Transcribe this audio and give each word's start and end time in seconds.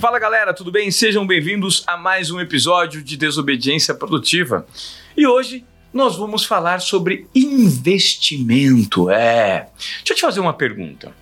Fala 0.00 0.18
galera, 0.18 0.54
tudo 0.54 0.72
bem? 0.72 0.90
Sejam 0.90 1.26
bem-vindos 1.26 1.84
a 1.86 1.94
mais 1.94 2.30
um 2.30 2.40
episódio 2.40 3.02
de 3.02 3.18
Desobediência 3.18 3.94
Produtiva. 3.94 4.66
E 5.14 5.26
hoje 5.26 5.62
nós 5.92 6.16
vamos 6.16 6.46
falar 6.46 6.80
sobre 6.80 7.26
investimento. 7.34 9.10
É. 9.10 9.68
Deixa 9.76 10.12
eu 10.12 10.16
te 10.16 10.22
fazer 10.22 10.40
uma 10.40 10.54
pergunta. 10.54 11.14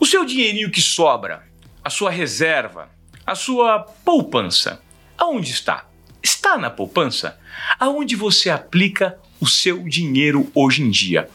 O 0.00 0.06
seu 0.06 0.24
dinheirinho 0.24 0.70
que 0.70 0.80
sobra, 0.80 1.42
a 1.84 1.90
sua 1.90 2.10
reserva, 2.10 2.88
a 3.26 3.34
sua 3.34 3.80
poupança, 3.80 4.80
aonde 5.18 5.50
está? 5.50 5.86
Está 6.22 6.56
na 6.56 6.70
poupança? 6.70 7.38
Aonde 7.78 8.16
você 8.16 8.48
aplica 8.48 9.18
o 9.38 9.46
seu 9.46 9.86
dinheiro 9.86 10.50
hoje 10.54 10.82
em 10.82 10.88
dia? 10.88 11.28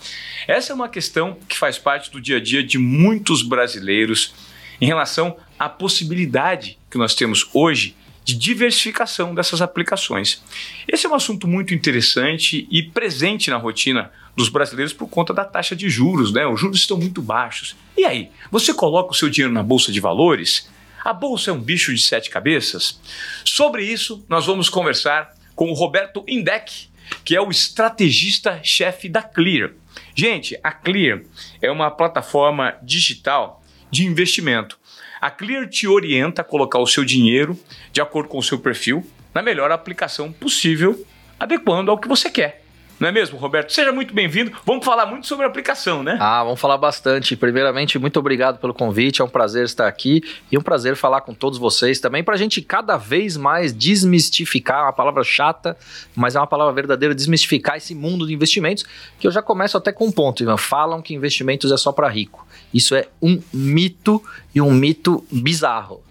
Essa 0.47 0.73
é 0.73 0.75
uma 0.75 0.89
questão 0.89 1.37
que 1.47 1.55
faz 1.55 1.77
parte 1.77 2.09
do 2.09 2.19
dia 2.19 2.37
a 2.37 2.41
dia 2.41 2.63
de 2.63 2.79
muitos 2.79 3.43
brasileiros 3.43 4.33
em 4.81 4.87
relação 4.87 5.37
à 5.57 5.69
possibilidade 5.69 6.77
que 6.89 6.97
nós 6.97 7.15
temos 7.15 7.49
hoje 7.53 7.95
de 8.23 8.35
diversificação 8.35 9.35
dessas 9.35 9.61
aplicações. 9.61 10.41
Esse 10.87 11.05
é 11.05 11.09
um 11.09 11.15
assunto 11.15 11.47
muito 11.47 11.73
interessante 11.73 12.67
e 12.71 12.81
presente 12.83 13.49
na 13.49 13.57
rotina 13.57 14.11
dos 14.35 14.49
brasileiros 14.49 14.93
por 14.93 15.07
conta 15.07 15.33
da 15.33 15.45
taxa 15.45 15.75
de 15.75 15.89
juros, 15.89 16.31
né? 16.31 16.45
Os 16.47 16.59
juros 16.59 16.79
estão 16.79 16.97
muito 16.97 17.21
baixos. 17.21 17.75
E 17.97 18.05
aí, 18.05 18.29
você 18.49 18.73
coloca 18.73 19.11
o 19.11 19.15
seu 19.15 19.29
dinheiro 19.29 19.53
na 19.53 19.61
bolsa 19.61 19.91
de 19.91 19.99
valores? 19.99 20.69
A 21.03 21.11
bolsa 21.11 21.51
é 21.51 21.53
um 21.53 21.59
bicho 21.59 21.93
de 21.93 22.01
sete 22.01 22.29
cabeças? 22.29 22.99
Sobre 23.43 23.83
isso, 23.83 24.25
nós 24.29 24.45
vamos 24.45 24.69
conversar 24.69 25.33
com 25.55 25.69
o 25.69 25.73
Roberto 25.73 26.23
Indec, 26.27 26.87
que 27.23 27.35
é 27.35 27.41
o 27.41 27.51
estrategista-chefe 27.51 29.09
da 29.09 29.21
Clear. 29.21 29.71
Gente, 30.15 30.57
a 30.63 30.71
Clear 30.71 31.21
é 31.61 31.69
uma 31.69 31.91
plataforma 31.91 32.75
digital 32.81 33.63
de 33.91 34.05
investimento. 34.05 34.79
A 35.23 35.31
Clear 35.31 35.69
te 35.69 35.87
orienta 35.87 36.41
a 36.41 36.43
colocar 36.43 36.79
o 36.79 36.85
seu 36.85 37.05
dinheiro 37.05 37.57
de 37.93 38.01
acordo 38.01 38.27
com 38.27 38.39
o 38.39 38.43
seu 38.43 38.59
perfil 38.59 39.07
na 39.33 39.41
melhor 39.41 39.71
aplicação 39.71 40.33
possível, 40.33 41.01
adequando 41.39 41.89
ao 41.89 41.97
que 41.97 42.09
você 42.09 42.29
quer. 42.29 42.61
Não 42.99 43.07
é 43.07 43.11
mesmo, 43.11 43.37
Roberto? 43.37 43.71
Seja 43.71 43.93
muito 43.93 44.13
bem-vindo. 44.13 44.51
Vamos 44.65 44.83
falar 44.83 45.05
muito 45.05 45.25
sobre 45.25 45.45
a 45.45 45.47
aplicação, 45.47 46.03
né? 46.03 46.17
Ah, 46.19 46.43
vamos 46.43 46.59
falar 46.59 46.77
bastante. 46.77 47.37
Primeiramente, 47.37 47.97
muito 47.97 48.19
obrigado 48.19 48.59
pelo 48.59 48.73
convite. 48.73 49.21
É 49.21 49.25
um 49.25 49.29
prazer 49.29 49.63
estar 49.63 49.87
aqui 49.87 50.21
e 50.51 50.57
um 50.57 50.61
prazer 50.61 50.97
falar 50.97 51.21
com 51.21 51.33
todos 51.33 51.57
vocês 51.57 52.01
também 52.01 52.21
para 52.21 52.35
a 52.35 52.37
gente 52.37 52.61
cada 52.61 52.97
vez 52.97 53.37
mais 53.37 53.71
desmistificar 53.71 54.83
uma 54.83 54.93
palavra 54.93 55.23
chata, 55.23 55.77
mas 56.13 56.35
é 56.35 56.39
uma 56.39 56.47
palavra 56.47 56.73
verdadeira, 56.73 57.15
desmistificar 57.15 57.77
esse 57.77 57.95
mundo 57.95 58.27
de 58.27 58.33
investimentos. 58.33 58.85
Que 59.17 59.25
eu 59.25 59.31
já 59.31 59.41
começo 59.41 59.77
até 59.77 59.93
com 59.93 60.05
um 60.05 60.11
ponto, 60.11 60.43
Ivan. 60.43 60.57
Falam 60.57 61.01
que 61.01 61.13
investimentos 61.13 61.71
é 61.71 61.77
só 61.77 61.93
para 61.93 62.09
rico. 62.09 62.45
Isso 62.73 62.95
é 62.95 63.07
um 63.21 63.41
mito 63.53 64.23
e 64.53 64.61
um 64.61 64.71
mito 64.71 65.23
bizarro. 65.31 66.01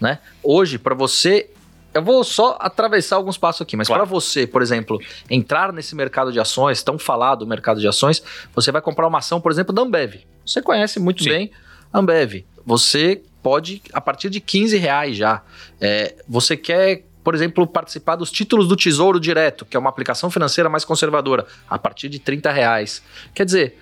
Né? 0.00 0.18
Hoje, 0.42 0.78
para 0.78 0.94
você 0.94 1.50
eu 1.92 2.02
vou 2.02 2.22
só 2.22 2.56
atravessar 2.60 3.16
alguns 3.16 3.36
passos 3.36 3.62
aqui, 3.62 3.76
mas 3.76 3.88
claro. 3.88 4.02
para 4.02 4.08
você, 4.08 4.46
por 4.46 4.62
exemplo, 4.62 5.00
entrar 5.28 5.72
nesse 5.72 5.94
mercado 5.96 6.32
de 6.32 6.38
ações, 6.38 6.82
tão 6.82 6.98
falado 6.98 7.44
mercado 7.46 7.80
de 7.80 7.88
ações, 7.88 8.22
você 8.54 8.70
vai 8.70 8.80
comprar 8.80 9.08
uma 9.08 9.18
ação, 9.18 9.40
por 9.40 9.50
exemplo, 9.50 9.74
da 9.74 9.82
Ambev. 9.82 10.20
Você 10.46 10.62
conhece 10.62 11.00
muito 11.00 11.24
Sim. 11.24 11.30
bem 11.30 11.50
a 11.92 11.98
Ambev. 11.98 12.44
Você 12.64 13.22
pode, 13.42 13.82
a 13.92 14.00
partir 14.00 14.30
de 14.30 14.40
15 14.40 14.76
reais 14.76 15.16
já. 15.16 15.42
É, 15.80 16.14
você 16.28 16.56
quer 16.56 17.04
por 17.22 17.34
exemplo, 17.34 17.66
participar 17.66 18.16
dos 18.16 18.30
títulos 18.30 18.66
do 18.66 18.74
Tesouro 18.74 19.20
Direto, 19.20 19.66
que 19.66 19.76
é 19.76 19.80
uma 19.80 19.90
aplicação 19.90 20.30
financeira 20.30 20.70
mais 20.70 20.86
conservadora, 20.86 21.46
a 21.68 21.78
partir 21.78 22.08
de 22.08 22.18
30 22.18 22.50
reais. 22.50 23.02
Quer 23.34 23.44
dizer, 23.44 23.78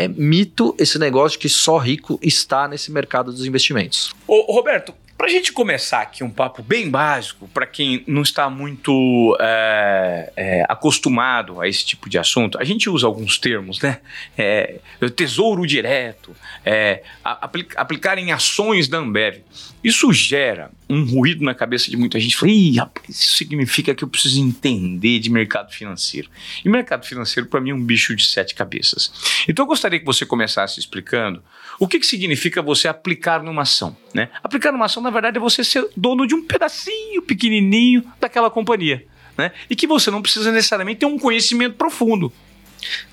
é 0.00 0.08
mito 0.08 0.74
esse 0.78 0.98
negócio 0.98 1.38
que 1.38 1.48
só 1.48 1.78
rico 1.78 2.18
está 2.22 2.66
nesse 2.66 2.90
mercado 2.90 3.30
dos 3.30 3.44
investimentos. 3.44 4.14
Ô, 4.26 4.52
Roberto, 4.52 4.94
para 5.20 5.26
a 5.26 5.30
gente 5.30 5.52
começar 5.52 6.00
aqui 6.00 6.24
um 6.24 6.30
papo 6.30 6.62
bem 6.62 6.88
básico, 6.88 7.46
para 7.48 7.66
quem 7.66 8.02
não 8.06 8.22
está 8.22 8.48
muito 8.48 9.36
é, 9.38 10.32
é, 10.34 10.64
acostumado 10.66 11.60
a 11.60 11.68
esse 11.68 11.84
tipo 11.84 12.08
de 12.08 12.18
assunto, 12.18 12.58
a 12.58 12.64
gente 12.64 12.88
usa 12.88 13.06
alguns 13.06 13.36
termos, 13.36 13.82
né? 13.82 14.00
É, 14.38 14.78
tesouro 15.14 15.66
direto, 15.66 16.34
é, 16.64 17.02
aplicar 17.22 18.16
em 18.16 18.32
ações 18.32 18.88
da 18.88 18.96
Ambev. 18.96 19.42
Isso 19.84 20.10
gera 20.10 20.70
um 20.90 21.04
ruído 21.04 21.44
na 21.44 21.54
cabeça 21.54 21.88
de 21.88 21.96
muita 21.96 22.18
gente. 22.18 22.36
Fala, 22.36 22.50
Ih, 22.50 22.76
isso 23.08 23.34
significa 23.34 23.94
que 23.94 24.02
eu 24.02 24.08
preciso 24.08 24.40
entender 24.40 25.20
de 25.20 25.30
mercado 25.30 25.72
financeiro. 25.72 26.28
E 26.64 26.68
mercado 26.68 27.06
financeiro, 27.06 27.48
para 27.48 27.60
mim, 27.60 27.70
é 27.70 27.74
um 27.74 27.82
bicho 27.82 28.14
de 28.16 28.26
sete 28.26 28.56
cabeças. 28.56 29.12
Então, 29.48 29.64
eu 29.64 29.68
gostaria 29.68 30.00
que 30.00 30.04
você 30.04 30.26
começasse 30.26 30.80
explicando 30.80 31.42
o 31.78 31.86
que, 31.86 32.00
que 32.00 32.06
significa 32.06 32.60
você 32.60 32.88
aplicar 32.88 33.40
numa 33.40 33.62
ação. 33.62 33.96
Né? 34.12 34.30
Aplicar 34.42 34.72
numa 34.72 34.86
ação, 34.86 35.00
na 35.00 35.10
verdade, 35.10 35.36
é 35.36 35.40
você 35.40 35.62
ser 35.62 35.88
dono 35.96 36.26
de 36.26 36.34
um 36.34 36.44
pedacinho 36.44 37.22
pequenininho 37.22 38.04
daquela 38.20 38.50
companhia. 38.50 39.06
Né? 39.38 39.52
E 39.70 39.76
que 39.76 39.86
você 39.86 40.10
não 40.10 40.20
precisa 40.20 40.50
necessariamente 40.50 41.00
ter 41.00 41.06
um 41.06 41.18
conhecimento 41.18 41.76
profundo. 41.76 42.32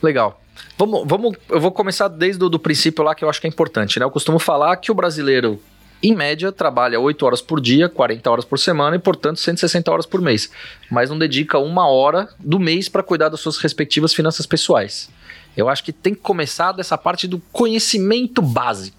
Legal. 0.01 0.41
Vamos, 0.79 1.07
vamos, 1.07 1.37
eu 1.49 1.59
vou 1.59 1.71
começar 1.71 2.07
desde 2.07 2.43
o 2.43 2.49
do 2.49 2.57
princípio 2.57 3.03
lá 3.03 3.13
que 3.13 3.23
eu 3.23 3.29
acho 3.29 3.39
que 3.39 3.45
é 3.45 3.49
importante. 3.49 3.99
Né? 3.99 4.05
Eu 4.05 4.11
costumo 4.11 4.39
falar 4.39 4.75
que 4.77 4.91
o 4.91 4.95
brasileiro 4.95 5.61
em 6.01 6.15
média, 6.15 6.51
trabalha 6.51 6.99
8 6.99 7.25
horas 7.25 7.41
por 7.41 7.59
dia, 7.59 7.89
40 7.89 8.29
horas 8.29 8.45
por 8.45 8.59
semana 8.59 8.95
e, 8.95 8.99
portanto, 8.99 9.39
160 9.39 9.91
horas 9.91 10.05
por 10.05 10.21
mês. 10.21 10.51
Mas 10.89 11.09
não 11.09 11.17
dedica 11.17 11.57
uma 11.57 11.87
hora 11.87 12.29
do 12.39 12.59
mês 12.59 12.87
para 12.87 13.03
cuidar 13.03 13.29
das 13.29 13.39
suas 13.39 13.57
respectivas 13.57 14.13
finanças 14.13 14.45
pessoais. 14.45 15.09
Eu 15.55 15.67
acho 15.67 15.83
que 15.83 15.91
tem 15.91 16.13
que 16.13 16.21
começar 16.21 16.71
dessa 16.71 16.97
parte 16.97 17.27
do 17.27 17.39
conhecimento 17.51 18.41
básico. 18.41 18.96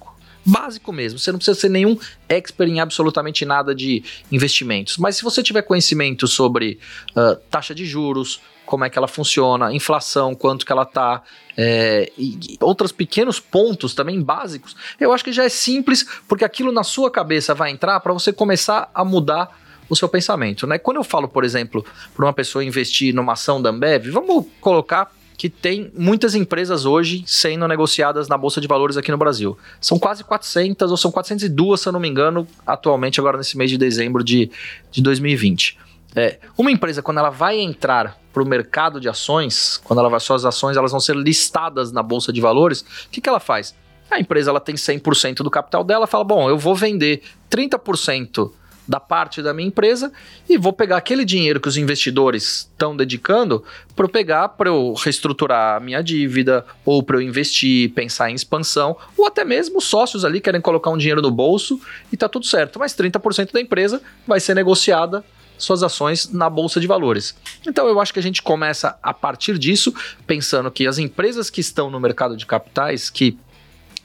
Básico 0.48 0.92
mesmo. 0.92 1.18
Você 1.18 1.30
não 1.30 1.38
precisa 1.38 1.58
ser 1.58 1.68
nenhum 1.68 1.98
expert 2.28 2.70
em 2.70 2.80
absolutamente 2.80 3.44
nada 3.44 3.74
de 3.74 4.02
investimentos. 4.32 4.96
Mas 4.96 5.16
se 5.16 5.22
você 5.22 5.42
tiver 5.42 5.62
conhecimento 5.62 6.26
sobre 6.26 6.78
uh, 7.10 7.36
taxa 7.50 7.74
de 7.74 7.84
juros, 7.84 8.40
como 8.64 8.84
é 8.84 8.90
que 8.90 8.98
ela 8.98 9.08
funciona, 9.08 9.72
inflação, 9.72 10.34
quanto 10.34 10.64
que 10.64 10.72
ela 10.72 10.84
tá, 10.84 11.22
é, 11.56 12.12
e 12.18 12.56
outros 12.60 12.92
pequenos 12.92 13.40
pontos 13.40 13.94
também 13.94 14.22
básicos, 14.22 14.76
eu 15.00 15.12
acho 15.12 15.24
que 15.24 15.32
já 15.32 15.44
é 15.44 15.48
simples, 15.48 16.06
porque 16.28 16.44
aquilo 16.44 16.70
na 16.70 16.84
sua 16.84 17.10
cabeça 17.10 17.54
vai 17.54 17.70
entrar 17.70 17.98
para 18.00 18.12
você 18.12 18.30
começar 18.32 18.90
a 18.94 19.04
mudar 19.04 19.58
o 19.88 19.96
seu 19.96 20.08
pensamento, 20.08 20.66
né? 20.66 20.78
Quando 20.78 20.98
eu 20.98 21.04
falo, 21.04 21.26
por 21.28 21.44
exemplo, 21.44 21.84
para 22.14 22.26
uma 22.26 22.32
pessoa 22.32 22.62
investir 22.62 23.14
numa 23.14 23.32
ação 23.32 23.60
da 23.60 23.70
Ambev, 23.70 24.10
vamos 24.10 24.46
colocar 24.60 25.10
que 25.38 25.48
tem 25.48 25.90
muitas 25.96 26.34
empresas 26.34 26.84
hoje 26.84 27.22
sendo 27.24 27.66
negociadas 27.68 28.26
na 28.26 28.36
Bolsa 28.36 28.60
de 28.60 28.66
Valores 28.66 28.96
aqui 28.96 29.12
no 29.12 29.16
Brasil. 29.16 29.56
São 29.80 29.96
quase 29.96 30.24
400, 30.24 30.90
ou 30.90 30.96
são 30.96 31.12
402, 31.12 31.80
se 31.80 31.88
eu 31.88 31.92
não 31.92 32.00
me 32.00 32.08
engano, 32.08 32.44
atualmente, 32.66 33.20
agora 33.20 33.38
nesse 33.38 33.56
mês 33.56 33.70
de 33.70 33.78
dezembro 33.78 34.24
de, 34.24 34.50
de 34.90 35.00
2020. 35.00 35.78
É, 36.16 36.40
uma 36.56 36.72
empresa, 36.72 37.02
quando 37.02 37.18
ela 37.18 37.30
vai 37.30 37.56
entrar 37.60 38.18
para 38.32 38.42
o 38.42 38.46
mercado 38.46 39.00
de 39.00 39.08
ações, 39.08 39.80
quando 39.84 40.00
ela 40.00 40.08
vai, 40.08 40.18
suas 40.18 40.44
ações 40.44 40.76
elas 40.76 40.90
vão 40.90 40.98
ser 40.98 41.14
listadas 41.14 41.92
na 41.92 42.02
Bolsa 42.02 42.32
de 42.32 42.40
Valores, 42.40 42.80
o 42.80 43.10
que, 43.10 43.20
que 43.20 43.28
ela 43.28 43.38
faz? 43.38 43.76
A 44.10 44.18
empresa 44.18 44.50
ela 44.50 44.58
tem 44.58 44.74
100% 44.74 45.36
do 45.36 45.50
capital 45.50 45.84
dela, 45.84 46.08
fala, 46.08 46.24
bom, 46.24 46.48
eu 46.48 46.58
vou 46.58 46.74
vender 46.74 47.22
30% 47.48 48.50
da 48.88 48.98
parte 48.98 49.42
da 49.42 49.52
minha 49.52 49.68
empresa 49.68 50.10
e 50.48 50.56
vou 50.56 50.72
pegar 50.72 50.96
aquele 50.96 51.24
dinheiro 51.24 51.60
que 51.60 51.68
os 51.68 51.76
investidores 51.76 52.68
estão 52.72 52.96
dedicando 52.96 53.62
para 53.94 54.08
pegar 54.08 54.48
para 54.48 54.70
eu 54.70 54.94
reestruturar 54.94 55.76
a 55.76 55.80
minha 55.80 56.02
dívida 56.02 56.64
ou 56.84 57.02
para 57.02 57.18
eu 57.18 57.20
investir, 57.20 57.90
pensar 57.90 58.30
em 58.30 58.34
expansão, 58.34 58.96
ou 59.16 59.26
até 59.26 59.44
mesmo 59.44 59.80
sócios 59.80 60.24
ali 60.24 60.40
querem 60.40 60.60
colocar 60.60 60.90
um 60.90 60.96
dinheiro 60.96 61.20
no 61.20 61.30
bolso 61.30 61.78
e 62.10 62.16
tá 62.16 62.28
tudo 62.28 62.46
certo, 62.46 62.78
mas 62.78 62.94
30% 62.94 63.52
da 63.52 63.60
empresa 63.60 64.00
vai 64.26 64.40
ser 64.40 64.54
negociada 64.54 65.22
suas 65.58 65.82
ações 65.82 66.32
na 66.32 66.48
bolsa 66.48 66.80
de 66.80 66.86
valores. 66.86 67.34
Então 67.66 67.86
eu 67.88 68.00
acho 68.00 68.12
que 68.12 68.20
a 68.20 68.22
gente 68.22 68.40
começa 68.40 68.96
a 69.02 69.12
partir 69.12 69.58
disso, 69.58 69.92
pensando 70.26 70.70
que 70.70 70.86
as 70.86 70.98
empresas 70.98 71.50
que 71.50 71.60
estão 71.60 71.90
no 71.90 72.00
mercado 72.00 72.36
de 72.36 72.46
capitais, 72.46 73.10
que 73.10 73.36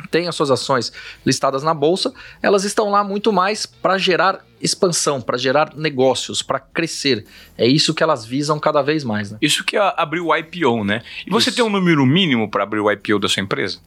têm 0.09 0.27
as 0.27 0.35
suas 0.35 0.51
ações 0.51 0.91
listadas 1.25 1.63
na 1.63 1.73
bolsa, 1.73 2.11
elas 2.41 2.63
estão 2.63 2.89
lá 2.89 3.03
muito 3.03 3.31
mais 3.31 3.65
para 3.65 3.97
gerar 3.97 4.43
expansão, 4.63 5.21
para 5.21 5.37
gerar 5.37 5.73
negócios, 5.75 6.41
para 6.41 6.59
crescer. 6.59 7.25
É 7.57 7.67
isso 7.67 7.93
que 7.93 8.01
elas 8.01 8.25
visam 8.25 8.59
cada 8.59 8.81
vez 8.81 9.03
mais. 9.03 9.31
Né? 9.31 9.37
Isso 9.41 9.63
que 9.63 9.75
é 9.75 9.93
abrir 9.97 10.21
o 10.21 10.35
IPO, 10.35 10.83
né? 10.83 11.01
E 11.27 11.29
você 11.29 11.49
isso. 11.49 11.57
tem 11.57 11.65
um 11.65 11.69
número 11.69 12.05
mínimo 12.05 12.49
para 12.49 12.63
abrir 12.63 12.79
o 12.79 12.91
IPO 12.91 13.19
da 13.19 13.27
sua 13.27 13.41
empresa? 13.41 13.79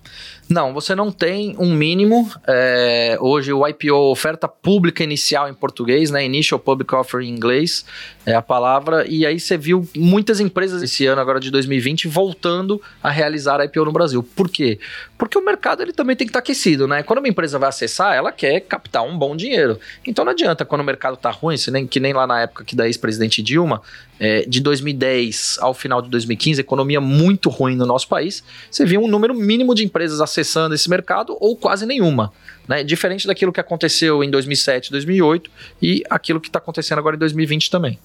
Não, 0.48 0.72
você 0.72 0.94
não 0.94 1.10
tem 1.10 1.56
um 1.58 1.74
mínimo. 1.74 2.30
É, 2.46 3.18
hoje 3.20 3.52
o 3.52 3.66
IPO, 3.66 4.10
oferta 4.10 4.46
pública 4.46 5.02
inicial 5.02 5.48
em 5.48 5.54
português, 5.54 6.10
né? 6.10 6.24
Initial 6.24 6.60
Public 6.60 6.94
Offer 6.94 7.20
em 7.20 7.30
inglês 7.30 7.84
é 8.24 8.34
a 8.34 8.42
palavra. 8.42 9.04
E 9.08 9.26
aí 9.26 9.40
você 9.40 9.56
viu 9.56 9.88
muitas 9.96 10.38
empresas 10.38 10.82
esse 10.82 11.06
ano, 11.06 11.20
agora 11.20 11.40
de 11.40 11.50
2020, 11.50 12.06
voltando 12.06 12.80
a 13.02 13.10
realizar 13.10 13.64
IPO 13.64 13.86
no 13.86 13.92
Brasil. 13.92 14.22
Por 14.22 14.48
quê? 14.48 14.78
Porque 15.16 15.38
o 15.38 15.44
mercado 15.44 15.82
ele 15.82 15.92
também 15.92 16.14
tem 16.14 16.26
que 16.26 16.30
estar 16.30 16.40
tá 16.40 16.44
aquecido, 16.44 16.86
né? 16.86 17.02
Quando 17.02 17.20
uma 17.20 17.28
empresa 17.28 17.58
vai 17.58 17.68
acessar, 17.68 18.14
ela 18.14 18.30
quer 18.30 18.60
captar 18.60 19.02
um 19.02 19.18
bom 19.18 19.34
dinheiro. 19.34 19.80
Então 20.06 20.24
não 20.24 20.32
adianta 20.32 20.64
quando 20.66 20.82
o 20.82 20.84
mercado 20.84 21.16
tá 21.16 21.30
ruim, 21.30 21.56
nem, 21.70 21.86
que 21.86 21.98
nem 21.98 22.12
lá 22.12 22.26
na 22.26 22.42
época 22.42 22.64
que 22.64 22.76
da 22.76 22.86
ex-presidente 22.86 23.42
Dilma, 23.42 23.80
é, 24.18 24.44
de 24.46 24.60
2010 24.60 25.58
ao 25.60 25.72
final 25.72 26.02
de 26.02 26.10
2015, 26.10 26.60
economia 26.60 27.00
muito 27.00 27.48
ruim 27.48 27.76
no 27.76 27.86
nosso 27.86 28.08
país, 28.08 28.42
você 28.70 28.84
viu 28.84 29.00
um 29.00 29.08
número 29.08 29.34
mínimo 29.34 29.74
de 29.74 29.84
empresas 29.84 30.20
acessando 30.20 30.74
esse 30.74 30.88
mercado 30.90 31.36
ou 31.40 31.56
quase 31.56 31.86
nenhuma. 31.86 32.32
Né? 32.68 32.82
Diferente 32.82 33.26
daquilo 33.26 33.52
que 33.52 33.60
aconteceu 33.60 34.22
em 34.22 34.30
2007, 34.30 34.90
2008 34.90 35.50
e 35.80 36.02
aquilo 36.10 36.40
que 36.40 36.48
está 36.48 36.58
acontecendo 36.58 36.98
agora 36.98 37.16
em 37.16 37.18
2020 37.18 37.70
também. 37.70 37.98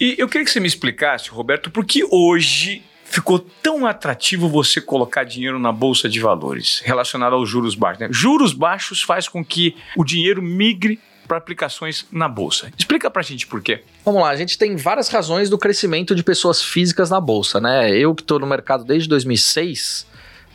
E 0.00 0.14
eu 0.18 0.28
queria 0.28 0.44
que 0.44 0.50
você 0.50 0.60
me 0.60 0.66
explicasse, 0.66 1.30
Roberto, 1.30 1.70
por 1.70 1.84
que 1.84 2.04
hoje 2.10 2.82
ficou 3.06 3.38
tão 3.38 3.86
atrativo 3.86 4.48
você 4.48 4.80
colocar 4.80 5.24
dinheiro 5.24 5.58
na 5.58 5.72
bolsa 5.72 6.08
de 6.08 6.20
valores 6.20 6.82
relacionado 6.84 7.34
aos 7.34 7.48
juros 7.48 7.74
baixos. 7.74 8.00
Né? 8.00 8.08
Juros 8.10 8.52
baixos 8.52 9.00
faz 9.00 9.28
com 9.28 9.44
que 9.44 9.74
o 9.96 10.04
dinheiro 10.04 10.42
migre 10.42 10.98
para 11.26 11.36
aplicações 11.36 12.06
na 12.10 12.28
bolsa. 12.28 12.70
Explica 12.76 13.10
para 13.10 13.20
a 13.20 13.24
gente 13.24 13.46
por 13.46 13.62
quê. 13.62 13.82
Vamos 14.04 14.22
lá, 14.22 14.30
a 14.30 14.36
gente 14.36 14.56
tem 14.56 14.76
várias 14.76 15.08
razões 15.08 15.50
do 15.50 15.58
crescimento 15.58 16.14
de 16.14 16.22
pessoas 16.22 16.62
físicas 16.62 17.10
na 17.10 17.20
bolsa, 17.20 17.60
né? 17.60 17.90
Eu 17.90 18.14
que 18.14 18.22
estou 18.22 18.38
no 18.38 18.46
mercado 18.46 18.84
desde 18.84 19.08
2006, 19.08 20.06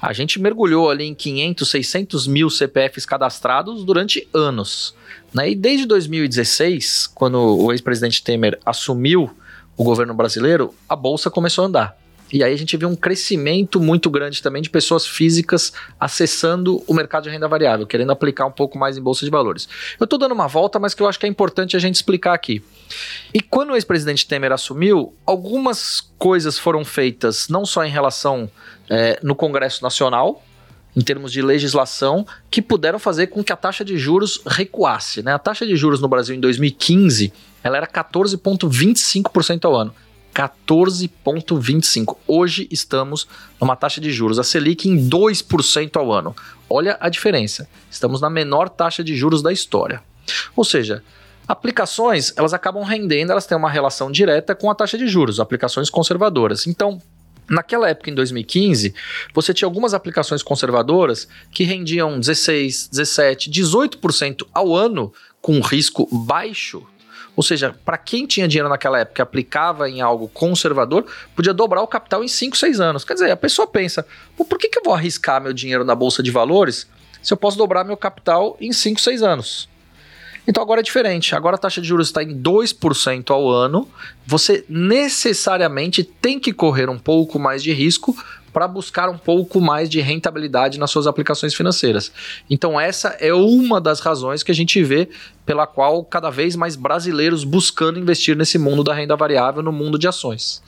a 0.01 0.13
gente 0.13 0.41
mergulhou 0.41 0.89
ali 0.89 1.05
em 1.05 1.13
500, 1.13 1.69
600 1.69 2.27
mil 2.27 2.49
CPFs 2.49 3.05
cadastrados 3.05 3.83
durante 3.85 4.27
anos. 4.33 4.95
Né? 5.31 5.51
E 5.51 5.55
desde 5.55 5.85
2016, 5.85 7.07
quando 7.13 7.37
o 7.37 7.71
ex-presidente 7.71 8.23
Temer 8.23 8.59
assumiu 8.65 9.29
o 9.77 9.83
governo 9.83 10.13
brasileiro, 10.13 10.73
a 10.89 10.95
bolsa 10.95 11.29
começou 11.29 11.65
a 11.65 11.67
andar. 11.67 12.00
E 12.31 12.43
aí 12.43 12.53
a 12.53 12.57
gente 12.57 12.77
viu 12.77 12.87
um 12.87 12.95
crescimento 12.95 13.79
muito 13.79 14.09
grande 14.09 14.41
também 14.41 14.61
de 14.61 14.69
pessoas 14.69 15.05
físicas 15.05 15.73
acessando 15.99 16.83
o 16.87 16.93
mercado 16.93 17.23
de 17.23 17.29
renda 17.29 17.47
variável, 17.47 17.85
querendo 17.85 18.11
aplicar 18.11 18.45
um 18.45 18.51
pouco 18.51 18.77
mais 18.77 18.97
em 18.97 19.01
bolsa 19.01 19.25
de 19.25 19.31
valores. 19.31 19.67
Eu 19.99 20.05
estou 20.05 20.17
dando 20.17 20.33
uma 20.33 20.47
volta, 20.47 20.79
mas 20.79 20.93
que 20.93 21.01
eu 21.01 21.07
acho 21.07 21.19
que 21.19 21.25
é 21.25 21.29
importante 21.29 21.75
a 21.75 21.79
gente 21.79 21.95
explicar 21.95 22.33
aqui. 22.33 22.63
E 23.33 23.41
quando 23.41 23.71
o 23.71 23.75
ex-presidente 23.75 24.27
Temer 24.27 24.51
assumiu, 24.51 25.13
algumas 25.25 26.01
coisas 26.17 26.57
foram 26.57 26.85
feitas 26.85 27.49
não 27.49 27.65
só 27.65 27.83
em 27.83 27.89
relação 27.89 28.49
é, 28.89 29.19
no 29.21 29.35
Congresso 29.35 29.83
Nacional, 29.83 30.43
em 30.95 31.01
termos 31.01 31.31
de 31.31 31.41
legislação, 31.41 32.25
que 32.49 32.61
puderam 32.61 32.99
fazer 32.99 33.27
com 33.27 33.43
que 33.43 33.53
a 33.53 33.55
taxa 33.55 33.83
de 33.83 33.97
juros 33.97 34.41
recuasse. 34.45 35.23
Né? 35.23 35.33
A 35.33 35.39
taxa 35.39 35.65
de 35.65 35.75
juros 35.75 36.01
no 36.01 36.07
Brasil 36.07 36.35
em 36.35 36.39
2015 36.39 37.31
ela 37.63 37.77
era 37.77 37.87
14,25% 37.87 39.65
ao 39.65 39.75
ano. 39.75 39.93
14,25. 40.33 42.17
Hoje 42.27 42.67
estamos 42.71 43.27
numa 43.59 43.75
taxa 43.75 43.99
de 43.99 44.11
juros, 44.11 44.39
a 44.39 44.43
Selic 44.43 44.87
em 44.87 45.09
2% 45.09 45.97
ao 45.97 46.11
ano. 46.11 46.35
Olha 46.69 46.97
a 46.99 47.09
diferença. 47.09 47.67
Estamos 47.89 48.21
na 48.21 48.29
menor 48.29 48.69
taxa 48.69 49.03
de 49.03 49.15
juros 49.15 49.41
da 49.41 49.51
história. 49.51 50.01
Ou 50.55 50.63
seja, 50.63 51.03
aplicações, 51.47 52.33
elas 52.37 52.53
acabam 52.53 52.83
rendendo, 52.83 53.31
elas 53.31 53.45
têm 53.45 53.57
uma 53.57 53.69
relação 53.69 54.11
direta 54.11 54.55
com 54.55 54.69
a 54.71 54.75
taxa 54.75 54.97
de 54.97 55.07
juros, 55.07 55.39
aplicações 55.39 55.89
conservadoras. 55.89 56.65
Então, 56.67 57.01
Naquela 57.49 57.89
época, 57.89 58.09
em 58.09 58.15
2015, 58.15 58.95
você 59.33 59.53
tinha 59.53 59.67
algumas 59.67 59.93
aplicações 59.93 60.41
conservadoras 60.41 61.27
que 61.51 61.65
rendiam 61.65 62.17
16, 62.17 62.87
17, 62.89 63.51
18% 63.51 64.47
ao 64.53 64.73
ano 64.73 65.11
com 65.41 65.59
risco 65.59 66.07
baixo 66.09 66.87
ou 67.35 67.43
seja, 67.43 67.75
para 67.85 67.97
quem 67.97 68.27
tinha 68.27 68.47
dinheiro 68.47 68.69
naquela 68.69 68.99
época 68.99 69.23
aplicava 69.23 69.89
em 69.89 70.01
algo 70.01 70.27
conservador, 70.27 71.05
podia 71.35 71.53
dobrar 71.53 71.81
o 71.81 71.87
capital 71.87 72.23
em 72.23 72.27
5, 72.27 72.57
6 72.57 72.79
anos. 72.79 73.05
Quer 73.05 73.13
dizer, 73.13 73.31
a 73.31 73.37
pessoa 73.37 73.67
pensa: 73.67 74.05
por 74.35 74.57
que, 74.57 74.67
que 74.67 74.79
eu 74.79 74.83
vou 74.83 74.93
arriscar 74.93 75.41
meu 75.41 75.53
dinheiro 75.53 75.83
na 75.83 75.95
bolsa 75.95 76.21
de 76.21 76.31
valores 76.31 76.87
se 77.21 77.31
eu 77.31 77.37
posso 77.37 77.57
dobrar 77.57 77.83
meu 77.83 77.95
capital 77.95 78.57
em 78.59 78.73
5, 78.73 78.99
6 78.99 79.23
anos? 79.23 79.69
Então 80.47 80.61
agora 80.61 80.81
é 80.81 80.83
diferente. 80.83 81.35
Agora 81.35 81.55
a 81.55 81.59
taxa 81.59 81.79
de 81.79 81.87
juros 81.87 82.07
está 82.07 82.23
em 82.23 82.41
2% 82.41 83.29
ao 83.29 83.47
ano. 83.49 83.87
Você 84.25 84.65
necessariamente 84.67 86.03
tem 86.03 86.39
que 86.39 86.51
correr 86.51 86.89
um 86.89 86.97
pouco 86.97 87.37
mais 87.37 87.61
de 87.61 87.71
risco 87.71 88.15
para 88.53 88.67
buscar 88.67 89.09
um 89.09 89.17
pouco 89.17 89.61
mais 89.61 89.89
de 89.89 89.99
rentabilidade 90.01 90.79
nas 90.79 90.91
suas 90.91 91.07
aplicações 91.07 91.53
financeiras. 91.53 92.11
Então, 92.49 92.79
essa 92.79 93.09
é 93.19 93.33
uma 93.33 93.79
das 93.79 93.99
razões 93.99 94.43
que 94.43 94.51
a 94.51 94.55
gente 94.55 94.83
vê 94.83 95.09
pela 95.45 95.65
qual 95.65 96.03
cada 96.03 96.29
vez 96.29 96.55
mais 96.55 96.75
brasileiros 96.75 97.43
buscando 97.43 97.99
investir 97.99 98.35
nesse 98.35 98.57
mundo 98.57 98.83
da 98.83 98.93
renda 98.93 99.15
variável, 99.15 99.61
no 99.63 99.71
mundo 99.71 99.97
de 99.97 100.07
ações. 100.07 100.61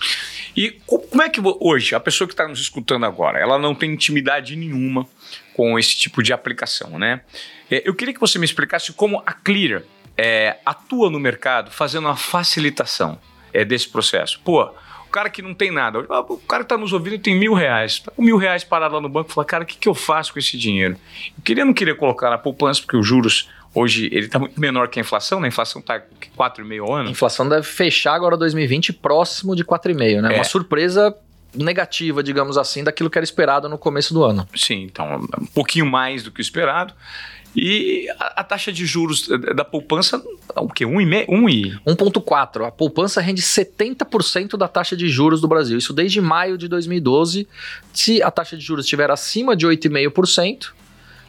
E 0.56 0.72
como 0.86 1.22
é 1.22 1.30
que 1.30 1.42
hoje, 1.60 1.96
a 1.96 2.00
pessoa 2.00 2.28
que 2.28 2.34
está 2.34 2.48
nos 2.48 2.60
escutando 2.60 3.06
agora, 3.06 3.40
ela 3.40 3.58
não 3.58 3.74
tem 3.74 3.92
intimidade 3.94 4.56
nenhuma 4.56 5.08
com 5.56 5.78
esse 5.78 5.96
tipo 5.96 6.22
de 6.24 6.34
aplicação, 6.34 6.98
né? 6.98 7.22
É, 7.70 7.82
eu 7.86 7.94
queria 7.94 8.14
que 8.14 8.20
você 8.20 8.38
me 8.40 8.46
explicasse 8.46 8.94
como 8.94 9.22
a 9.26 9.34
Clear 9.34 9.84
é, 10.18 10.58
atua 10.66 11.10
no 11.10 11.20
mercado 11.20 11.72
fazendo 11.72 12.08
a 12.08 12.16
facilitação 12.16 13.20
é, 13.52 13.64
desse 13.64 13.88
processo. 13.88 14.40
Pô, 14.44 14.70
cara 15.13 15.30
que 15.30 15.44
não 15.44 15.54
tem 15.54 15.71
nada, 15.71 16.00
o 16.00 16.38
cara 16.38 16.63
que 16.63 16.69
tá 16.69 16.77
nos 16.77 16.92
ouvindo 16.92 17.19
tem 17.19 17.38
mil 17.38 17.54
reais, 17.54 18.00
tá 18.00 18.12
com 18.12 18.21
mil 18.21 18.36
reais 18.36 18.63
parado 18.63 18.95
lá 18.95 19.01
no 19.01 19.07
banco, 19.07 19.31
fala, 19.31 19.45
cara, 19.45 19.63
o 19.63 19.68
que, 19.68 19.77
que 19.77 19.88
eu 19.88 19.94
faço 19.94 20.33
com 20.33 20.39
esse 20.39 20.57
dinheiro? 20.57 20.98
Eu 21.38 21.44
queria, 21.44 21.63
não 21.63 21.74
queria 21.74 21.94
colocar 21.94 22.31
na 22.31 22.38
poupança, 22.38 22.81
porque 22.81 22.98
os 22.98 23.06
juros 23.06 23.48
hoje 23.75 24.07
ele 24.12 24.25
está 24.25 24.39
muito 24.39 24.60
menor 24.60 24.88
que 24.88 25.00
a 25.00 25.01
inflação, 25.01 25.39
né? 25.39 25.48
A 25.48 25.50
inflação 25.50 25.80
está 25.80 26.01
4,5 26.38 26.81
ao 26.81 26.94
ano. 26.95 27.10
A 27.10 27.12
inflação 27.12 27.48
deve 27.48 27.63
fechar 27.63 28.15
agora 28.15 28.36
2020 28.36 28.94
próximo 28.94 29.56
de 29.56 29.63
4,5, 29.63 30.21
né? 30.21 30.33
É. 30.33 30.36
Uma 30.38 30.44
surpresa 30.44 31.15
negativa, 31.54 32.24
digamos 32.24 32.57
assim, 32.57 32.83
daquilo 32.83 33.10
que 33.10 33.18
era 33.18 33.24
esperado 33.24 33.69
no 33.69 33.77
começo 33.77 34.13
do 34.13 34.24
ano. 34.24 34.48
Sim, 34.56 34.83
então 34.83 35.21
um 35.39 35.45
pouquinho 35.45 35.86
mais 35.86 36.24
do 36.24 36.31
que 36.31 36.39
o 36.39 36.42
esperado. 36.42 36.94
E 37.56 38.10
a, 38.20 38.42
a, 38.42 38.44
taxa 38.44 38.72
de 38.72 38.86
juros 38.86 39.28
da 39.56 39.64
poupança, 39.64 40.22
o 40.56 40.68
quê? 40.68 40.86
1,4. 40.86 42.68
A 42.68 42.72
poupança 42.72 43.22
rende 43.22 43.42
70% 43.42 44.58
da 44.58 44.68
taxa 44.68 44.98
de 44.98 45.08
juros 45.08 45.40
do 45.40 45.48
Brasil. 45.48 45.78
Isso 45.78 45.94
desde 45.94 46.20
maio 46.20 46.58
de 46.58 46.68
2012. 46.68 47.48
Se 47.94 48.24
a 48.24 48.32
taxa 48.32 48.58
de 48.58 48.64
juros 48.64 48.86
estiver 48.86 49.12
acima 49.12 49.56
de 49.56 49.68
8,5%, 49.68 50.72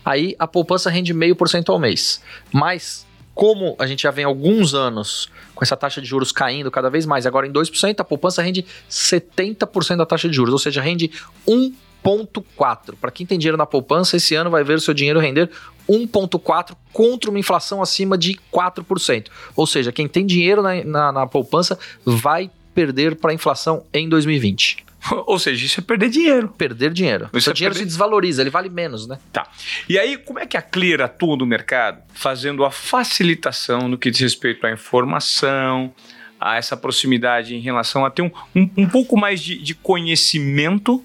aí 0.05 0.35
a 0.39 0.47
poupança 0.47 0.91
rende 0.91 1.13
0,5% 1.13 1.69
ao 1.69 1.79
mês. 1.79 2.23
Mas, 2.51 3.07
como 3.35 3.77
a 3.79 3.87
gente 3.87 4.03
já 4.05 4.11
vem 4.11 4.25
alguns 4.25 4.75
anos 4.75 5.29
com 5.55 5.65
essa 5.65 5.77
taxa 5.77 6.01
de 6.01 6.07
juros 6.07 6.33
caindo 6.33 6.71
cada 6.71 6.89
vez 6.91 7.07
mais, 7.07 7.27
agora 7.27 7.47
em 7.47 7.53
2%, 7.53 8.01
a 8.01 8.05
poupança 8.05 8.43
rende 8.43 8.65
70% 8.91 9.97
da 9.97 10.07
taxa 10.07 10.29
de 10.29 10.35
juros, 10.35 10.53
ou 10.53 10.59
seja, 10.59 10.81
rende 10.81 11.11
1,4. 11.47 12.95
Para 13.01 13.11
quem 13.11 13.27
tem 13.27 13.39
dinheiro 13.39 13.57
na 13.57 13.67
poupança, 13.67 14.17
esse 14.17 14.35
ano 14.35 14.51
vai 14.51 14.65
ver 14.65 14.75
o 14.75 14.81
seu 14.81 14.95
dinheiro 14.95 15.21
render 15.21 15.51
1,4 15.89 16.75
contra 16.93 17.31
uma 17.31 17.39
inflação 17.39 17.83
acima 17.83 18.17
de 18.17 18.39
4%. 18.53 19.27
Ou 19.57 19.67
seja, 19.67 19.93
quem 19.93 20.09
tem 20.09 20.25
dinheiro 20.25 20.63
na, 20.63 20.85
na, 20.85 21.13
na 21.13 21.27
poupança 21.27 21.79
vai 22.05 22.51
perder 22.75 23.17
para 23.17 23.31
a 23.31 23.35
inflação 23.35 23.85
em 23.93 24.09
2020. 24.09 24.85
Ou 25.27 25.39
seja, 25.39 25.65
isso 25.65 25.81
é 25.81 25.83
perder 25.83 26.09
dinheiro. 26.09 26.49
Perder 26.49 26.93
dinheiro. 26.93 27.29
O 27.33 27.41
seu 27.41 27.53
é 27.53 27.55
dinheiro 27.55 27.75
perder... 27.75 27.85
se 27.85 27.91
desvaloriza, 27.91 28.43
ele 28.43 28.51
vale 28.51 28.69
menos, 28.69 29.07
né? 29.07 29.19
Tá. 29.33 29.47
E 29.89 29.99
aí, 29.99 30.17
como 30.17 30.39
é 30.39 30.47
que 30.47 30.57
a 30.57 30.63
Clear 30.63 31.01
atua 31.03 31.37
no 31.37 31.47
mercado? 31.47 32.03
Fazendo 32.15 32.65
a 32.65 32.71
facilitação 32.71 33.89
no 33.89 33.99
que 33.99 34.11
diz 34.11 34.21
respeito 34.21 34.67
à 34.67 34.73
informação, 34.73 35.93
a 36.41 36.57
essa 36.57 36.77
proximidade 36.77 37.55
em 37.55 37.61
relação 37.61 38.05
a 38.05 38.11
ter 38.11 38.23
um, 38.23 38.31
um, 38.55 38.71
um 38.79 38.89
pouco 38.89 39.17
mais 39.17 39.41
de, 39.41 39.59
de 39.59 39.75
conhecimento 39.75 41.05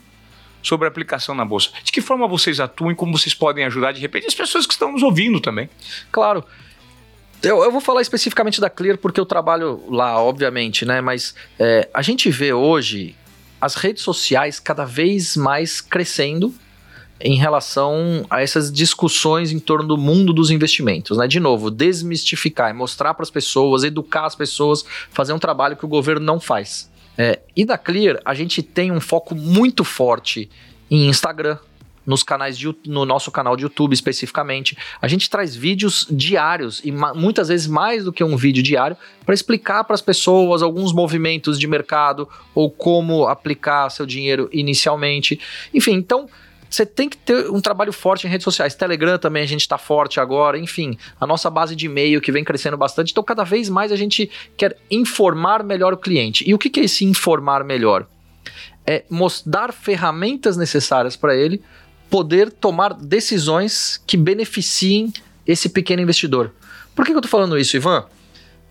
sobre 0.62 0.86
a 0.86 0.90
aplicação 0.90 1.34
na 1.36 1.46
bolsa. 1.46 1.70
De 1.84 1.92
que 1.92 2.02
forma 2.02 2.28
vocês 2.28 2.60
atuam 2.60 2.92
e 2.92 2.96
como 2.96 3.18
vocês 3.18 3.34
podem 3.34 3.66
ajudar, 3.66 3.92
de 3.92 4.02
repente, 4.02 4.28
as 4.28 4.36
pessoas 4.36 4.66
que 4.66 4.74
estão 4.74 4.92
nos 4.92 5.04
ouvindo 5.04 5.40
também? 5.40 5.70
Claro. 6.12 6.44
Eu, 7.42 7.64
eu 7.64 7.72
vou 7.72 7.80
falar 7.80 8.02
especificamente 8.02 8.60
da 8.60 8.70
Clear 8.70 8.98
porque 8.98 9.20
eu 9.20 9.26
trabalho 9.26 9.82
lá, 9.90 10.22
obviamente, 10.22 10.86
né? 10.86 11.00
Mas 11.00 11.34
é, 11.58 11.88
a 11.94 12.02
gente 12.02 12.30
vê 12.30 12.52
hoje 12.52 13.16
as 13.62 13.76
redes 13.76 14.04
sociais 14.04 14.60
cada 14.60 14.86
vez 14.86 15.38
mais 15.38 15.80
crescendo 15.80 16.54
em 17.22 17.36
relação 17.36 18.26
a 18.30 18.42
essas 18.42 18.72
discussões 18.72 19.52
em 19.52 19.60
torno 19.60 19.88
do 19.88 19.98
mundo 19.98 20.32
dos 20.32 20.52
investimentos, 20.52 21.18
né? 21.18 21.28
De 21.28 21.40
novo, 21.40 21.70
desmistificar, 21.70 22.74
mostrar 22.74 23.14
para 23.14 23.24
as 23.24 23.30
pessoas, 23.30 23.84
educar 23.84 24.26
as 24.26 24.36
pessoas, 24.36 24.86
fazer 25.12 25.34
um 25.34 25.40
trabalho 25.40 25.76
que 25.76 25.86
o 25.86 25.90
governo 25.90 26.26
não 26.26 26.40
faz. 26.40 26.89
É, 27.22 27.42
e 27.54 27.66
da 27.66 27.78
Clear, 27.78 28.22
a 28.24 28.34
gente 28.34 28.64
tem 28.64 28.94
um 28.94 29.02
foco 29.02 29.36
muito 29.36 29.84
forte 29.84 30.50
em 30.90 31.10
Instagram, 31.10 31.58
nos 32.06 32.24
canais 32.24 32.58
de, 32.58 32.74
no 32.88 33.06
nosso 33.06 33.30
canal 33.30 33.58
de 33.58 33.64
YouTube 33.64 33.92
especificamente. 33.92 34.78
A 35.02 35.08
gente 35.08 35.30
traz 35.30 35.54
vídeos 35.54 36.08
diários 36.10 36.82
e 36.84 36.94
muitas 36.94 37.50
vezes 37.50 37.68
mais 37.68 38.06
do 38.06 38.14
que 38.14 38.24
um 38.24 38.38
vídeo 38.38 38.64
diário 38.64 38.96
para 39.26 39.36
explicar 39.36 39.84
para 39.84 39.96
as 39.96 40.02
pessoas 40.02 40.64
alguns 40.64 40.94
movimentos 40.94 41.60
de 41.60 41.68
mercado 41.68 42.28
ou 42.56 42.72
como 42.72 43.28
aplicar 43.28 43.90
seu 43.90 44.06
dinheiro 44.06 44.50
inicialmente. 44.54 45.40
Enfim, 45.74 45.96
então 45.96 46.30
você 46.70 46.86
tem 46.86 47.10
que 47.10 47.18
ter 47.18 47.50
um 47.50 47.60
trabalho 47.60 47.92
forte 47.92 48.28
em 48.28 48.30
redes 48.30 48.44
sociais. 48.44 48.76
Telegram 48.76 49.18
também 49.18 49.44
a 49.44 49.48
gente 49.48 49.62
está 49.62 49.78
forte 49.78 50.20
agora, 50.20 50.58
enfim, 50.58 50.98
a 51.20 51.26
nossa 51.26 51.50
base 51.50 51.76
de 51.76 51.88
e-mail 51.88 52.22
que 52.22 52.32
vem 52.32 52.44
crescendo 52.44 52.78
bastante. 52.78 53.12
Então, 53.12 53.24
cada 53.24 53.44
vez 53.44 53.70
mais 53.70 53.92
a 53.92 53.96
gente 53.96 54.30
quer 54.56 54.78
informar 54.92 55.64
melhor 55.64 55.94
o 55.94 55.98
cliente. 55.98 56.48
E 56.48 56.54
o 56.54 56.60
que, 56.60 56.70
que 56.70 56.80
é 56.80 56.84
esse 56.84 57.04
informar 57.06 57.64
melhor? 57.64 58.06
É 58.86 59.04
dar 59.46 59.74
ferramentas 59.74 60.58
necessárias 60.58 61.16
para 61.16 61.36
ele 61.36 61.62
poder 62.10 62.52
tomar 62.52 62.94
decisões 62.94 64.02
que 64.06 64.18
beneficiem 64.18 65.14
esse 65.46 65.70
pequeno 65.70 66.02
investidor. 66.02 66.54
Por 66.96 67.06
que, 67.06 67.12
que 67.12 67.18
eu 67.18 67.22
tô 67.22 67.28
falando 67.28 67.58
isso, 67.58 67.76
Ivan? 67.76 68.06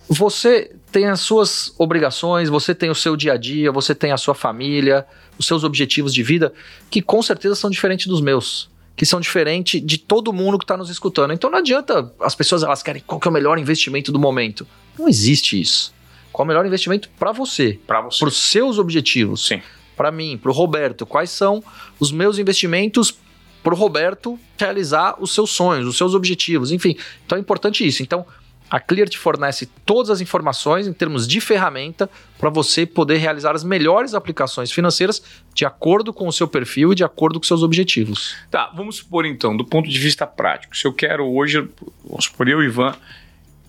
Você 0.08 0.74
tem 0.90 1.06
as 1.06 1.20
suas 1.20 1.74
obrigações, 1.76 2.48
você 2.48 2.74
tem 2.74 2.88
o 2.88 2.94
seu 2.94 3.14
dia 3.14 3.34
a 3.34 3.36
dia, 3.36 3.70
você 3.70 3.94
tem 3.94 4.10
a 4.10 4.16
sua 4.16 4.34
família, 4.34 5.06
os 5.38 5.46
seus 5.46 5.64
objetivos 5.64 6.14
de 6.14 6.22
vida, 6.22 6.52
que 6.90 7.02
com 7.02 7.22
certeza 7.22 7.54
são 7.54 7.68
diferentes 7.68 8.06
dos 8.06 8.20
meus 8.20 8.70
que 8.98 9.06
são 9.06 9.20
diferentes 9.20 9.80
de 9.80 9.96
todo 9.96 10.32
mundo 10.32 10.58
que 10.58 10.64
está 10.64 10.76
nos 10.76 10.90
escutando. 10.90 11.32
Então 11.32 11.48
não 11.48 11.60
adianta 11.60 12.12
as 12.20 12.34
pessoas 12.34 12.64
elas 12.64 12.82
querem 12.82 13.00
qual 13.06 13.20
que 13.20 13.28
é 13.28 13.30
o 13.30 13.32
melhor 13.32 13.56
investimento 13.56 14.10
do 14.10 14.18
momento. 14.18 14.66
Não 14.98 15.08
existe 15.08 15.58
isso. 15.58 15.94
Qual 16.32 16.44
é 16.44 16.46
o 16.46 16.48
melhor 16.48 16.66
investimento 16.66 17.08
para 17.16 17.30
você? 17.30 17.78
Para 17.86 18.00
você. 18.00 18.18
Para 18.18 18.28
os 18.28 18.36
seus 18.36 18.76
objetivos. 18.76 19.46
Sim. 19.46 19.62
Para 19.96 20.10
mim, 20.10 20.36
para 20.36 20.50
o 20.50 20.54
Roberto, 20.54 21.06
quais 21.06 21.30
são 21.30 21.62
os 22.00 22.10
meus 22.10 22.40
investimentos 22.40 23.16
para 23.62 23.72
o 23.72 23.76
Roberto 23.76 24.36
realizar 24.56 25.14
os 25.20 25.32
seus 25.32 25.50
sonhos, 25.50 25.86
os 25.86 25.96
seus 25.96 26.12
objetivos, 26.12 26.72
enfim. 26.72 26.96
Então 27.24 27.38
é 27.38 27.40
importante 27.40 27.86
isso. 27.86 28.02
Então, 28.02 28.26
a 28.70 28.80
Clear 28.80 29.08
te 29.08 29.18
fornece 29.18 29.66
todas 29.84 30.10
as 30.10 30.20
informações 30.20 30.86
em 30.86 30.92
termos 30.92 31.26
de 31.26 31.40
ferramenta 31.40 32.08
para 32.38 32.50
você 32.50 32.86
poder 32.86 33.16
realizar 33.16 33.54
as 33.54 33.64
melhores 33.64 34.14
aplicações 34.14 34.70
financeiras 34.70 35.22
de 35.54 35.64
acordo 35.64 36.12
com 36.12 36.28
o 36.28 36.32
seu 36.32 36.46
perfil 36.46 36.92
e 36.92 36.94
de 36.94 37.04
acordo 37.04 37.40
com 37.40 37.46
seus 37.46 37.62
objetivos. 37.62 38.36
Tá, 38.50 38.70
vamos 38.74 38.96
supor 38.96 39.26
então, 39.26 39.56
do 39.56 39.64
ponto 39.64 39.88
de 39.88 39.98
vista 39.98 40.26
prático, 40.26 40.76
se 40.76 40.86
eu 40.86 40.92
quero 40.92 41.26
hoje, 41.26 41.68
vamos 42.04 42.24
supor 42.24 42.48
eu, 42.48 42.62
Ivan, 42.62 42.94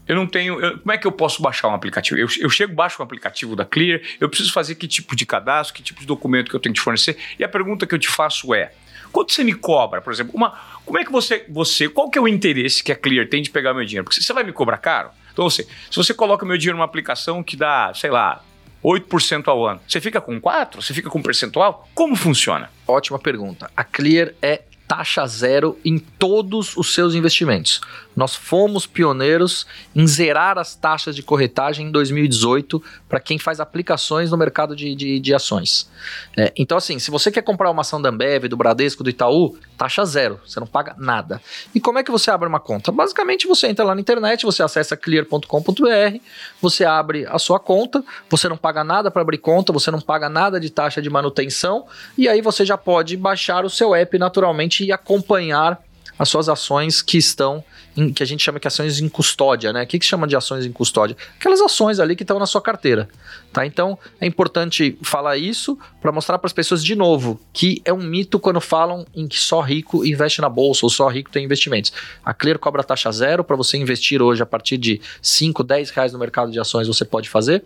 eu 0.09 0.15
não 0.15 0.25
tenho. 0.25 0.59
Eu, 0.59 0.79
como 0.79 0.91
é 0.91 0.97
que 0.97 1.05
eu 1.05 1.11
posso 1.11 1.39
baixar 1.39 1.67
um 1.67 1.73
aplicativo? 1.73 2.19
Eu, 2.19 2.27
eu 2.39 2.49
chego, 2.49 2.73
baixo 2.73 2.99
um 2.99 3.05
aplicativo 3.05 3.55
da 3.55 3.63
Clear, 3.63 4.01
eu 4.19 4.27
preciso 4.27 4.51
fazer 4.51 4.73
que 4.73 4.87
tipo 4.87 5.15
de 5.15 5.23
cadastro, 5.23 5.75
que 5.75 5.83
tipo 5.83 5.99
de 5.99 6.07
documento 6.07 6.49
que 6.49 6.55
eu 6.55 6.59
tenho 6.59 6.73
que 6.73 6.81
fornecer. 6.81 7.15
E 7.37 7.43
a 7.43 7.47
pergunta 7.47 7.85
que 7.85 7.93
eu 7.93 7.99
te 7.99 8.07
faço 8.07 8.51
é: 8.51 8.71
quanto 9.11 9.33
você 9.33 9.43
me 9.43 9.53
cobra, 9.53 10.01
por 10.01 10.11
exemplo? 10.13 10.33
Uma, 10.35 10.57
como 10.85 10.97
é 10.97 11.05
que 11.05 11.11
você, 11.11 11.45
você. 11.49 11.87
Qual 11.87 12.09
que 12.09 12.17
é 12.17 12.21
o 12.21 12.27
interesse 12.27 12.83
que 12.83 12.91
a 12.91 12.95
Clear 12.95 13.27
tem 13.27 13.41
de 13.41 13.49
pegar 13.49 13.73
meu 13.73 13.85
dinheiro? 13.85 14.03
Porque 14.05 14.21
você 14.21 14.33
vai 14.33 14.43
me 14.43 14.51
cobrar 14.51 14.77
caro? 14.77 15.09
Então, 15.31 15.49
você, 15.49 15.63
se 15.63 15.95
você 15.95 16.13
coloca 16.13 16.45
meu 16.45 16.57
dinheiro 16.57 16.77
numa 16.77 16.85
aplicação 16.85 17.43
que 17.43 17.55
dá, 17.55 17.91
sei 17.93 18.09
lá, 18.09 18.43
8% 18.83 19.47
ao 19.47 19.65
ano, 19.65 19.81
você 19.87 19.99
fica 20.01 20.19
com 20.19 20.39
4%? 20.39 20.75
Você 20.81 20.93
fica 20.93 21.09
com 21.09 21.21
percentual? 21.21 21.87
Como 21.93 22.15
funciona? 22.15 22.71
Ótima 22.87 23.19
pergunta. 23.19 23.69
A 23.75 23.83
Clear 23.83 24.33
é 24.41 24.63
taxa 24.87 25.25
zero 25.27 25.77
em 25.85 25.99
todos 25.99 26.75
os 26.75 26.95
seus 26.95 27.13
investimentos. 27.13 27.79
Nós 28.19 28.35
fomos 28.35 28.85
pioneiros 28.85 29.65
em 29.95 30.05
zerar 30.05 30.57
as 30.57 30.75
taxas 30.75 31.15
de 31.15 31.23
corretagem 31.23 31.87
em 31.87 31.91
2018 31.91 32.83
para 33.07 33.17
quem 33.17 33.39
faz 33.39 33.61
aplicações 33.61 34.29
no 34.29 34.35
mercado 34.35 34.75
de, 34.75 34.93
de, 34.93 35.21
de 35.21 35.33
ações. 35.33 35.89
É, 36.35 36.51
então, 36.57 36.77
assim, 36.77 36.99
se 36.99 37.09
você 37.09 37.31
quer 37.31 37.43
comprar 37.43 37.71
uma 37.71 37.79
ação 37.79 38.01
da 38.01 38.09
Ambev, 38.09 38.49
do 38.49 38.57
Bradesco, 38.57 39.05
do 39.05 39.09
Itaú, 39.09 39.57
taxa 39.77 40.03
zero, 40.03 40.37
você 40.45 40.59
não 40.59 40.67
paga 40.67 40.93
nada. 40.97 41.41
E 41.73 41.79
como 41.79 41.97
é 41.97 42.03
que 42.03 42.11
você 42.11 42.29
abre 42.29 42.49
uma 42.49 42.59
conta? 42.59 42.91
Basicamente, 42.91 43.47
você 43.47 43.67
entra 43.67 43.85
lá 43.85 43.95
na 43.95 44.01
internet, 44.01 44.45
você 44.45 44.61
acessa 44.61 44.97
clear.com.br, 44.97 46.19
você 46.61 46.83
abre 46.83 47.25
a 47.25 47.39
sua 47.39 47.57
conta, 47.57 48.03
você 48.29 48.49
não 48.49 48.57
paga 48.57 48.83
nada 48.83 49.09
para 49.09 49.21
abrir 49.21 49.37
conta, 49.37 49.71
você 49.71 49.89
não 49.89 50.01
paga 50.01 50.27
nada 50.27 50.59
de 50.59 50.69
taxa 50.69 51.01
de 51.01 51.09
manutenção, 51.09 51.85
e 52.17 52.27
aí 52.27 52.41
você 52.41 52.65
já 52.65 52.77
pode 52.77 53.15
baixar 53.15 53.63
o 53.63 53.69
seu 53.69 53.95
app 53.95 54.17
naturalmente 54.17 54.83
e 54.83 54.91
acompanhar 54.91 55.81
as 56.19 56.27
suas 56.27 56.49
ações 56.49 57.01
que 57.01 57.17
estão 57.17 57.63
em, 57.95 58.11
que 58.11 58.21
a 58.21 58.25
gente 58.25 58.43
chama 58.43 58.59
de 58.59 58.67
ações 58.67 58.99
em 58.99 59.07
custódia, 59.07 59.71
né? 59.71 59.83
O 59.83 59.87
que, 59.87 59.97
que 59.97 60.05
chama 60.05 60.27
de 60.27 60.35
ações 60.35 60.65
em 60.65 60.71
custódia? 60.71 61.15
Aquelas 61.39 61.61
ações 61.61 61.97
ali 61.97 62.13
que 62.13 62.23
estão 62.23 62.37
na 62.37 62.45
sua 62.45 62.61
carteira, 62.61 63.07
tá? 63.53 63.65
Então 63.65 63.97
é 64.19 64.27
importante 64.27 64.97
falar 65.01 65.37
isso 65.37 65.79
para 66.01 66.11
mostrar 66.11 66.37
para 66.37 66.47
as 66.47 66.53
pessoas 66.53 66.83
de 66.83 66.93
novo 66.93 67.39
que 67.53 67.81
é 67.85 67.93
um 67.93 68.03
mito 68.03 68.37
quando 68.37 68.59
falam 68.59 69.07
em 69.15 69.27
que 69.29 69.39
só 69.39 69.61
rico 69.61 70.05
investe 70.05 70.41
na 70.41 70.49
bolsa 70.49 70.85
ou 70.85 70.89
só 70.89 71.07
rico 71.07 71.31
tem 71.31 71.45
investimentos. 71.45 71.93
A 72.23 72.33
Clear 72.33 72.59
cobra 72.59 72.83
taxa 72.83 73.09
zero 73.13 73.41
para 73.41 73.55
você 73.55 73.77
investir 73.77 74.21
hoje 74.21 74.43
a 74.43 74.45
partir 74.45 74.77
de 74.77 74.99
5, 75.21 75.63
10 75.63 75.89
reais 75.91 76.11
no 76.11 76.19
mercado 76.19 76.51
de 76.51 76.59
ações 76.59 76.87
você 76.87 77.05
pode 77.05 77.29
fazer. 77.29 77.63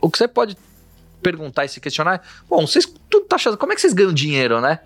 O 0.00 0.08
que 0.08 0.16
você 0.16 0.28
pode 0.28 0.56
perguntar 1.20 1.64
e 1.64 1.68
se 1.68 1.80
questionar 1.80 2.14
é, 2.14 2.20
bom, 2.48 2.64
vocês 2.64 2.86
tudo 3.10 3.26
taxa, 3.26 3.56
como 3.56 3.72
é 3.72 3.74
que 3.74 3.80
vocês 3.80 3.92
ganham 3.92 4.12
dinheiro, 4.12 4.60
né? 4.60 4.78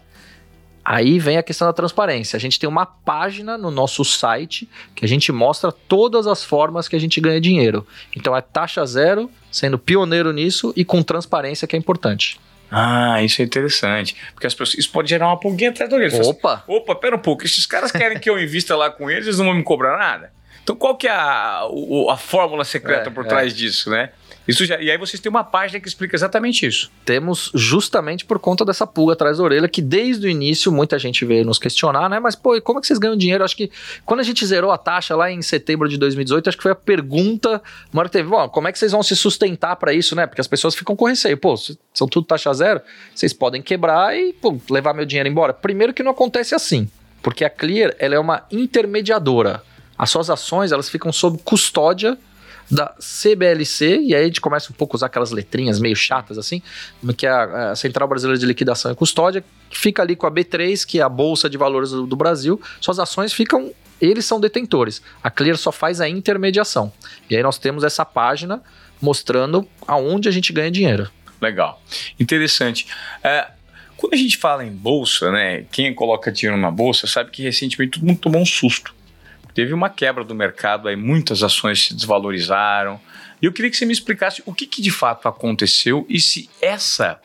Aí 0.85 1.19
vem 1.19 1.37
a 1.37 1.43
questão 1.43 1.67
da 1.67 1.73
transparência. 1.73 2.37
A 2.37 2.41
gente 2.41 2.59
tem 2.59 2.69
uma 2.69 2.87
página 2.87 3.59
no 3.59 3.71
nosso 3.71 4.05
site 4.05 4.69
que 4.95 5.05
a 5.05 5.09
gente 5.09 5.31
mostra 5.31 5.71
todas 5.71 6.27
as 6.27 6.43
formas 6.43 6.89
que 6.89 6.97
a 6.97 6.99
gente 6.99 7.21
ganha 7.21 7.41
dinheiro. 7.41 7.87
Então 8.17 8.37
é 8.37 8.41
taxa 8.41 8.85
zero, 8.87 9.31
sendo 9.51 9.79
pioneiro 9.79 10.33
nisso 10.33 10.73
e 10.77 10.85
com 10.85 11.03
transparência 11.03 11.69
que 11.69 11.77
é 11.77 11.79
importante. 11.79 12.41
Ah, 12.71 13.23
isso 13.23 13.43
é 13.43 13.45
interessante. 13.45 14.17
Porque 14.33 14.47
as 14.47 14.55
pessoas, 14.55 14.79
isso 14.79 14.91
pode 14.91 15.11
gerar 15.11 15.27
uma 15.27 15.39
pulguinha 15.39 15.71
atrás 15.71 15.91
da 15.91 15.97
orelha. 15.97 16.23
Opa! 16.25 16.55
Assim, 16.55 16.63
Opa, 16.69 16.95
pera 16.95 17.17
um 17.17 17.19
pouco. 17.19 17.45
Esses 17.45 17.67
caras 17.67 17.91
querem 17.91 18.19
que 18.19 18.31
eu 18.31 18.39
invista 18.39 18.77
lá 18.77 18.91
com 18.91 19.11
eles, 19.11 19.27
eles 19.27 19.39
não 19.39 19.47
vão 19.47 19.55
me 19.55 19.63
cobrar 19.63 19.99
nada. 19.99 20.33
Então 20.63 20.77
qual 20.77 20.97
que 20.97 21.09
é 21.09 21.11
a, 21.11 21.63
a, 22.11 22.17
fórmula 22.17 22.65
secreta 22.65 23.09
É, 23.09 23.13
por 23.13 23.25
é. 23.25 23.29
trás 23.29 23.55
disso, 23.55 23.91
né? 23.91 24.11
Isso 24.51 24.65
já, 24.65 24.81
e 24.81 24.91
aí 24.91 24.99
vocês 24.99 25.21
têm 25.21 25.31
uma 25.31 25.45
página 25.45 25.79
que 25.81 25.87
explica 25.87 26.17
exatamente 26.17 26.67
isso. 26.67 26.91
Temos 27.05 27.51
justamente 27.55 28.25
por 28.25 28.39
conta 28.39 28.65
dessa 28.65 28.87
pulga 28.87 29.13
atrás 29.13 29.39
da 29.39 29.45
orelha, 29.45 29.69
que 29.69 29.81
desde 29.81 30.27
o 30.27 30.31
início 30.31 30.73
muita 30.73 30.99
gente 30.99 31.25
veio 31.25 31.45
nos 31.45 31.59
questionar, 31.59 32.09
né? 32.09 32.19
Mas, 32.19 32.35
pô, 32.35 32.61
como 32.61 32.79
é 32.79 32.81
que 32.81 32.87
vocês 32.89 32.99
ganham 32.99 33.17
dinheiro? 33.17 33.45
Acho 33.45 33.57
que 33.57 33.71
quando 34.05 34.21
a 34.21 34.23
gente 34.25 34.45
zerou 34.45 34.73
a 34.73 34.79
taxa 34.79 35.15
lá 35.15 35.31
em 35.31 35.41
setembro 35.41 35.89
de 35.89 35.97
2018, 35.97 36.49
acho 36.49 36.57
que 36.57 36.63
foi 36.63 36.73
a 36.73 36.77
pergunta 36.77 37.63
maior 37.93 38.07
que 38.07 38.13
teve. 38.13 38.29
Bom, 38.29 38.49
como 38.49 38.67
é 38.67 38.73
que 38.73 38.79
vocês 38.79 38.93
vão 38.93 39.03
se 39.03 39.15
sustentar 39.15 39.77
para 39.77 39.93
isso, 39.93 40.17
né? 40.17 40.27
Porque 40.27 40.41
as 40.41 40.49
pessoas 40.49 40.75
ficam 40.75 40.97
com 40.97 41.05
receio. 41.05 41.37
Pô, 41.37 41.55
são 41.95 42.09
tudo 42.09 42.27
taxa 42.27 42.53
zero, 42.53 42.81
vocês 43.15 43.33
podem 43.33 43.63
quebrar 43.63 44.17
e 44.17 44.33
pô, 44.33 44.59
levar 44.69 44.95
meu 44.95 45.05
dinheiro 45.05 45.29
embora. 45.29 45.53
Primeiro 45.53 45.95
que 45.95 46.03
não 46.03 46.11
acontece 46.11 46.55
assim, 46.55 46.91
porque 47.23 47.45
a 47.45 47.51
Clear 47.51 47.95
ela 47.99 48.15
é 48.15 48.19
uma 48.19 48.45
intermediadora. 48.51 49.63
As 49.97 50.11
suas 50.11 50.31
ações 50.31 50.73
elas 50.73 50.89
ficam 50.89 51.13
sob 51.13 51.39
custódia 51.45 52.19
da 52.71 52.95
CBLC, 52.99 54.01
e 54.01 54.15
aí 54.15 54.23
a 54.23 54.27
gente 54.27 54.41
começa 54.41 54.71
um 54.71 54.75
pouco 54.75 54.95
a 54.95 54.99
usar 54.99 55.07
aquelas 55.07 55.33
letrinhas 55.33 55.81
meio 55.81 55.97
chatas 55.97 56.39
assim, 56.39 56.63
que 57.17 57.27
é 57.27 57.31
a, 57.31 57.75
Central 57.75 58.09
Brasileira 58.09 58.39
de 58.39 58.47
Liquidação 58.47 58.93
e 58.93 58.95
Custódia, 58.95 59.45
que 59.69 59.77
fica 59.79 60.03
ali 60.03 60.15
com 60.15 60.27
a 60.27 60.31
B3, 60.31 60.87
que 60.87 61.01
é 61.01 61.03
a 61.03 61.09
Bolsa 61.09 61.51
de 61.51 61.59
Valores 61.59 61.91
do, 61.91 62.07
do 62.07 62.17
Brasil. 62.17 62.61
Suas 62.81 62.99
ações 62.99 63.33
ficam, 63.33 63.73
eles 64.01 64.25
são 64.25 64.39
detentores. 64.39 65.03
A 65.23 65.31
Clear 65.31 65.57
só 65.57 65.73
faz 65.73 66.01
a 66.01 66.09
intermediação. 66.09 66.93
E 67.29 67.37
aí 67.37 67.43
nós 67.43 67.59
temos 67.59 67.83
essa 67.83 68.05
página 68.05 68.63
mostrando 69.01 69.67
aonde 69.87 70.29
a 70.29 70.33
gente 70.33 70.53
ganha 70.53 70.71
dinheiro. 70.71 71.11
Legal. 71.41 71.83
Interessante. 72.19 72.87
É, 73.25 73.49
quando 73.97 74.15
a 74.15 74.17
gente 74.17 74.37
fala 74.37 74.65
em 74.65 74.71
bolsa, 74.71 75.31
né? 75.31 75.65
Quem 75.73 75.95
coloca 75.95 76.31
dinheiro 76.31 76.61
na 76.61 76.71
bolsa 76.71 77.07
sabe 77.07 77.31
que 77.31 77.43
recentemente 77.43 77.99
todo 77.99 78.07
mundo 78.07 78.19
tomou 78.19 78.41
um 78.41 78.47
susto. 78.47 78.95
Teve 79.61 79.75
uma 79.75 79.91
quebra 79.91 80.25
do 80.25 80.35
mercado, 80.35 80.89
aí 80.89 80.97
muitas 80.97 81.43
ações 81.43 81.85
se 81.85 81.93
desvalorizaram. 81.93 82.99
E 83.43 83.45
eu 83.45 83.53
queria 83.53 83.71
que 83.71 83.77
você 83.77 83.85
me 83.85 83.93
explicasse 83.93 84.43
o 84.47 84.55
que, 84.55 84.67
que 84.67 84.81
de 84.81 84.91
fato 84.91 85.29
aconteceu 85.29 86.07
e 86.09 86.19
se 86.19 86.49
essa 86.63 87.21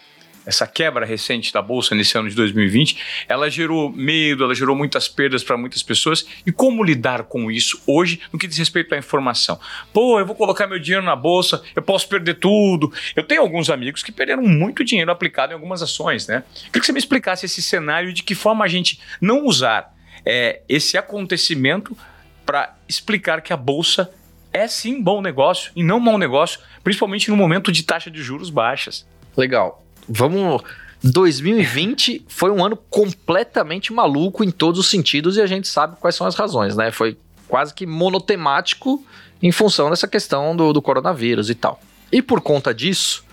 essa 0.46 0.68
quebra 0.68 1.06
recente 1.06 1.54
da 1.54 1.62
bolsa 1.62 1.96
nesse 1.96 2.18
ano 2.18 2.30
de 2.30 2.36
2020, 2.36 3.25
ela 3.30 3.50
gerou 3.50 3.89
medo, 3.89 4.44
ela 4.44 4.54
gerou 4.54 4.75
muitas 4.75 5.08
perdas 5.08 5.46
para 5.46 5.56
muitas 5.56 5.82
pessoas. 5.82 6.27
E 6.46 6.51
como 6.51 6.84
lidar 6.84 7.24
com 7.24 7.50
isso 7.50 7.82
hoje 7.88 8.20
no 8.34 8.38
que 8.38 8.48
diz 8.48 8.58
respeito 8.58 8.94
à 8.94 8.98
informação? 8.98 9.58
Pô, 9.94 10.20
eu 10.20 10.25
vou 10.25 10.36
colocar 10.36 10.68
meu 10.68 10.77
dinheiro 10.77 11.06
na 11.06 11.15
bolsa, 11.15 11.63
eu 11.74 11.82
posso 11.82 12.10
perder 12.10 12.34
tudo. 12.34 12.92
Eu 13.15 13.24
tenho 13.24 13.42
alguns 13.42 13.70
amigos 13.70 14.04
que 14.04 14.12
perderam 14.12 14.44
muito 14.44 14.84
dinheiro 14.84 15.10
aplicado 15.10 15.54
em 15.54 15.56
algumas 15.56 15.82
ações, 15.82 16.27
né? 16.27 16.44
Queria 16.65 16.82
que 16.82 16.86
você 16.86 16.92
me 16.92 17.00
explicasse 17.00 17.46
esse 17.46 17.62
cenário 17.62 18.12
de 18.12 18.24
que 18.24 18.36
forma 18.36 18.65
a 18.65 18.68
gente 18.68 19.00
não 19.22 19.46
usar 19.46 19.96
é, 20.25 20.62
esse 20.68 20.98
acontecimento 20.98 21.98
para 22.46 22.75
explicar 22.88 23.42
que 23.42 23.52
a 23.52 23.58
bolsa 23.58 24.10
é 24.54 24.68
sim 24.68 25.02
bom 25.02 25.22
negócio 25.22 25.72
e 25.75 25.84
não 25.84 26.00
mau 26.00 26.18
negócio, 26.18 26.60
principalmente 26.84 27.30
no 27.30 27.36
momento 27.36 27.72
de 27.72 27.84
taxa 27.84 28.10
de 28.10 28.22
juros 28.22 28.50
baixas. 28.50 29.06
Legal. 29.36 29.84
Vamos. 30.08 30.62
2020 31.04 32.25
foi 32.28 32.50
um 32.50 32.64
ano 32.64 32.78
completamente 32.90 33.94
maluco 33.94 34.44
em 34.44 34.50
todos 34.50 34.80
os 34.80 34.90
sentidos 34.90 35.38
e 35.38 35.42
a 35.42 35.46
gente 35.46 35.68
sabe 35.68 35.98
quais 36.00 36.16
são 36.16 36.25
as 36.25 36.36
razões, 36.36 36.75
né? 36.75 36.90
Foi 36.90 37.18
quase 37.48 37.74
que 37.74 37.86
monotemático 37.86 39.06
em 39.44 39.52
função 39.52 39.90
dessa 39.90 40.08
questão 40.08 40.56
do, 40.56 40.74
do 40.74 40.82
coronavírus 40.82 41.50
e 41.50 41.56
tal. 41.56 41.80
E 42.12 42.22
por 42.22 42.42
conta 42.42 42.74
disso, 42.74 43.25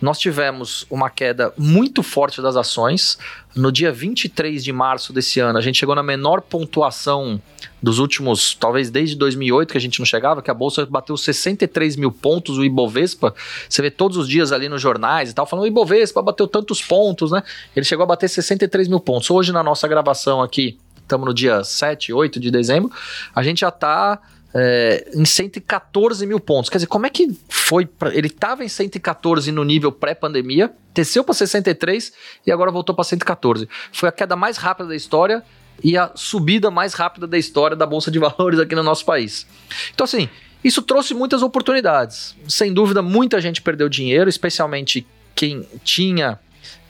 nós 0.00 0.18
tivemos 0.18 0.86
uma 0.90 1.08
queda 1.08 1.52
muito 1.56 2.02
forte 2.02 2.42
das 2.42 2.56
ações. 2.56 3.18
No 3.54 3.70
dia 3.70 3.92
23 3.92 4.62
de 4.62 4.72
março 4.72 5.12
desse 5.12 5.40
ano, 5.40 5.58
a 5.58 5.62
gente 5.62 5.78
chegou 5.78 5.94
na 5.94 6.02
menor 6.02 6.40
pontuação 6.40 7.40
dos 7.80 7.98
últimos, 7.98 8.54
talvez 8.54 8.90
desde 8.90 9.16
2008 9.16 9.70
que 9.70 9.78
a 9.78 9.80
gente 9.80 9.98
não 9.98 10.06
chegava, 10.06 10.42
que 10.42 10.50
a 10.50 10.54
bolsa 10.54 10.84
bateu 10.84 11.16
63 11.16 11.96
mil 11.96 12.10
pontos, 12.10 12.58
o 12.58 12.64
Ibovespa. 12.64 13.34
Você 13.68 13.80
vê 13.80 13.90
todos 13.90 14.16
os 14.16 14.28
dias 14.28 14.52
ali 14.52 14.68
nos 14.68 14.82
jornais 14.82 15.30
e 15.30 15.34
tal, 15.34 15.46
falando: 15.46 15.64
o 15.64 15.68
Ibovespa 15.68 16.20
bateu 16.20 16.48
tantos 16.48 16.82
pontos, 16.82 17.30
né? 17.30 17.42
Ele 17.74 17.84
chegou 17.84 18.02
a 18.02 18.06
bater 18.06 18.28
63 18.28 18.88
mil 18.88 19.00
pontos. 19.00 19.30
Hoje, 19.30 19.52
na 19.52 19.62
nossa 19.62 19.86
gravação 19.86 20.42
aqui, 20.42 20.78
estamos 21.00 21.26
no 21.26 21.32
dia 21.32 21.62
7, 21.62 22.12
8 22.12 22.40
de 22.40 22.50
dezembro, 22.50 22.90
a 23.34 23.42
gente 23.42 23.60
já 23.60 23.68
está 23.68 24.20
é, 24.54 25.10
em 25.12 25.24
114 25.24 26.24
mil 26.26 26.38
pontos. 26.38 26.70
Quer 26.70 26.78
dizer, 26.78 26.86
como 26.86 27.06
é 27.06 27.10
que 27.10 27.36
foi? 27.48 27.84
Pra, 27.84 28.14
ele 28.14 28.28
estava 28.28 28.64
em 28.64 28.68
114 28.68 29.50
no 29.50 29.64
nível 29.64 29.90
pré-pandemia, 29.90 30.72
desceu 30.94 31.24
para 31.24 31.34
63 31.34 32.12
e 32.46 32.52
agora 32.52 32.70
voltou 32.70 32.94
para 32.94 33.04
114. 33.04 33.68
Foi 33.92 34.08
a 34.08 34.12
queda 34.12 34.36
mais 34.36 34.56
rápida 34.56 34.88
da 34.88 34.96
história 34.96 35.42
e 35.82 35.98
a 35.98 36.12
subida 36.14 36.70
mais 36.70 36.94
rápida 36.94 37.26
da 37.26 37.36
história 37.36 37.76
da 37.76 37.84
Bolsa 37.84 38.10
de 38.10 38.18
Valores 38.20 38.60
aqui 38.60 38.76
no 38.76 38.82
nosso 38.84 39.04
país. 39.04 39.44
Então, 39.92 40.04
assim, 40.04 40.28
isso 40.62 40.80
trouxe 40.82 41.14
muitas 41.14 41.42
oportunidades. 41.42 42.36
Sem 42.48 42.72
dúvida, 42.72 43.02
muita 43.02 43.40
gente 43.40 43.60
perdeu 43.60 43.88
dinheiro, 43.88 44.30
especialmente 44.30 45.04
quem 45.34 45.66
tinha 45.82 46.38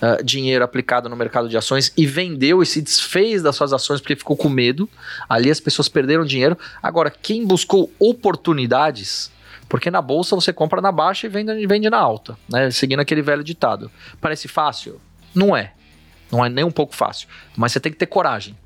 uh, 0.00 0.22
dinheiro 0.24 0.64
aplicado 0.64 1.08
no 1.08 1.16
mercado 1.16 1.48
de 1.48 1.56
ações 1.56 1.92
e 1.96 2.06
vendeu 2.06 2.62
e 2.62 2.66
se 2.66 2.80
desfez 2.80 3.42
das 3.42 3.56
suas 3.56 3.72
ações 3.72 4.00
porque 4.00 4.16
ficou 4.16 4.36
com 4.36 4.48
medo. 4.48 4.88
Ali 5.28 5.50
as 5.50 5.60
pessoas 5.60 5.88
perderam 5.88 6.24
dinheiro. 6.24 6.56
Agora, 6.82 7.10
quem 7.10 7.46
buscou 7.46 7.90
oportunidades, 7.98 9.30
porque 9.68 9.90
na 9.90 10.02
bolsa 10.02 10.34
você 10.34 10.52
compra 10.52 10.80
na 10.80 10.92
baixa 10.92 11.26
e 11.26 11.30
vende, 11.30 11.66
vende 11.66 11.90
na 11.90 11.98
alta, 11.98 12.36
né? 12.48 12.70
Seguindo 12.70 13.00
aquele 13.00 13.22
velho 13.22 13.44
ditado. 13.44 13.90
Parece 14.20 14.48
fácil? 14.48 15.00
Não 15.34 15.56
é. 15.56 15.72
Não 16.30 16.44
é 16.44 16.48
nem 16.48 16.64
um 16.64 16.70
pouco 16.70 16.94
fácil. 16.94 17.28
Mas 17.56 17.72
você 17.72 17.80
tem 17.80 17.92
que 17.92 17.98
ter 17.98 18.06
coragem. 18.06 18.56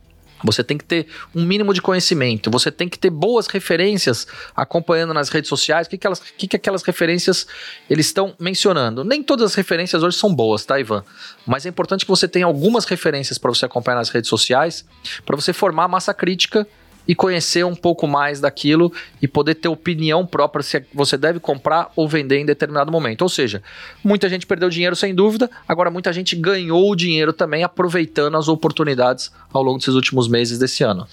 Você 0.45 0.62
tem 0.62 0.78
que 0.78 0.85
ter 0.85 1.07
um 1.35 1.45
mínimo 1.45 1.75
de 1.75 1.83
conhecimento, 1.83 2.50
você 2.50 2.71
tem 2.71 2.88
que 2.88 2.99
ter 2.99 3.11
boas 3.11 3.47
referências 3.47 4.26
acompanhando 4.54 5.12
nas 5.12 5.28
redes 5.28 5.49
sociais. 5.49 5.87
O 5.87 5.90
que, 5.90 5.99
que, 5.99 6.07
elas, 6.07 6.21
que, 6.21 6.47
que 6.47 6.57
aquelas 6.57 6.83
referências 6.83 7.47
eles 7.90 8.07
estão 8.07 8.35
mencionando? 8.38 9.04
Nem 9.04 9.23
todas 9.23 9.50
as 9.50 9.54
referências 9.54 10.02
hoje 10.02 10.16
são 10.16 10.33
boas, 10.35 10.64
tá, 10.64 10.78
Ivan? 10.78 11.04
Mas 11.47 11.66
é 11.66 11.68
importante 11.68 12.04
que 12.04 12.11
você 12.11 12.28
tenha 12.28 12.47
algumas 12.47 12.85
referências 12.85 13.38
para 13.38 13.50
você 13.50 13.64
acompanhar 13.64 13.97
nas 13.97 14.11
redes 14.11 14.28
sociais, 14.28 14.85
para 15.26 15.37
você 15.37 15.52
formar 15.52 15.88
massa 15.88 16.14
crítica 16.14 16.66
e 17.09 17.15
conhecer 17.15 17.65
um 17.65 17.75
pouco 17.75 18.07
mais 18.07 18.38
daquilo 18.38 18.93
e 19.21 19.27
poder 19.27 19.55
ter 19.55 19.69
opinião 19.69 20.27
própria 20.27 20.62
se 20.62 20.85
você 20.93 21.17
deve 21.17 21.41
comprar 21.41 21.91
ou 21.97 22.07
vender 22.07 22.38
em 22.38 22.45
determinado 22.45 22.93
momento. 22.93 23.23
Ou 23.23 23.31
seja, 23.31 23.62
muita 24.05 24.29
gente 24.29 24.47
perdeu 24.47 24.69
dinheiro 24.69 24.95
sem 24.95 25.15
dúvida, 25.15 25.50
agora 25.67 25.91
muita 25.91 26.12
gente 26.12 26.37
ganhou 26.37 26.95
dinheiro 26.95 27.33
também 27.33 27.65
aproveitando 27.65 28.37
as 28.37 28.47
oportunidades 28.47 29.33
ao 29.50 29.62
longo 29.62 29.79
desses 29.79 29.95
últimos 29.95 30.29
meses 30.29 30.59
desse 30.59 30.85
ano. 30.85 31.09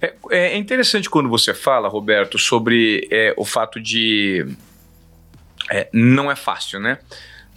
É, 0.00 0.14
é 0.30 0.56
interessante 0.56 1.10
quando 1.10 1.28
você 1.28 1.52
fala, 1.52 1.88
Roberto, 1.88 2.38
sobre 2.38 3.08
é, 3.10 3.34
o 3.36 3.44
fato 3.44 3.80
de. 3.80 4.46
É, 5.70 5.88
não 5.92 6.30
é 6.30 6.36
fácil, 6.36 6.78
né? 6.78 6.98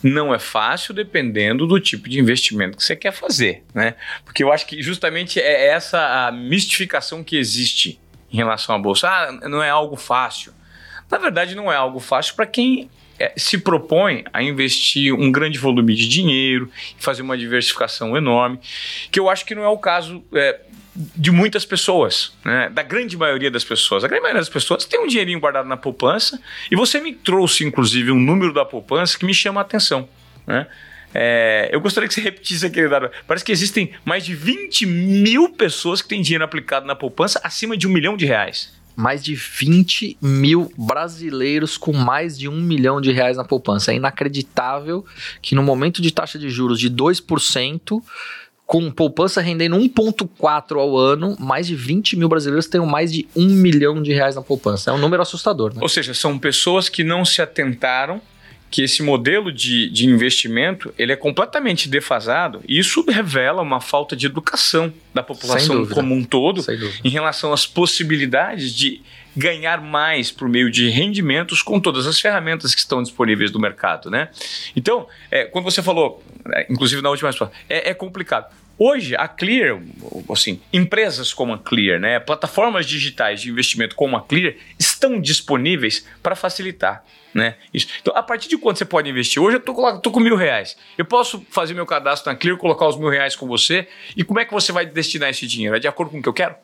Não 0.04 0.34
é 0.34 0.40
fácil 0.40 0.94
dependendo 0.94 1.66
do 1.66 1.80
tipo 1.80 2.10
de 2.10 2.20
investimento 2.20 2.78
que 2.78 2.84
você 2.84 2.96
quer 2.96 3.14
fazer, 3.14 3.64
né? 3.74 3.96
Porque 4.26 4.44
eu 4.44 4.52
acho 4.52 4.68
que 4.68 4.82
justamente 4.82 5.40
é 5.40 5.68
essa 5.68 6.28
a 6.28 6.32
mistificação 6.32 7.24
que 7.24 7.38
existe 7.38 8.00
em 8.32 8.38
relação 8.38 8.76
à 8.76 8.80
bolsa. 8.80 9.08
Ah, 9.08 9.32
não 9.48 9.64
é 9.64 9.70
algo 9.70 9.96
fácil. 9.96 10.54
Na 11.10 11.18
verdade, 11.18 11.56
não 11.56 11.72
é 11.72 11.76
algo 11.76 12.00
fácil 12.00 12.36
para 12.36 12.46
quem 12.46 12.90
é, 13.20 13.32
se 13.38 13.58
propõe 13.60 14.24
a 14.34 14.42
investir 14.42 15.14
um 15.14 15.32
grande 15.32 15.58
volume 15.58 15.96
de 15.96 16.08
dinheiro, 16.08 16.70
fazer 16.98 17.22
uma 17.22 17.38
diversificação 17.38 18.18
enorme, 18.18 18.60
que 19.12 19.20
eu 19.20 19.30
acho 19.30 19.46
que 19.46 19.56
não 19.56 19.64
é 19.64 19.70
o 19.70 19.78
caso 19.78 20.24
é, 20.34 20.60
de 20.96 21.32
muitas 21.32 21.66
pessoas, 21.66 22.34
né? 22.46 22.70
da 22.70 22.84
grande 22.84 23.18
maioria 23.18 23.50
das 23.50 23.64
pessoas. 23.64 24.04
A 24.04 24.08
grande 24.08 24.22
maioria 24.22 24.42
das 24.42 24.50
pessoas 24.50 24.86
tem 24.86 25.00
um 25.00 25.08
dinheirinho 25.08 25.40
guardado 25.40 25.68
na 25.68 25.78
poupança 25.78 26.40
e 26.70 26.76
você 26.76 27.00
me 27.00 27.14
trouxe, 27.14 27.64
inclusive, 27.64 28.12
um 28.12 28.20
número 28.20 28.54
da 28.54 28.64
poupança 28.64 29.18
que 29.18 29.26
me 29.26 29.34
chama 29.34 29.62
a 29.62 29.64
atenção. 29.64 30.08
Né? 30.46 30.68
É, 31.14 31.70
eu 31.72 31.80
gostaria 31.80 32.08
que 32.08 32.14
você 32.14 32.22
repetisse 32.22 32.66
aquele 32.66 32.90
dado. 32.90 33.10
Parece 33.28 33.46
que 33.46 33.52
existem 33.52 33.92
mais 34.06 34.26
de 34.26 34.36
20 34.36 34.86
mil 34.86 35.50
pessoas 35.50 36.02
que 36.02 36.08
têm 36.08 36.22
dinheiro 36.22 36.44
aplicado 36.44 36.86
na 36.86 36.96
poupança 36.96 37.40
acima 37.44 37.78
de 37.78 37.88
um 37.88 37.92
milhão 37.92 38.18
de 38.18 38.26
reais. 38.26 38.74
Mais 38.96 39.24
de 39.24 39.34
20 39.34 40.18
mil 40.22 40.72
brasileiros 40.78 41.78
com 41.78 41.94
mais 41.94 42.38
de 42.38 42.48
um 42.48 42.62
milhão 42.62 43.02
de 43.02 43.12
reais 43.12 43.38
na 43.38 43.44
poupança. 43.44 43.92
É 43.92 43.96
inacreditável 43.96 45.04
que 45.42 45.56
no 45.56 45.64
momento 45.64 46.02
de 46.02 46.12
taxa 46.12 46.38
de 46.38 46.50
juros 46.50 46.80
de 46.80 46.92
2%, 46.92 48.04
com 48.74 48.90
poupança 48.90 49.40
rendendo 49.40 49.78
1,4 49.78 50.80
ao 50.80 50.98
ano, 50.98 51.36
mais 51.40 51.68
de 51.68 51.76
20 51.76 52.16
mil 52.16 52.28
brasileiros 52.28 52.66
têm 52.66 52.84
mais 52.84 53.14
de 53.14 53.28
1 53.36 53.46
milhão 53.46 54.02
de 54.02 54.12
reais 54.12 54.34
na 54.34 54.42
poupança. 54.42 54.90
É 54.90 54.94
um 54.96 54.98
número 54.98 55.22
assustador. 55.22 55.72
Né? 55.76 55.80
Ou 55.80 55.88
seja, 55.88 56.12
são 56.16 56.40
pessoas 56.40 56.90
que 56.90 57.04
não 57.04 57.24
se 57.24 57.40
atentaram 57.40 58.20
que 58.72 58.82
esse 58.82 59.04
modelo 59.04 59.52
de, 59.52 59.92
de 59.92 60.08
investimento 60.08 60.92
ele 60.98 61.12
é 61.12 61.16
completamente 61.16 61.88
defasado 61.88 62.62
e 62.68 62.80
isso 62.80 63.06
revela 63.08 63.62
uma 63.62 63.80
falta 63.80 64.16
de 64.16 64.26
educação 64.26 64.92
da 65.14 65.22
população 65.22 65.86
como 65.86 66.16
um 66.16 66.24
todo 66.24 66.66
em 67.04 67.10
relação 67.10 67.54
às 67.54 67.68
possibilidades 67.68 68.74
de 68.74 69.04
ganhar 69.38 69.80
mais 69.80 70.32
por 70.32 70.50
meio 70.50 70.72
de 70.72 70.90
rendimentos 70.90 71.62
com 71.62 71.80
todas 71.80 72.08
as 72.08 72.20
ferramentas 72.20 72.74
que 72.74 72.82
estão 72.82 73.04
disponíveis 73.04 73.52
no 73.52 73.60
mercado, 73.60 74.10
né? 74.10 74.30
Então, 74.76 75.08
é, 75.30 75.46
quando 75.46 75.66
você 75.66 75.84
falou, 75.84 76.24
é, 76.54 76.66
inclusive 76.70 77.04
na 77.04 77.12
última 77.12 77.30
resposta, 77.30 77.56
é, 77.70 77.92
é 77.92 77.94
complicado. 77.94 78.52
Hoje, 78.78 79.16
a 79.16 79.28
Clear, 79.28 79.80
assim, 80.32 80.60
empresas 80.72 81.34
como 81.34 81.54
a 81.54 81.58
Clear, 81.60 82.00
né, 82.00 82.20
plataformas 82.20 82.86
digitais 82.86 83.42
de 83.42 83.50
investimento 83.50 83.96
como 83.96 84.18
a 84.18 84.22
Clear, 84.22 84.56
estão 84.80 85.22
disponíveis 85.22 86.08
para 86.22 86.36
facilitar. 86.36 87.04
Né? 87.34 87.56
Isso. 87.74 87.88
Então, 88.00 88.16
a 88.16 88.22
partir 88.22 88.48
de 88.48 88.58
quanto 88.58 88.78
você 88.78 88.86
pode 88.86 89.10
investir? 89.10 89.42
Hoje 89.42 89.58
eu 89.58 89.60
tô, 89.60 90.00
tô 90.00 90.12
com 90.12 90.20
mil 90.20 90.36
reais. 90.36 90.78
Eu 90.98 91.06
posso 91.06 91.44
fazer 91.50 91.74
meu 91.74 91.86
cadastro 91.86 92.32
na 92.32 92.38
Clear, 92.38 92.58
colocar 92.58 92.88
os 92.88 92.98
mil 92.98 93.10
reais 93.10 93.36
com 93.36 93.48
você. 93.48 93.88
E 94.16 94.24
como 94.24 94.40
é 94.40 94.46
que 94.46 94.54
você 94.54 94.72
vai 94.72 94.86
destinar 94.86 95.30
esse 95.30 95.48
dinheiro? 95.48 95.76
É 95.76 95.80
de 95.80 95.88
acordo 95.88 96.12
com 96.12 96.20
o 96.20 96.22
que 96.22 96.30
eu 96.30 96.34
quero? 96.34 96.56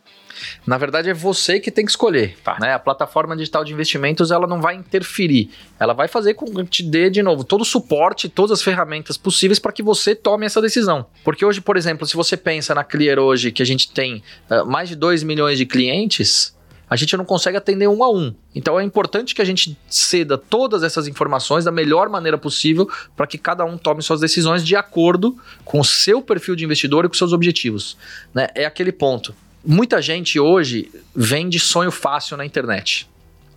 Na 0.65 0.77
verdade, 0.77 1.09
é 1.09 1.13
você 1.13 1.59
que 1.59 1.71
tem 1.71 1.85
que 1.85 1.91
escolher. 1.91 2.37
Tá. 2.43 2.57
Né? 2.59 2.73
A 2.73 2.79
plataforma 2.79 3.35
digital 3.35 3.63
de 3.63 3.73
investimentos 3.73 4.31
ela 4.31 4.47
não 4.47 4.61
vai 4.61 4.75
interferir. 4.75 5.49
Ela 5.79 5.93
vai 5.93 6.07
fazer 6.07 6.33
com 6.33 6.45
que 6.45 6.63
te 6.65 6.83
dê, 6.83 7.09
de 7.09 7.21
novo, 7.21 7.43
todo 7.43 7.61
o 7.61 7.65
suporte, 7.65 8.29
todas 8.29 8.51
as 8.51 8.61
ferramentas 8.61 9.17
possíveis 9.17 9.59
para 9.59 9.71
que 9.71 9.83
você 9.83 10.15
tome 10.15 10.45
essa 10.45 10.61
decisão. 10.61 11.05
Porque 11.23 11.45
hoje, 11.45 11.61
por 11.61 11.77
exemplo, 11.77 12.05
se 12.05 12.15
você 12.15 12.35
pensa 12.37 12.75
na 12.75 12.83
Clear 12.83 13.19
hoje, 13.19 13.51
que 13.51 13.63
a 13.63 13.65
gente 13.65 13.91
tem 13.91 14.23
uh, 14.49 14.65
mais 14.65 14.89
de 14.89 14.95
2 14.95 15.23
milhões 15.23 15.57
de 15.57 15.65
clientes, 15.65 16.55
a 16.89 16.95
gente 16.95 17.15
não 17.15 17.23
consegue 17.23 17.55
atender 17.55 17.87
um 17.87 18.03
a 18.03 18.09
um. 18.11 18.33
Então 18.55 18.79
é 18.79 18.83
importante 18.83 19.35
que 19.35 19.41
a 19.41 19.45
gente 19.45 19.77
ceda 19.87 20.37
todas 20.37 20.81
essas 20.81 21.07
informações 21.07 21.65
da 21.65 21.71
melhor 21.71 22.09
maneira 22.09 22.37
possível 22.37 22.89
para 23.15 23.27
que 23.27 23.37
cada 23.37 23.63
um 23.63 23.77
tome 23.77 24.01
suas 24.01 24.19
decisões 24.19 24.65
de 24.65 24.75
acordo 24.75 25.37
com 25.63 25.79
o 25.79 25.85
seu 25.85 26.21
perfil 26.21 26.55
de 26.55 26.65
investidor 26.65 27.05
e 27.05 27.07
com 27.07 27.13
seus 27.13 27.31
objetivos. 27.31 27.95
Né? 28.33 28.47
É 28.55 28.65
aquele 28.65 28.91
ponto 28.91 29.35
muita 29.65 30.01
gente 30.01 30.39
hoje 30.39 30.91
vende 31.15 31.59
sonho 31.59 31.91
fácil 31.91 32.37
na 32.37 32.45
internet. 32.45 33.09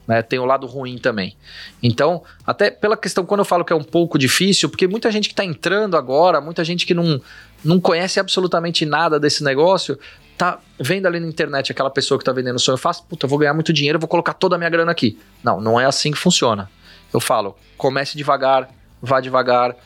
Né? 0.07 0.23
Tem 0.23 0.39
o 0.39 0.45
lado 0.45 0.67
ruim 0.67 0.99
também. 0.99 1.37
Então, 1.83 2.23
até 2.47 2.71
pela 2.71 2.97
questão, 2.97 3.25
quando 3.25 3.41
eu 3.41 3.45
falo 3.45 3.65
que 3.65 3.73
é 3.73 3.77
um 3.77 3.85
pouco 3.85 4.19
difícil, 4.19 4.69
porque 4.69 4.87
muita 4.87 5.11
gente 5.11 5.29
que 5.29 5.33
está 5.33 5.45
entrando 5.45 5.97
agora, 5.97 6.41
muita 6.41 6.65
gente 6.65 6.85
que 6.85 6.95
não, 6.95 7.21
não 7.65 7.81
conhece 7.81 8.19
absolutamente 8.19 8.85
nada 8.85 9.19
desse 9.21 9.45
negócio, 9.45 9.99
tá 10.37 10.59
vendo 10.79 11.07
ali 11.07 11.21
na 11.21 11.27
internet 11.27 11.71
aquela 11.71 11.91
pessoa 11.91 12.19
que 12.19 12.23
está 12.23 12.33
vendendo 12.33 12.59
sonho 12.59 12.79
fácil, 12.79 13.05
puta, 13.09 13.27
eu 13.27 13.31
vou 13.31 13.39
ganhar 13.39 13.55
muito 13.55 13.73
dinheiro, 13.73 13.99
vou 13.99 14.09
colocar 14.09 14.35
toda 14.35 14.57
a 14.57 14.59
minha 14.59 14.71
grana 14.71 14.91
aqui. 14.91 15.19
Não, 15.43 15.61
não 15.61 15.81
é 15.81 15.87
assim 15.87 16.11
que 16.11 16.19
funciona. 16.19 16.69
Eu 17.13 17.21
falo, 17.21 17.57
comece 17.77 18.17
devagar, 18.17 18.69
vá 19.01 19.21
devagar, 19.21 19.77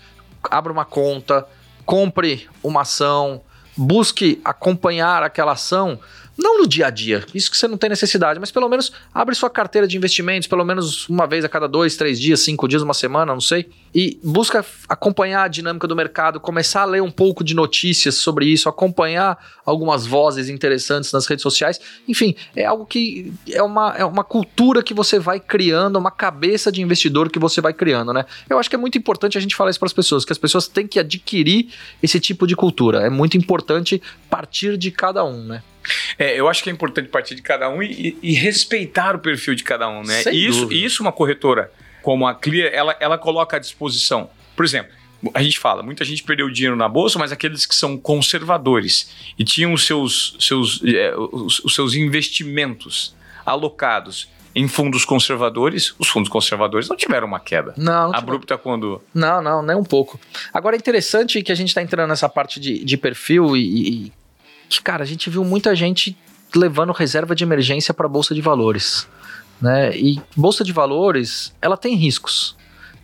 abra 0.51 0.73
uma 0.73 0.85
conta, 0.85 1.47
compre 1.85 2.49
uma 2.63 2.83
ação, 2.83 3.43
busque 3.77 4.41
acompanhar 4.45 5.23
aquela 5.23 5.53
ação 5.53 5.99
não 6.37 6.59
no 6.59 6.67
dia 6.67 6.89
a 6.89 6.91
dia, 6.91 7.25
isso 7.35 7.51
que 7.51 7.57
você 7.57 7.67
não 7.67 7.79
tem 7.79 7.89
necessidade, 7.89 8.39
mas 8.39 8.51
pelo 8.51 8.69
menos 8.69 8.93
abre 9.13 9.35
sua 9.35 9.49
carteira 9.49 9.89
de 9.89 9.97
investimentos, 9.97 10.47
pelo 10.47 10.65
menos 10.65 11.09
uma 11.09 11.27
vez 11.27 11.45
a 11.45 11.49
cada 11.49 11.67
dois, 11.67 11.97
três 11.97 12.21
dias, 12.21 12.41
cinco 12.41 12.69
dias, 12.69 12.83
uma 12.83 12.93
semana, 12.93 13.33
não 13.33 13.41
sei, 13.41 13.71
e 13.95 14.21
busca 14.23 14.65
acompanhar 14.89 15.45
a 15.45 15.49
dinâmica 15.49 15.89
do 15.89 15.97
mercado, 15.97 16.39
começar 16.39 16.83
a 16.83 16.85
ler 16.85 17.03
um 17.03 17.11
pouco 17.11 17.43
de 17.43 17.55
notícias 17.55 18.17
sobre 18.17 18.47
isso, 18.47 18.69
acompanhar 18.69 19.39
algumas 19.65 20.07
vozes 20.07 20.51
interessantes 20.51 21.11
nas 21.11 21.27
redes 21.27 21.43
sociais. 21.43 21.81
Enfim, 22.07 22.37
é 22.55 22.67
algo 22.67 22.85
que 22.85 23.33
é 23.51 23.63
uma, 23.63 23.95
é 23.97 24.05
uma 24.05 24.23
cultura 24.23 24.83
que 24.83 24.93
você 24.93 25.19
vai 25.19 25.41
criando, 25.41 25.97
uma 25.99 26.11
cabeça 26.11 26.71
de 26.71 26.83
investidor 26.83 27.31
que 27.31 27.39
você 27.39 27.63
vai 27.63 27.73
criando, 27.73 28.13
né? 28.13 28.27
Eu 28.49 28.59
acho 28.59 28.69
que 28.69 28.77
é 28.77 28.79
muito 28.79 28.99
importante 28.99 29.39
a 29.39 29.41
gente 29.41 29.57
falar 29.57 29.71
isso 29.71 29.79
para 29.79 29.87
as 29.87 29.93
pessoas, 29.95 30.25
que 30.25 30.33
as 30.33 30.39
pessoas 30.39 30.69
têm 30.69 30.87
que 30.87 31.01
adquirir 31.01 31.69
esse 32.03 32.21
tipo 32.21 32.47
de 32.47 32.55
cultura. 32.55 33.01
É 33.01 33.09
muito 33.11 33.39
importante 33.39 34.03
partir 34.29 34.77
de 34.77 34.91
cada 34.91 35.25
um, 35.25 35.43
né? 35.43 35.63
É, 36.19 36.39
eu 36.39 36.49
acho 36.49 36.63
que 36.63 36.71
é 36.71 36.73
importante 36.73 37.09
partir 37.09 37.35
de 37.35 37.43
cada 37.43 37.69
um 37.69 37.83
e, 37.83 38.17
e 38.23 38.33
respeitar 38.35 39.15
o 39.15 39.19
perfil 39.19 39.55
de 39.55 39.65
cada 39.65 39.89
um, 39.89 40.03
né? 40.03 40.23
e 40.33 40.47
isso, 40.47 40.73
isso 40.73 41.03
uma 41.03 41.13
corretora 41.13 41.71
como 42.03 42.25
a 42.25 42.35
Clear, 42.35 42.73
ela, 42.73 42.97
ela 43.01 43.19
coloca 43.19 43.57
à 43.57 43.59
disposição. 43.59 44.31
Por 44.55 44.65
exemplo, 44.65 44.93
a 45.35 45.43
gente 45.43 45.59
fala, 45.59 45.83
muita 45.83 46.05
gente 46.05 46.23
perdeu 46.23 46.49
dinheiro 46.49 46.77
na 46.77 46.89
bolsa, 46.89 47.19
mas 47.19 47.33
aqueles 47.33 47.67
que 47.67 47.75
são 47.75 47.99
conservadores 47.99 49.11
e 49.37 49.45
tinham 49.45 49.73
os 49.73 49.85
seus, 49.85 50.37
seus, 50.39 50.81
é, 50.85 51.15
os, 51.17 51.59
os 51.65 51.75
seus 51.75 51.95
investimentos 51.95 53.17
alocados 53.45 54.29
em 54.55 54.69
fundos 54.69 55.05
conservadores, 55.05 55.95
os 55.99 56.09
fundos 56.09 56.31
conservadores 56.31 56.89
não 56.89 56.97
tiveram 56.97 57.27
uma 57.27 57.41
queda 57.41 57.75
não, 57.77 58.09
não 58.09 58.15
abrupta 58.15 58.57
quando. 58.57 59.03
Não, 59.13 59.43
não, 59.43 59.61
nem 59.61 59.77
um 59.77 59.85
pouco. 59.85 60.19
Agora 60.55 60.77
é 60.77 60.79
interessante 60.79 61.43
que 61.43 61.53
a 61.53 61.55
gente 61.55 61.69
está 61.69 61.83
entrando 61.83 62.09
nessa 62.09 62.29
parte 62.29 62.59
de, 62.59 62.83
de 62.85 62.97
perfil 62.97 63.57
e, 63.57 64.07
e 64.07 64.13
que, 64.69 64.83
cara, 64.83 65.03
a 65.03 65.07
gente 65.07 65.31
viu 65.31 65.45
muita 65.45 65.75
gente 65.75 66.17
levando 66.55 66.93
reserva 66.93 67.35
de 67.35 67.45
emergência 67.45 67.93
para 67.93 68.09
bolsa 68.09 68.35
de 68.35 68.41
valores, 68.41 69.09
né? 69.61 69.97
E 69.97 70.21
bolsa 70.37 70.65
de 70.65 70.73
valores, 70.73 71.55
ela 71.61 71.77
tem 71.77 71.95
riscos, 71.95 72.57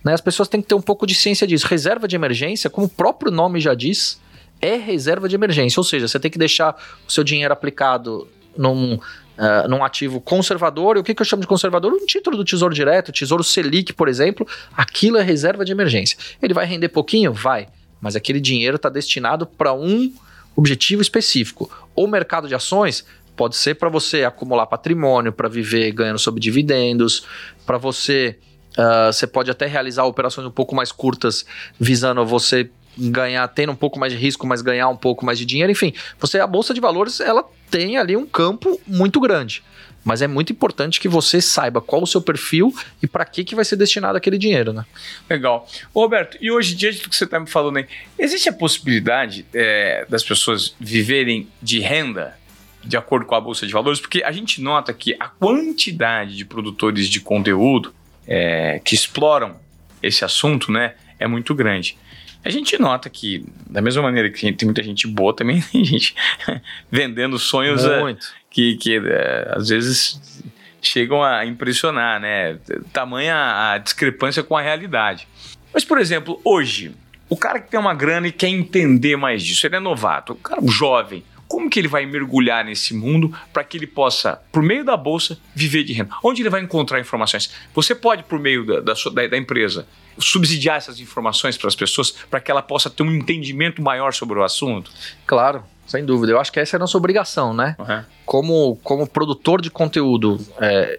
né? 0.05 0.13
As 0.13 0.21
pessoas 0.21 0.49
têm 0.49 0.61
que 0.61 0.69
ter 0.69 0.75
um 0.75 0.83
pouco 0.83 1.07
de 1.07 1.15
ciência 1.15 1.47
disso. 1.47 1.67
Reserva 1.67 2.09
de 2.09 2.17
emergência, 2.17 2.71
como 2.71 2.87
o 2.87 2.91
próprio 2.91 3.31
nome 3.31 3.61
já 3.61 3.75
diz, 3.75 4.21
é 4.61 4.77
reserva 4.77 5.29
de 5.29 5.35
emergência, 5.35 5.81
ou 5.81 5.85
seja, 5.85 6.07
você 6.07 6.21
tem 6.21 6.31
que 6.31 6.39
deixar 6.39 6.77
o 7.07 7.11
seu 7.11 7.25
dinheiro 7.25 7.53
aplicado 7.53 8.29
num, 8.57 8.95
uh, 8.95 9.69
num 9.69 9.85
ativo 9.85 10.21
conservador. 10.21 10.97
E 10.97 11.01
o 11.01 11.03
que, 11.03 11.15
que 11.15 11.23
eu 11.23 11.27
chamo 11.27 11.43
de 11.43 11.49
conservador? 11.49 11.93
Um 11.93 12.07
título 12.07 12.37
do 12.37 12.45
Tesouro 12.45 12.75
Direto, 12.75 13.13
Tesouro 13.13 13.43
Selic, 13.43 13.93
por 13.93 14.09
exemplo, 14.09 14.47
aquilo 14.77 15.17
é 15.19 15.23
reserva 15.23 15.65
de 15.65 15.73
emergência. 15.73 16.17
Ele 16.41 16.55
vai 16.55 16.65
render 16.65 16.89
pouquinho? 16.89 17.33
Vai, 17.33 17.69
mas 18.01 18.15
aquele 18.15 18.41
dinheiro 18.41 18.77
está 18.77 18.89
destinado 18.89 19.47
para 19.47 19.73
um 19.73 20.13
objetivo 20.57 21.03
específico. 21.03 21.71
O 21.95 22.07
mercado 22.07 22.49
de 22.49 22.55
ações 22.55 23.05
pode 23.37 23.57
ser 23.57 23.75
para 23.75 23.89
você 23.89 24.25
acumular 24.25 24.67
patrimônio, 24.67 25.33
para 25.33 25.49
viver 25.49 25.91
ganhando 25.93 26.19
sobre 26.19 26.41
dividendos, 26.41 27.27
para 27.67 27.79
você. 27.79 28.39
Uh, 28.73 29.13
você 29.13 29.27
pode 29.27 29.51
até 29.51 29.67
realizar 29.67 30.05
operações 30.05 30.47
um 30.47 30.51
pouco 30.51 30.75
mais 30.75 30.91
curtas, 30.91 31.45
visando 31.79 32.25
você 32.25 32.71
ganhar, 32.97 33.47
tendo 33.49 33.73
um 33.73 33.77
pouco 33.77 33.99
mais 33.99 34.13
de 34.13 34.19
risco, 34.19 34.47
mas 34.47 34.63
ganhar 34.63 34.89
um 34.89 34.97
pouco 34.97 35.25
mais 35.25 35.39
de 35.39 35.45
dinheiro. 35.45 35.71
Enfim, 35.71 35.93
você 36.19 36.39
a 36.39 36.47
bolsa 36.47 36.73
de 36.73 36.81
valores 36.81 37.21
ela 37.21 37.45
tem 37.71 37.97
ali 37.99 38.17
um 38.17 38.27
campo 38.27 38.81
muito 38.87 39.21
grande. 39.21 39.63
Mas 40.05 40.21
é 40.21 40.27
muito 40.27 40.53
importante 40.53 40.99
que 40.99 41.09
você 41.09 41.41
saiba 41.41 41.81
qual 41.81 42.03
o 42.03 42.07
seu 42.07 42.21
perfil 42.21 42.75
e 43.03 43.07
para 43.07 43.25
que, 43.25 43.45
que 43.45 43.55
vai 43.55 43.65
ser 43.65 43.77
destinado 43.77 44.17
aquele 44.17 44.37
dinheiro, 44.37 44.73
né? 44.73 44.85
Legal. 45.31 45.69
Ô 45.95 46.01
Roberto, 46.01 46.37
e 46.41 46.51
hoje, 46.51 46.75
diante 46.75 47.03
do 47.03 47.09
que 47.09 47.17
você 47.17 47.25
está 47.25 47.39
me 47.39 47.49
falando 47.49 47.77
aí, 47.77 47.87
existe 48.19 48.49
a 48.49 48.53
possibilidade 48.53 49.47
é, 49.55 50.05
das 50.09 50.25
pessoas 50.25 50.75
viverem 50.81 51.49
de 51.63 51.79
renda 51.79 52.37
de 52.85 52.97
acordo 52.97 53.27
com 53.27 53.35
a 53.35 53.41
Bolsa 53.41 53.67
de 53.67 53.73
Valores? 53.73 54.01
Porque 54.01 54.23
a 54.25 54.33
gente 54.33 54.61
nota 54.61 54.93
que 54.93 55.15
a 55.19 55.29
quantidade 55.29 56.37
de 56.37 56.45
produtores 56.45 57.09
de 57.09 57.21
conteúdo 57.21 57.95
é, 58.27 58.81
que 58.85 58.95
exploram 58.95 59.57
esse 60.03 60.25
assunto 60.25 60.73
né, 60.73 60.95
é 61.19 61.27
muito 61.27 61.55
grande. 61.55 61.97
A 62.45 62.51
gente 62.51 62.79
nota 62.79 63.09
que, 63.09 63.45
da 63.69 63.81
mesma 63.81 64.03
maneira 64.03 64.31
que 64.31 64.53
tem 64.53 64.67
muita 64.67 64.83
gente 64.83 65.07
boa, 65.07 65.35
também 65.35 65.61
tem 65.73 65.85
gente 65.85 66.15
vendendo 66.91 67.39
sonhos 67.39 67.85
é, 67.85 68.17
que, 68.51 68.77
que 68.77 68.97
é, 68.97 69.53
às 69.55 69.69
vezes 69.69 70.21
chegam 70.81 71.23
a 71.23 71.47
impressionar, 71.47 72.21
né? 72.21 72.59
Tamanha 72.93 73.73
a 73.73 73.79
discrepância 73.79 74.43
com 74.43 74.57
a 74.57 74.61
realidade. 74.61 75.29
Mas, 75.73 75.85
por 75.85 75.99
exemplo, 75.99 76.41
hoje, 76.45 76.93
o 77.29 77.37
cara 77.37 77.61
que 77.61 77.71
tem 77.71 77.79
uma 77.79 77.95
grana 77.95 78.27
e 78.27 78.33
quer 78.33 78.49
entender 78.49 79.17
mais 79.17 79.43
disso, 79.43 79.67
ele 79.67 79.77
é 79.77 79.81
novato, 79.81 80.33
o 80.33 80.37
cara 80.37 80.61
jovem, 80.67 81.25
como 81.53 81.69
que 81.69 81.79
ele 81.79 81.87
vai 81.87 82.07
mergulhar 82.07 82.65
nesse 82.65 82.95
mundo 82.95 83.31
para 83.53 83.63
que 83.63 83.77
ele 83.77 83.87
possa, 83.87 84.41
por 84.51 84.63
meio 84.63 84.83
da 84.87 84.97
bolsa, 84.97 85.39
viver 85.55 85.85
de 85.85 85.93
renda? 85.93 86.15
Onde 86.25 86.41
ele 86.41 86.49
vai 86.49 86.63
encontrar 86.63 86.99
informações? 86.99 87.53
Você 87.75 87.95
pode, 87.95 88.23
por 88.23 88.39
meio 88.39 88.65
da, 88.65 88.81
da, 88.81 88.95
da, 88.95 89.27
da 89.27 89.37
empresa, 89.37 89.87
subsidiar 90.19 90.79
essas 90.79 90.99
informações 90.99 91.59
para 91.59 91.69
as 91.69 91.75
pessoas 91.75 92.11
para 92.11 92.41
que 92.41 92.51
ela 92.51 92.63
possa 92.63 92.89
ter 92.89 93.03
um 93.03 93.13
entendimento 93.15 93.83
maior 93.83 94.15
sobre 94.15 94.39
o 94.39 94.43
assunto? 94.43 94.91
Claro, 95.27 95.63
sem 95.87 96.07
dúvida. 96.07 96.33
Eu 96.33 96.41
acho 96.41 96.51
que 96.51 96.59
essa 96.59 96.77
é 96.77 96.79
a 96.79 96.81
nossa 96.81 96.97
obrigação, 96.97 97.53
né? 97.53 97.77
Uhum. 97.79 98.05
Como, 98.25 98.77
como 98.83 99.07
produtor 99.07 99.61
de 99.61 99.69
conteúdo, 99.69 100.41
é, 100.59 100.99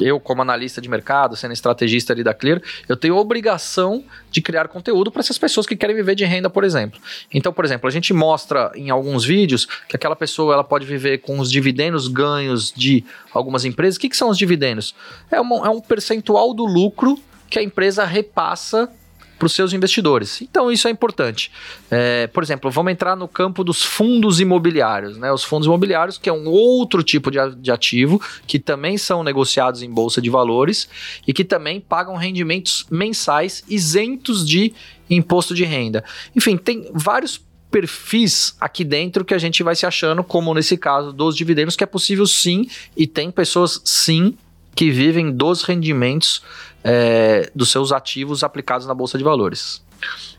eu, 0.00 0.20
como 0.20 0.42
analista 0.42 0.80
de 0.80 0.88
mercado, 0.88 1.36
sendo 1.36 1.52
estrategista 1.52 2.12
ali 2.12 2.22
da 2.22 2.34
Clear, 2.34 2.60
eu 2.88 2.96
tenho 2.96 3.16
obrigação 3.16 4.04
de 4.30 4.40
criar 4.40 4.68
conteúdo 4.68 5.10
para 5.10 5.20
essas 5.20 5.38
pessoas 5.38 5.66
que 5.66 5.76
querem 5.76 5.96
viver 5.96 6.14
de 6.14 6.24
renda, 6.24 6.50
por 6.50 6.64
exemplo. 6.64 7.00
Então, 7.32 7.52
por 7.52 7.64
exemplo, 7.64 7.88
a 7.88 7.90
gente 7.90 8.12
mostra 8.12 8.70
em 8.74 8.90
alguns 8.90 9.24
vídeos 9.24 9.66
que 9.88 9.96
aquela 9.96 10.16
pessoa 10.16 10.54
ela 10.54 10.64
pode 10.64 10.86
viver 10.86 11.18
com 11.18 11.38
os 11.38 11.50
dividendos 11.50 12.08
ganhos 12.08 12.72
de 12.72 13.04
algumas 13.32 13.64
empresas. 13.64 13.96
O 13.96 14.00
que, 14.00 14.08
que 14.08 14.16
são 14.16 14.28
os 14.28 14.38
dividendos? 14.38 14.94
É, 15.30 15.40
uma, 15.40 15.66
é 15.66 15.70
um 15.70 15.80
percentual 15.80 16.52
do 16.52 16.64
lucro 16.64 17.18
que 17.48 17.58
a 17.58 17.62
empresa 17.62 18.04
repassa 18.04 18.90
para 19.38 19.46
os 19.46 19.52
seus 19.52 19.72
investidores. 19.72 20.40
Então 20.40 20.70
isso 20.70 20.88
é 20.88 20.90
importante. 20.90 21.50
É, 21.90 22.26
por 22.28 22.42
exemplo, 22.42 22.70
vamos 22.70 22.92
entrar 22.92 23.16
no 23.16 23.28
campo 23.28 23.62
dos 23.62 23.82
fundos 23.82 24.40
imobiliários. 24.40 25.16
Né? 25.16 25.30
Os 25.32 25.44
fundos 25.44 25.66
imobiliários, 25.66 26.18
que 26.18 26.28
é 26.28 26.32
um 26.32 26.46
outro 26.48 27.02
tipo 27.02 27.30
de, 27.30 27.38
de 27.56 27.70
ativo, 27.70 28.20
que 28.46 28.58
também 28.58 28.96
são 28.96 29.22
negociados 29.22 29.82
em 29.82 29.90
bolsa 29.90 30.20
de 30.20 30.30
valores 30.30 30.88
e 31.26 31.32
que 31.32 31.44
também 31.44 31.80
pagam 31.80 32.16
rendimentos 32.16 32.86
mensais 32.90 33.62
isentos 33.68 34.46
de 34.46 34.72
imposto 35.08 35.54
de 35.54 35.64
renda. 35.64 36.04
Enfim, 36.34 36.56
tem 36.56 36.90
vários 36.92 37.40
perfis 37.70 38.56
aqui 38.60 38.84
dentro 38.84 39.24
que 39.24 39.34
a 39.34 39.38
gente 39.38 39.62
vai 39.62 39.74
se 39.76 39.84
achando, 39.84 40.24
como 40.24 40.54
nesse 40.54 40.76
caso 40.76 41.12
dos 41.12 41.36
dividendos, 41.36 41.76
que 41.76 41.84
é 41.84 41.86
possível 41.86 42.26
sim, 42.26 42.66
e 42.96 43.06
tem 43.06 43.30
pessoas 43.30 43.80
sim 43.84 44.34
que 44.76 44.90
vivem 44.90 45.32
dos 45.32 45.62
rendimentos 45.62 46.42
é, 46.84 47.50
dos 47.54 47.72
seus 47.72 47.90
ativos 47.90 48.44
aplicados 48.44 48.86
na 48.86 48.94
Bolsa 48.94 49.18
de 49.18 49.24
Valores. 49.24 49.82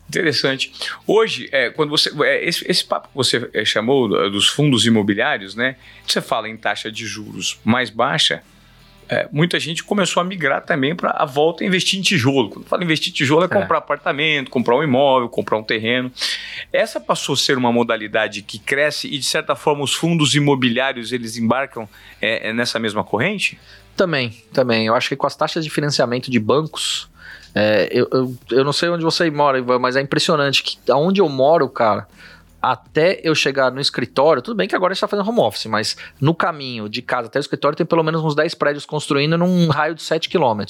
Interessante. 0.08 0.72
Hoje, 1.06 1.50
é, 1.52 1.70
quando 1.70 1.90
você. 1.90 2.10
É, 2.24 2.48
esse, 2.48 2.64
esse, 2.70 2.86
papo 2.86 3.10
que 3.10 3.16
você 3.16 3.50
é, 3.54 3.66
chamou 3.66 4.08
dos 4.30 4.48
fundos 4.48 4.86
imobiliários, 4.86 5.56
né? 5.56 5.76
Você 6.06 6.22
fala 6.22 6.48
em 6.48 6.56
taxa 6.56 6.90
de 6.90 7.06
juros 7.06 7.60
mais 7.66 7.90
baixa. 7.90 8.42
É, 9.10 9.28
muita 9.32 9.58
gente 9.58 9.84
começou 9.84 10.20
a 10.20 10.24
migrar 10.24 10.66
também 10.66 10.94
para 10.94 11.12
a 11.12 11.26
volta 11.26 11.64
a 11.64 11.68
investir 11.68 11.98
em 11.98 12.02
tijolo. 12.02 12.50
Quando 12.50 12.66
fala 12.66 12.84
investir 12.84 13.12
em 13.12 13.16
tijolo 13.16 13.44
é, 13.44 13.46
é 13.46 13.48
comprar 13.48 13.78
apartamento, 13.78 14.52
comprar 14.52 14.76
um 14.76 14.84
imóvel, 14.84 15.30
comprar 15.30 15.58
um 15.58 15.64
terreno. 15.64 16.12
Essa 16.72 17.00
passou 17.00 17.34
a 17.34 17.38
ser 17.38 17.58
uma 17.58 17.72
modalidade 17.72 18.42
que 18.42 18.60
cresce 18.60 19.08
e, 19.08 19.18
de 19.18 19.26
certa 19.26 19.56
forma, 19.56 19.84
os 19.84 19.94
fundos 19.94 20.36
imobiliários 20.36 21.12
eles 21.12 21.38
embarcam 21.38 21.88
é, 22.22 22.52
nessa 22.54 22.80
mesma 22.80 23.04
corrente? 23.04 23.58
Também, 23.98 24.32
também. 24.54 24.86
Eu 24.86 24.94
acho 24.94 25.10
que 25.10 25.16
com 25.16 25.26
as 25.26 25.36
taxas 25.36 25.64
de 25.64 25.72
financiamento 25.72 26.30
de 26.30 26.40
bancos, 26.40 27.10
é, 27.56 27.90
eu, 27.92 28.08
eu, 28.12 28.38
eu, 28.52 28.64
não 28.64 28.72
sei 28.72 28.90
onde 28.90 29.04
você 29.04 29.30
mora, 29.32 29.58
Ivan, 29.58 29.80
mas 29.80 29.96
é 29.96 30.02
impressionante 30.02 30.62
que 30.62 30.92
aonde 30.92 31.20
eu 31.20 31.28
moro, 31.28 31.68
cara, 31.68 32.08
até 32.62 33.20
eu 33.24 33.34
chegar 33.34 33.72
no 33.72 33.82
escritório, 33.82 34.42
tudo 34.42 34.56
bem 34.56 34.68
que 34.68 34.76
agora 34.76 34.92
a 34.92 34.94
gente 34.94 35.02
tá 35.02 35.08
fazendo 35.08 35.28
home 35.28 35.40
office, 35.40 35.66
mas 35.66 35.98
no 36.22 36.36
caminho 36.36 36.88
de 36.88 37.02
casa 37.02 37.28
até 37.28 37.40
o 37.40 37.42
escritório 37.42 37.76
tem 37.76 37.86
pelo 37.86 38.04
menos 38.04 38.24
uns 38.24 38.36
10 38.36 38.54
prédios 38.54 38.86
construindo 38.86 39.36
num 39.36 39.68
raio 39.70 39.96
de 39.96 40.04
7 40.04 40.30
km. 40.30 40.62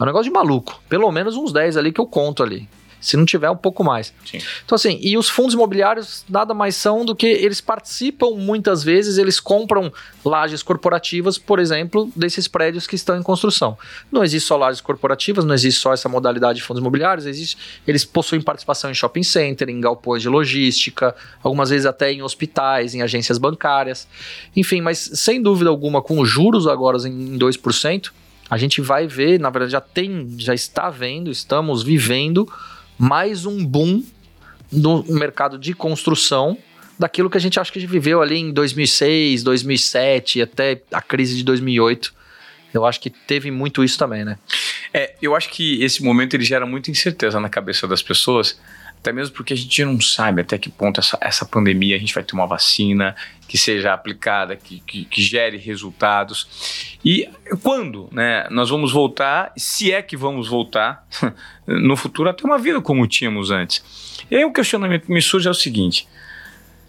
É 0.00 0.02
um 0.02 0.06
negócio 0.06 0.24
de 0.24 0.30
maluco. 0.30 0.80
Pelo 0.88 1.12
menos 1.12 1.36
uns 1.36 1.52
10 1.52 1.76
ali 1.76 1.92
que 1.92 2.00
eu 2.00 2.06
conto 2.06 2.42
ali. 2.42 2.66
Se 3.02 3.16
não 3.16 3.26
tiver, 3.26 3.50
um 3.50 3.56
pouco 3.56 3.82
mais. 3.82 4.14
Sim. 4.24 4.38
Então, 4.64 4.76
assim, 4.76 4.98
e 5.02 5.18
os 5.18 5.28
fundos 5.28 5.54
imobiliários 5.54 6.24
nada 6.28 6.54
mais 6.54 6.76
são 6.76 7.04
do 7.04 7.14
que 7.14 7.26
eles 7.26 7.60
participam 7.60 8.30
muitas 8.36 8.84
vezes, 8.84 9.18
eles 9.18 9.40
compram 9.40 9.92
lajes 10.24 10.62
corporativas, 10.62 11.36
por 11.36 11.58
exemplo, 11.58 12.10
desses 12.14 12.46
prédios 12.46 12.86
que 12.86 12.94
estão 12.94 13.18
em 13.18 13.22
construção. 13.22 13.76
Não 14.10 14.22
existe 14.22 14.46
só 14.46 14.56
lajes 14.56 14.80
corporativas, 14.80 15.44
não 15.44 15.54
existe 15.54 15.80
só 15.80 15.92
essa 15.92 16.08
modalidade 16.08 16.60
de 16.60 16.64
fundos 16.64 16.80
imobiliários, 16.80 17.26
existe, 17.26 17.58
eles 17.86 18.04
possuem 18.04 18.40
participação 18.40 18.90
em 18.90 18.94
shopping 18.94 19.24
center, 19.24 19.68
em 19.68 19.80
galpões 19.80 20.22
de 20.22 20.28
logística, 20.28 21.14
algumas 21.42 21.70
vezes 21.70 21.86
até 21.86 22.12
em 22.12 22.22
hospitais, 22.22 22.94
em 22.94 23.02
agências 23.02 23.36
bancárias. 23.36 24.06
Enfim, 24.54 24.80
mas 24.80 24.98
sem 25.14 25.42
dúvida 25.42 25.68
alguma, 25.68 26.00
com 26.00 26.20
os 26.20 26.28
juros 26.28 26.68
agora 26.68 26.96
em 27.08 27.36
2%, 27.36 28.10
a 28.48 28.58
gente 28.58 28.80
vai 28.80 29.06
ver, 29.06 29.40
na 29.40 29.48
verdade 29.48 29.72
já 29.72 29.80
tem, 29.80 30.28
já 30.36 30.54
está 30.54 30.90
vendo, 30.90 31.30
estamos 31.30 31.82
vivendo 31.82 32.46
mais 32.98 33.46
um 33.46 33.64
boom 33.64 34.02
no 34.70 35.04
mercado 35.04 35.58
de 35.58 35.74
construção 35.74 36.56
daquilo 36.98 37.28
que 37.28 37.36
a 37.36 37.40
gente 37.40 37.58
acha 37.58 37.70
que 37.72 37.78
a 37.78 37.82
gente 37.82 37.90
viveu 37.90 38.22
ali 38.22 38.38
em 38.38 38.52
2006, 38.52 39.42
2007 39.42 40.42
até 40.42 40.80
a 40.92 41.00
crise 41.00 41.36
de 41.36 41.44
2008. 41.44 42.14
Eu 42.72 42.86
acho 42.86 43.00
que 43.00 43.10
teve 43.10 43.50
muito 43.50 43.84
isso 43.84 43.98
também, 43.98 44.24
né? 44.24 44.38
É, 44.94 45.14
eu 45.20 45.34
acho 45.34 45.50
que 45.50 45.82
esse 45.82 46.02
momento 46.02 46.34
ele 46.34 46.44
gera 46.44 46.64
muita 46.64 46.90
incerteza 46.90 47.38
na 47.38 47.48
cabeça 47.48 47.86
das 47.86 48.02
pessoas, 48.02 48.58
até 49.02 49.12
mesmo 49.12 49.34
porque 49.34 49.52
a 49.52 49.56
gente 49.56 49.84
não 49.84 50.00
sabe 50.00 50.42
até 50.42 50.56
que 50.56 50.70
ponto 50.70 51.00
essa, 51.00 51.18
essa 51.20 51.44
pandemia 51.44 51.96
a 51.96 51.98
gente 51.98 52.14
vai 52.14 52.22
ter 52.22 52.34
uma 52.34 52.46
vacina 52.46 53.16
que 53.48 53.58
seja 53.58 53.92
aplicada, 53.92 54.54
que, 54.54 54.78
que, 54.78 55.04
que 55.06 55.20
gere 55.20 55.56
resultados. 55.56 56.96
E 57.04 57.28
quando 57.64 58.08
né, 58.12 58.46
nós 58.48 58.70
vamos 58.70 58.92
voltar, 58.92 59.52
se 59.56 59.90
é 59.90 60.00
que 60.02 60.16
vamos 60.16 60.46
voltar 60.48 61.04
no 61.66 61.96
futuro 61.96 62.30
a 62.30 62.32
ter 62.32 62.44
uma 62.44 62.58
vida 62.58 62.80
como 62.80 63.04
tínhamos 63.08 63.50
antes. 63.50 64.24
E 64.30 64.36
aí 64.36 64.44
o 64.44 64.52
questionamento 64.52 65.06
que 65.06 65.12
me 65.12 65.20
surge 65.20 65.48
é 65.48 65.50
o 65.50 65.54
seguinte. 65.54 66.06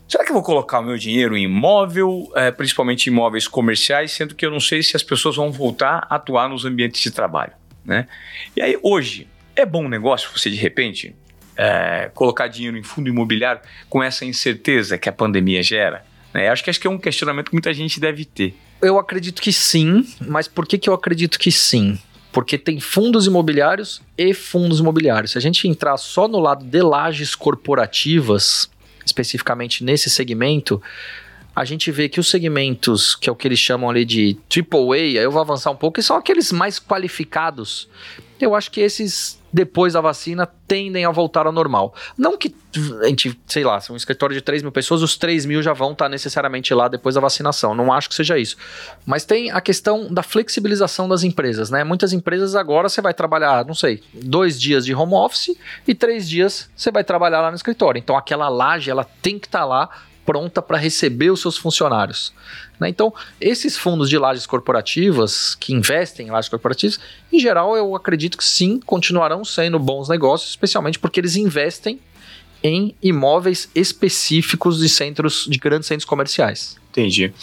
Será 0.08 0.24
que 0.24 0.30
eu 0.30 0.36
vou 0.36 0.44
colocar 0.44 0.82
o 0.82 0.84
meu 0.84 1.00
dinheiro 1.00 1.36
em 1.36 1.46
imóvel, 1.46 2.32
é, 2.36 2.52
principalmente 2.52 3.08
imóveis 3.08 3.48
comerciais, 3.48 4.12
sendo 4.12 4.36
que 4.36 4.46
eu 4.46 4.52
não 4.52 4.60
sei 4.60 4.84
se 4.84 4.96
as 4.96 5.02
pessoas 5.02 5.36
vão 5.36 5.52
voltar 5.52 6.06
a 6.08 6.18
atuar 6.18 6.48
nos 6.48 6.64
ambientes 6.64 7.02
de 7.02 7.10
trabalho? 7.10 7.54
Né? 7.84 8.08
E 8.56 8.62
aí, 8.62 8.78
hoje, 8.84 9.28
é 9.56 9.66
bom 9.66 9.88
negócio 9.88 10.30
você 10.32 10.52
de 10.52 10.58
repente 10.58 11.16
é, 11.58 12.10
colocar 12.14 12.48
dinheiro 12.48 12.78
em 12.78 12.84
fundo 12.84 13.10
imobiliário 13.10 13.62
com 13.90 14.04
essa 14.04 14.26
incerteza 14.26 14.98
que 14.98 15.08
a 15.08 15.12
pandemia 15.12 15.62
gera? 15.62 16.06
Né? 16.34 16.50
Acho 16.50 16.64
que 16.64 16.70
acho 16.70 16.80
que 16.80 16.88
é 16.88 16.90
um 16.90 16.98
questionamento 16.98 17.48
que 17.48 17.54
muita 17.54 17.74
gente 17.74 18.00
deve 18.00 18.26
ter. 18.26 18.56
Eu 18.82 18.98
acredito 18.98 19.42
que 19.42 19.54
sim, 19.54 20.06
mas 20.20 20.48
por 20.48 20.68
que, 20.68 20.78
que 20.78 20.90
eu 20.90 20.94
acredito 20.94 21.40
que 21.40 21.52
sim? 21.52 21.98
Porque 22.32 22.58
tem 22.58 22.80
fundos 22.80 23.28
imobiliários 23.28 24.02
e 24.18 24.34
fundos 24.34 24.80
imobiliários. 24.80 25.32
Se 25.32 25.38
a 25.38 25.42
gente 25.42 25.68
entrar 25.68 25.96
só 25.98 26.28
no 26.28 26.40
lado 26.40 26.66
de 26.66 26.82
lajes 26.82 27.36
corporativas, 27.36 28.70
especificamente 29.06 29.84
nesse 29.84 30.10
segmento, 30.10 30.82
a 31.56 31.64
gente 31.64 31.92
vê 31.92 32.10
que 32.10 32.20
os 32.20 32.28
segmentos, 32.28 33.16
que 33.16 33.30
é 33.30 33.32
o 33.32 33.36
que 33.36 33.48
eles 33.48 33.60
chamam 33.60 33.90
ali 33.90 34.04
de 34.04 34.36
AAA, 34.50 35.22
eu 35.22 35.32
vou 35.32 35.42
avançar 35.42 35.70
um 35.70 35.76
pouco, 35.76 35.96
que 35.96 36.02
são 36.02 36.18
aqueles 36.18 36.52
mais 36.52 36.80
qualificados. 36.80 37.88
Eu 38.42 38.56
acho 38.56 38.72
que 38.72 38.82
esses 38.82 39.40
depois 39.54 39.94
da 39.94 40.02
vacina 40.02 40.48
tendem 40.68 41.06
a 41.06 41.12
voltar 41.12 41.46
ao 41.46 41.52
normal. 41.52 41.94
Não 42.18 42.36
que 42.36 42.56
a 43.02 43.08
gente, 43.08 43.40
sei 43.46 43.64
lá, 43.64 43.80
se 43.80 43.92
um 43.92 43.96
escritório 43.96 44.36
de 44.36 44.42
3 44.42 44.64
mil 44.64 44.72
pessoas, 44.72 45.04
os 45.04 45.16
3 45.16 45.46
mil 45.46 45.62
já 45.62 45.74
vão 45.74 45.92
estar 45.92 46.10
necessariamente 46.10 46.74
lá 46.74 46.88
depois 46.88 47.14
da 47.14 47.22
vacinação. 47.22 47.76
Não 47.76 47.94
acho 47.94 48.10
que 48.10 48.16
seja 48.16 48.38
isso. 48.38 48.58
Mas 49.06 49.24
tem 49.24 49.52
a 49.52 49.62
questão 49.62 50.12
da 50.12 50.24
flexibilização 50.24 51.08
das 51.08 51.24
empresas, 51.24 51.70
né? 51.70 51.84
Muitas 51.84 52.14
empresas 52.14 52.56
agora 52.56 52.90
você 52.90 53.02
vai 53.02 53.14
trabalhar, 53.14 53.64
não 53.66 53.76
sei, 53.76 54.02
dois 54.14 54.60
dias 54.60 54.86
de 54.86 54.96
home 54.96 55.14
office 55.14 55.56
e 55.88 55.94
três 55.94 56.28
dias 56.28 56.70
você 56.76 56.92
vai 56.92 57.04
trabalhar 57.04 57.42
lá 57.42 57.52
no 57.52 57.56
escritório. 57.56 58.00
Então 58.00 58.18
aquela 58.18 58.50
laje, 58.50 58.90
ela 58.90 59.04
tem 59.22 59.38
que 59.38 59.46
estar 59.46 59.66
lá 59.66 59.90
pronta 60.26 60.62
para 60.62 60.78
receber 60.78 61.32
os 61.32 61.42
seus 61.42 61.58
funcionários. 61.58 62.34
Né? 62.80 62.90
Então, 62.90 63.14
esses 63.40 63.78
fundos 63.78 64.10
de 64.10 64.18
lajes 64.18 64.46
corporativas, 64.46 65.56
que 65.56 65.74
investem 65.74 66.28
em 66.28 66.32
lajes 66.32 66.50
corporativas, 66.50 67.00
em 67.32 67.40
geral, 67.40 67.76
eu 67.76 67.96
acredito 67.96 68.38
que 68.38 68.44
sim, 68.44 68.80
continuarão 68.80 69.44
sendo 69.46 69.80
bons 69.80 70.10
negócios, 70.10 70.52
especialmente 70.52 71.00
porque 71.00 71.20
eles 71.20 71.36
investem 71.36 72.00
em 72.64 72.96
imóveis 73.04 73.70
específicos 73.76 74.80
de 74.80 74.88
centros, 74.88 75.46
de 75.50 75.58
grandes 75.58 75.88
centros 75.88 76.06
comerciais. 76.06 76.78
Entendi. 76.92 77.34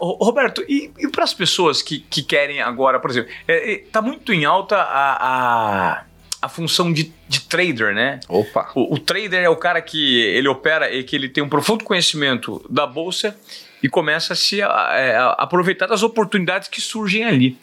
Uh, 0.00 0.04
Roberto, 0.22 0.62
e, 0.68 0.90
e 0.98 1.08
para 1.08 1.24
as 1.24 1.32
pessoas 1.32 1.80
que, 1.80 2.00
que 2.00 2.22
querem 2.22 2.60
agora, 2.60 3.00
por 3.00 3.10
exemplo, 3.10 3.30
está 3.30 3.52
é, 3.52 3.72
é, 3.72 3.78
tá 3.90 4.02
muito 4.02 4.32
em 4.32 4.44
alta 4.44 4.76
a, 4.76 5.16
a 5.20 6.04
a 6.44 6.48
função 6.48 6.92
de, 6.92 7.10
de 7.26 7.40
trader, 7.40 7.94
né? 7.94 8.20
Opa! 8.28 8.70
O, 8.74 8.94
o, 8.94 8.98
trader 8.98 9.42
é 9.42 9.48
o 9.48 9.56
cara 9.56 9.80
que 9.80 10.20
ele 10.20 10.46
opera 10.46 10.92
e 10.94 11.02
que 11.02 11.16
ele 11.16 11.26
tem 11.26 11.42
um 11.42 11.48
profundo 11.48 11.82
conhecimento 11.84 12.64
da 12.68 12.86
bolsa 12.86 13.34
e 13.82 13.88
começa 13.88 14.34
a 14.34 14.36
se 14.36 14.60
a, 14.62 14.88
é, 14.92 15.16
a 15.16 15.30
aproveitar 15.38 15.86
das 15.86 16.02
oportunidades 16.02 16.68
que 16.68 16.82
surgem 16.82 17.24
ali. 17.24 17.58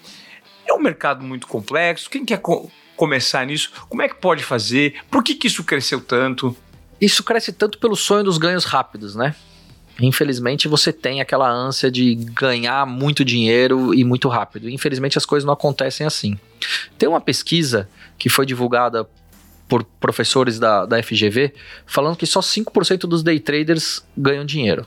É 0.68 0.74
um 0.74 0.80
mercado 0.80 1.24
muito 1.24 1.46
complexo. 1.46 2.10
Quem 2.10 2.26
quer 2.26 2.40
co 2.40 2.72
começar 2.96 3.46
nisso? 3.46 3.72
Como 3.88 4.02
é 4.02 4.10
que 4.10 4.16
pode 4.16 4.44
fazer? 4.44 4.96
Por 5.10 5.24
que, 5.24 5.36
que 5.36 5.48
isso 5.48 5.64
cresceu 5.64 6.02
tanto? 6.02 6.56
Isso 7.00 7.24
cresce 7.24 7.52
tanto 7.52 7.78
pelo 7.78 7.96
sonho 7.96 8.24
dos 8.24 8.40
ganhos 8.40 8.66
rápidos, 8.66 9.16
né? 9.16 9.36
Infelizmente 10.06 10.68
você 10.68 10.92
tem 10.92 11.22
aquela 11.22 11.50
ânsia 11.50 11.92
de 11.92 12.16
ganhar 12.16 12.86
muito 12.86 13.24
dinheiro 13.24 13.94
e 13.94 14.04
muito 14.04 14.28
rápido. 14.28 14.70
Infelizmente 14.70 15.18
as 15.18 15.26
coisas 15.26 15.46
não 15.46 15.54
acontecem 15.54 16.06
assim. 16.06 16.38
Tem 16.98 17.08
uma 17.08 17.22
pesquisa 17.22 17.88
que 18.18 18.30
foi 18.30 18.46
divulgada 18.46 19.08
por 19.68 19.84
professores 19.84 20.60
da, 20.60 20.86
da 20.86 21.02
FGV 21.02 21.54
falando 21.86 22.18
que 22.18 22.26
só 22.26 22.42
5% 22.42 23.02
dos 23.02 23.24
day 23.24 23.40
traders 23.40 24.04
ganham 24.18 24.44
dinheiro. 24.44 24.86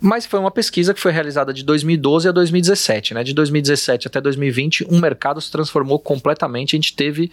Mas 0.00 0.26
foi 0.26 0.38
uma 0.38 0.50
pesquisa 0.50 0.92
que 0.92 1.00
foi 1.00 1.12
realizada 1.12 1.52
de 1.52 1.62
2012 1.64 2.28
a 2.28 2.32
2017, 2.32 3.14
né? 3.14 3.24
De 3.24 3.32
2017 3.32 4.06
até 4.06 4.20
2020, 4.20 4.86
um 4.90 5.00
mercado 5.00 5.40
se 5.40 5.50
transformou 5.50 5.98
completamente. 5.98 6.74
A 6.74 6.78
gente 6.78 6.94
teve 6.94 7.30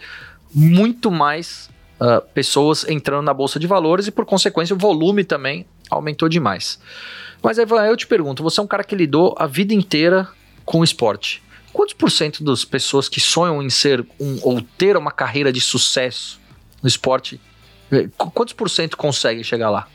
muito 0.54 1.10
mais 1.10 1.68
uh, 2.02 2.20
pessoas 2.34 2.84
entrando 2.88 3.24
na 3.24 3.32
bolsa 3.32 3.60
de 3.60 3.66
valores 3.66 4.08
e, 4.08 4.10
por 4.10 4.26
consequência, 4.26 4.74
o 4.74 4.78
volume 4.78 5.22
também 5.22 5.64
aumentou 5.88 6.28
demais. 6.28 6.80
Mas 7.40 7.58
aí 7.58 7.66
eu 7.88 7.96
te 7.96 8.06
pergunto, 8.06 8.42
você 8.42 8.60
é 8.60 8.62
um 8.62 8.66
cara 8.66 8.82
que 8.82 8.96
lidou 8.96 9.34
a 9.38 9.46
vida 9.46 9.72
inteira 9.72 10.28
com 10.64 10.80
o 10.80 10.84
esporte. 10.84 11.42
Quantos 11.72 11.94
por 11.94 12.10
cento 12.10 12.44
das 12.44 12.64
pessoas 12.64 13.08
que 13.08 13.20
sonham 13.20 13.62
em 13.62 13.70
ser 13.70 14.04
um, 14.20 14.38
ou 14.42 14.60
ter 14.60 14.96
uma 14.96 15.10
carreira 15.10 15.52
de 15.52 15.60
sucesso 15.60 16.40
no 16.82 16.88
esporte, 16.88 17.40
eh, 17.90 18.08
quantos 18.16 18.52
por 18.52 18.68
cento 18.68 18.96
conseguem 18.96 19.42
chegar 19.42 19.70
lá? 19.70 19.88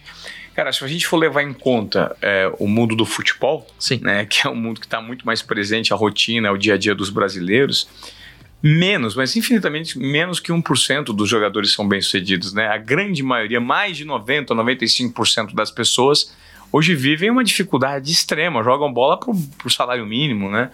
Cara, 0.55 0.73
se 0.73 0.83
a 0.83 0.87
gente 0.87 1.05
for 1.05 1.17
levar 1.17 1.43
em 1.43 1.53
conta 1.53 2.17
é, 2.19 2.51
o 2.57 2.67
mundo 2.67 2.95
do 2.95 3.05
futebol, 3.05 3.67
Sim. 3.77 3.99
Né, 4.01 4.25
que 4.25 4.47
é 4.47 4.49
um 4.49 4.55
mundo 4.55 4.79
que 4.79 4.87
está 4.87 4.99
muito 4.99 5.23
mais 5.23 5.43
presente, 5.43 5.93
a 5.93 5.95
rotina, 5.95 6.51
o 6.51 6.57
dia 6.57 6.73
a 6.73 6.77
dia 6.77 6.95
dos 6.95 7.11
brasileiros, 7.11 7.87
menos, 8.61 9.15
mas 9.15 9.35
infinitamente 9.35 9.97
menos 9.99 10.39
que 10.39 10.51
1% 10.51 11.05
dos 11.15 11.29
jogadores 11.29 11.71
são 11.73 11.87
bem-sucedidos, 11.87 12.53
né? 12.53 12.67
A 12.67 12.77
grande 12.77 13.21
maioria, 13.21 13.59
mais 13.59 13.97
de 13.97 14.05
90, 14.05 14.55
95% 14.55 15.53
das 15.53 15.69
pessoas 15.69 16.35
hoje 16.71 16.95
vivem 16.95 17.29
uma 17.29 17.43
dificuldade 17.43 18.11
extrema, 18.11 18.63
jogam 18.63 18.91
bola 18.91 19.17
por 19.17 19.71
salário 19.71 20.05
mínimo, 20.05 20.49
né? 20.49 20.71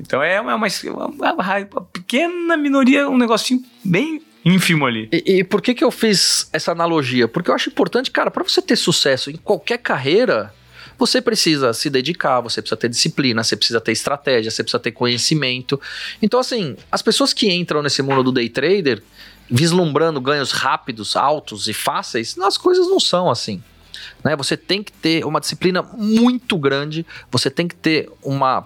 Então 0.00 0.22
é 0.22 0.40
uma, 0.40 0.54
uma, 0.56 0.66
uma, 0.86 1.32
uma, 1.32 1.80
pequena 1.92 2.56
minoria, 2.56 3.08
um 3.08 3.16
negocinho 3.16 3.62
bem 3.84 4.20
ínfimo 4.44 4.86
ali. 4.86 5.08
E, 5.12 5.38
e, 5.38 5.44
por 5.44 5.62
que 5.62 5.74
que 5.74 5.84
eu 5.84 5.90
fiz 5.90 6.48
essa 6.52 6.72
analogia? 6.72 7.28
Porque 7.28 7.50
eu 7.50 7.54
acho 7.54 7.70
importante, 7.70 8.10
cara, 8.10 8.30
para 8.30 8.42
você 8.42 8.60
ter 8.60 8.76
sucesso 8.76 9.30
em 9.30 9.36
qualquer 9.36 9.78
carreira, 9.78 10.52
você 11.02 11.20
precisa 11.20 11.72
se 11.72 11.90
dedicar, 11.90 12.40
você 12.40 12.62
precisa 12.62 12.76
ter 12.76 12.88
disciplina, 12.88 13.42
você 13.42 13.56
precisa 13.56 13.80
ter 13.80 13.90
estratégia, 13.90 14.52
você 14.52 14.62
precisa 14.62 14.78
ter 14.78 14.92
conhecimento. 14.92 15.80
Então, 16.22 16.38
assim, 16.38 16.76
as 16.92 17.02
pessoas 17.02 17.32
que 17.32 17.52
entram 17.52 17.82
nesse 17.82 18.02
mundo 18.02 18.22
do 18.22 18.30
day 18.30 18.48
trader, 18.48 19.02
vislumbrando 19.50 20.20
ganhos 20.20 20.52
rápidos, 20.52 21.16
altos 21.16 21.66
e 21.66 21.74
fáceis, 21.74 22.38
as 22.38 22.56
coisas 22.56 22.86
não 22.86 23.00
são 23.00 23.28
assim. 23.28 23.60
Né? 24.22 24.36
Você 24.36 24.56
tem 24.56 24.80
que 24.80 24.92
ter 24.92 25.24
uma 25.24 25.40
disciplina 25.40 25.82
muito 25.82 26.56
grande, 26.56 27.04
você 27.32 27.50
tem 27.50 27.66
que 27.66 27.74
ter 27.74 28.08
uma 28.22 28.64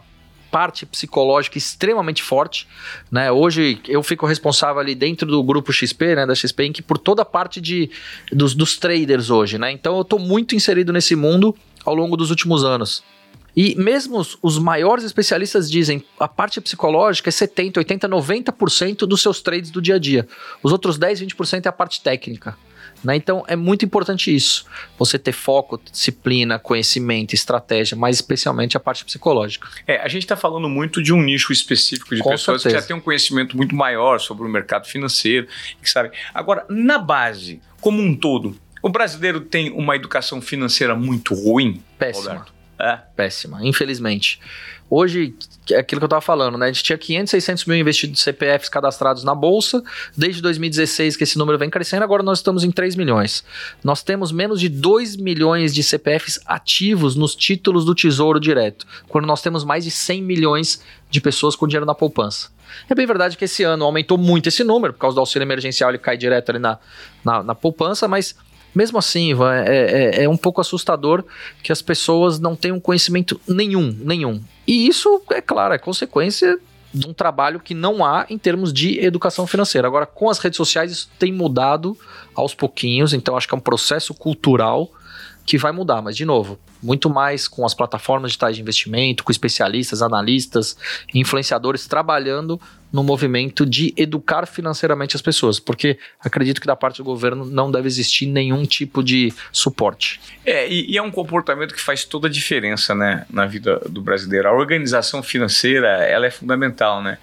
parte 0.51 0.85
psicológica 0.85 1.57
extremamente 1.57 2.23
forte, 2.23 2.69
né? 3.11 3.33
Hoje 3.33 3.81
eu 3.89 4.03
fico 4.03 4.27
responsável 4.27 4.81
ali 4.81 4.95
dentro 4.95 5.27
do 5.27 5.43
grupo 5.43 5.73
XP, 5.73 6.15
né, 6.15 6.25
da 6.25 6.35
XP 6.35 6.67
Inc, 6.67 6.83
por 6.83 6.97
toda 6.97 7.23
a 7.23 7.25
parte 7.25 7.61
de, 7.61 7.91
dos, 8.33 8.55
dos 8.55 8.79
traders 8.79 9.29
hoje, 9.29 9.59
né? 9.59 9.73
Então 9.73 9.97
eu 9.97 10.03
estou 10.03 10.19
muito 10.19 10.55
inserido 10.55 10.93
nesse 10.93 11.17
mundo 11.17 11.55
ao 11.87 11.95
longo 11.95 12.17
dos 12.17 12.31
últimos 12.31 12.65
anos. 12.65 13.03
E 13.57 13.75
mesmo 13.75 14.19
os, 14.19 14.37
os 14.43 14.59
maiores 14.59 15.03
especialistas 15.03 15.71
dizem 15.71 16.05
a 16.21 16.29
parte 16.29 16.61
psicológica 16.61 17.31
é 17.31 17.33
70, 17.33 17.81
80, 17.81 18.07
90% 18.07 18.99
dos 19.07 19.23
seus 19.23 19.41
trades 19.41 19.71
do 19.71 19.81
dia 19.81 19.95
a 19.95 19.99
dia. 19.99 20.29
Os 20.63 20.73
outros 20.73 20.99
10, 20.99 21.23
20% 21.23 21.65
é 21.65 21.69
a 21.69 21.73
parte 21.73 22.03
técnica. 22.03 22.55
Né? 23.03 23.17
Então 23.17 23.45
é 23.49 23.57
muito 23.57 23.85
importante 23.85 24.35
isso. 24.35 24.67
Você 24.99 25.19
ter 25.19 25.33
foco, 25.33 25.81
disciplina, 25.91 26.59
conhecimento, 26.59 27.35
estratégia, 27.35 27.97
mas 27.97 28.17
especialmente 28.17 28.77
a 28.77 28.81
parte 28.81 29.05
psicológica. 29.05 29.69
É, 29.87 29.99
a 29.99 30.09
gente 30.09 30.25
está 30.25 30.37
falando 30.37 30.69
muito 30.69 31.03
de 31.03 31.13
um 31.13 31.23
nicho 31.23 31.51
específico 31.53 32.15
de 32.15 32.23
Com 32.23 32.31
pessoas 32.31 32.61
certeza. 32.61 32.77
que 32.77 32.83
já 32.83 32.87
têm 32.89 32.97
um 32.97 33.01
conhecimento 33.01 33.57
muito 33.57 33.75
maior 33.75 34.21
sobre 34.21 34.47
o 34.47 34.49
mercado 34.51 34.87
financeiro, 34.87 35.47
que 35.81 35.89
sabem. 35.89 36.11
Agora, 36.35 36.67
na 36.69 36.99
base, 36.99 37.61
como 37.81 38.03
um 38.03 38.15
todo, 38.15 38.57
o 38.87 38.89
brasileiro 38.89 39.41
tem 39.41 39.73
uma 39.73 39.97
educação 39.97 40.41
financeira 40.41 40.95
muito 40.95 41.35
ruim? 41.35 41.83
Péssima. 41.99 42.31
Roberto? 42.31 42.53
É? 42.79 42.97
Péssima, 43.17 43.67
infelizmente. 43.67 44.39
Hoje, 44.89 45.35
é 45.73 45.79
aquilo 45.79 45.99
que 45.99 46.05
eu 46.05 46.07
estava 46.07 46.21
falando, 46.21 46.57
né? 46.57 46.67
A 46.67 46.69
gente 46.73 46.85
tinha 46.85 46.97
500, 46.97 47.31
600 47.33 47.65
mil 47.65 47.77
investidos 47.77 48.23
CPFs 48.23 48.69
cadastrados 48.69 49.25
na 49.25 49.35
Bolsa. 49.35 49.83
Desde 50.17 50.41
2016 50.41 51.17
que 51.17 51.25
esse 51.25 51.37
número 51.37 51.59
vem 51.59 51.69
crescendo, 51.69 52.05
agora 52.05 52.23
nós 52.23 52.39
estamos 52.39 52.63
em 52.63 52.71
3 52.71 52.95
milhões. 52.95 53.43
Nós 53.83 54.05
temos 54.05 54.31
menos 54.31 54.61
de 54.61 54.69
2 54.69 55.17
milhões 55.17 55.75
de 55.75 55.83
CPFs 55.83 56.39
ativos 56.47 57.17
nos 57.17 57.35
títulos 57.35 57.85
do 57.85 57.93
Tesouro 57.93 58.39
Direto, 58.39 58.87
quando 59.09 59.27
nós 59.27 59.43
temos 59.43 59.65
mais 59.65 59.83
de 59.83 59.91
100 59.91 60.23
milhões 60.23 60.81
de 61.11 61.21
pessoas 61.21 61.57
com 61.57 61.67
dinheiro 61.67 61.87
na 61.87 61.95
poupança. 61.95 62.55
É 62.89 62.95
bem 62.95 63.07
verdade 63.07 63.37
que 63.37 63.45
esse 63.45 63.63
ano 63.63 63.85
aumentou 63.85 64.19
muito 64.19 64.49
esse 64.49 64.63
número, 64.63 64.93
por 64.93 65.01
causa 65.01 65.15
do 65.15 65.21
auxílio 65.21 65.45
emergencial, 65.45 65.91
ele 65.91 65.99
cai 65.99 66.17
direto 66.17 66.51
ali 66.51 66.59
na, 66.59 66.79
na, 67.25 67.43
na 67.43 67.55
poupança, 67.55 68.07
mas 68.07 68.37
mesmo 68.75 68.99
assim, 68.99 69.31
Ivan, 69.31 69.55
é, 69.55 70.21
é, 70.21 70.25
é 70.25 70.29
um 70.29 70.37
pouco 70.37 70.61
assustador 70.61 71.25
que 71.63 71.73
as 71.73 71.81
pessoas 71.81 72.39
não 72.39 72.55
tenham 72.55 72.79
conhecimento 72.79 73.41
nenhum, 73.49 73.97
nenhum. 74.01 74.41
E 74.67 74.87
isso, 74.87 75.23
é 75.31 75.41
claro, 75.41 75.75
é 75.75 75.79
consequência 75.79 76.59
de 76.93 77.07
um 77.07 77.13
trabalho 77.13 77.61
que 77.61 77.75
não 77.75 78.05
há 78.05 78.27
em 78.31 78.39
termos 78.39 78.73
de 78.73 78.99
educação 79.05 79.47
financeira. 79.47 79.87
Agora, 79.87 80.07
com 80.07 80.31
as 80.31 80.39
redes 80.39 80.57
sociais, 80.57 80.91
isso 80.91 81.11
tem 81.19 81.33
mudado 81.33 81.97
aos 82.35 82.55
pouquinhos, 82.55 83.13
então 83.13 83.37
acho 83.37 83.47
que 83.47 83.55
é 83.55 83.57
um 83.57 83.61
processo 83.61 84.15
cultural 84.15 84.91
que 85.47 85.57
vai 85.57 85.71
mudar, 85.71 86.03
mas 86.03 86.17
de 86.17 86.25
novo, 86.25 86.59
muito 86.83 87.09
mais 87.09 87.47
com 87.47 87.65
as 87.65 87.73
plataformas 87.73 88.33
digitais 88.33 88.57
de 88.57 88.63
investimento, 88.63 89.23
com 89.23 89.31
especialistas, 89.31 90.03
analistas, 90.03 90.77
influenciadores 91.15 91.87
trabalhando 91.87 92.61
no 92.93 93.03
movimento 93.05 93.65
de 93.65 93.95
educar 93.97 94.47
financeiramente 94.47 95.15
as 95.15 95.23
pessoas, 95.23 95.61
porque 95.61 95.99
acredito 96.21 96.61
que 96.61 96.67
da 96.67 96.75
parte 96.75 96.99
do 96.99 97.05
governo 97.05 97.45
não 97.45 97.71
deve 97.71 97.87
existir 97.87 98.27
nenhum 98.27 98.65
tipo 98.65 99.03
de 99.03 99.33
suporte. 99.53 100.21
É, 100.45 100.69
e, 100.69 100.93
e 100.93 100.99
é 100.99 101.03
um 101.03 101.11
comportamento 101.11 101.75
que 101.75 101.81
faz 101.81 102.05
toda 102.05 102.27
a 102.27 102.31
diferença, 102.31 102.95
né, 102.95 103.25
na 103.31 103.47
vida 103.47 103.81
do 103.89 104.01
brasileiro. 104.01 104.49
A 104.49 104.53
organização 104.53 105.23
financeira, 105.23 105.89
ela 106.05 106.27
é 106.27 106.31
fundamental, 106.31 107.03
né? 107.03 107.19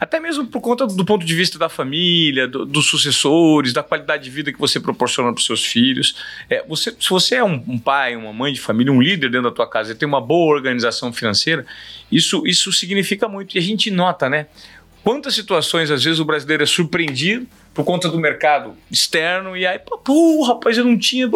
Até 0.00 0.20
mesmo 0.20 0.46
por 0.46 0.60
conta 0.60 0.86
do 0.86 1.04
ponto 1.04 1.26
de 1.26 1.34
vista 1.34 1.58
da 1.58 1.68
família, 1.68 2.46
do, 2.46 2.64
dos 2.64 2.86
sucessores, 2.86 3.72
da 3.72 3.82
qualidade 3.82 4.24
de 4.24 4.30
vida 4.30 4.52
que 4.52 4.58
você 4.58 4.78
proporciona 4.78 5.32
para 5.32 5.40
os 5.40 5.44
seus 5.44 5.64
filhos. 5.64 6.16
É, 6.48 6.64
você, 6.66 6.94
se 6.98 7.10
você 7.10 7.36
é 7.36 7.44
um, 7.44 7.62
um, 7.66 7.78
pai, 7.78 8.14
uma 8.14 8.32
mãe 8.32 8.52
de 8.52 8.60
família, 8.60 8.92
um 8.92 9.02
líder 9.02 9.30
dentro 9.30 9.50
da 9.50 9.54
tua 9.54 9.68
casa 9.68 9.92
e 9.92 9.94
tem 9.94 10.06
uma 10.06 10.20
boa 10.20 10.54
organização 10.54 11.12
financeira, 11.12 11.66
isso, 12.10 12.46
isso 12.46 12.72
significa 12.72 13.28
muito. 13.28 13.56
E 13.56 13.58
a 13.58 13.62
gente 13.62 13.90
nota, 13.90 14.28
né? 14.28 14.46
Quantas 15.02 15.34
situações, 15.34 15.90
às 15.90 16.04
vezes, 16.04 16.20
o 16.20 16.24
brasileiro 16.24 16.62
é 16.62 16.66
surpreendido 16.66 17.46
por 17.72 17.84
conta 17.84 18.08
do 18.08 18.18
mercado 18.18 18.76
externo, 18.90 19.56
e 19.56 19.64
aí, 19.64 19.78
pô, 19.78 20.42
rapaz, 20.42 20.76
eu 20.76 20.84
não 20.84 20.98
tinha, 20.98 21.30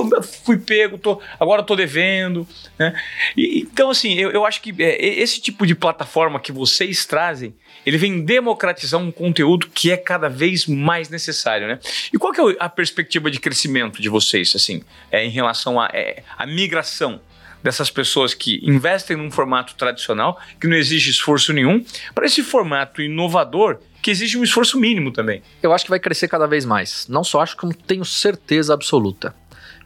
fui 0.45 0.59
pego, 0.59 0.99
tô, 0.99 1.21
agora 1.39 1.63
tô 1.63 1.77
devendo. 1.77 2.47
Né? 2.77 2.93
E, 3.37 3.61
então, 3.61 3.91
assim, 3.91 4.15
eu, 4.15 4.31
eu 4.31 4.45
acho 4.45 4.61
que 4.61 4.75
é, 4.83 5.21
esse 5.21 5.41
tipo 5.41 5.65
de 5.65 5.75
plataforma 5.75 6.41
que 6.41 6.51
vocês 6.51 7.07
trazem, 7.07 7.55
ele 7.85 7.99
vem 7.99 8.25
democratizar 8.25 9.01
um 9.01 9.11
conteúdo 9.11 9.69
que 9.69 9.91
é 9.91 9.97
cada 9.97 10.29
vez 10.29 10.67
mais 10.67 11.09
necessário, 11.09 11.67
né? 11.67 11.79
E 12.13 12.19
qual 12.19 12.33
que 12.33 12.41
é 12.41 12.57
a 12.59 12.69
perspectiva 12.69 13.31
de 13.31 13.41
crescimento 13.41 14.01
de 14.01 14.09
vocês, 14.09 14.53
assim, 14.55 14.83
é, 15.11 15.25
em 15.25 15.31
relação 15.31 15.81
à 15.81 15.89
é, 15.93 16.23
migração 16.47 17.21
dessas 17.63 17.91
pessoas 17.91 18.35
que 18.35 18.61
investem 18.63 19.17
num 19.17 19.31
formato 19.31 19.75
tradicional, 19.75 20.41
que 20.61 20.67
não 20.67 20.77
exige 20.77 21.11
esforço 21.11 21.53
nenhum, 21.53 21.85
para 22.15 22.27
esse 22.27 22.43
formato 22.43 23.01
inovador 23.01 23.79
que 24.03 24.11
exige 24.11 24.37
um 24.37 24.43
esforço 24.43 24.79
mínimo 24.81 25.13
também. 25.13 25.43
Eu 25.63 25.73
acho 25.73 25.85
que 25.85 25.91
vai 25.91 26.01
crescer 26.01 26.27
cada 26.27 26.47
vez 26.47 26.65
mais. 26.65 27.07
Não 27.09 27.23
só 27.23 27.41
acho, 27.41 27.57
como 27.57 27.73
tenho 27.73 28.05
certeza 28.05 28.75
absoluta. 28.75 29.35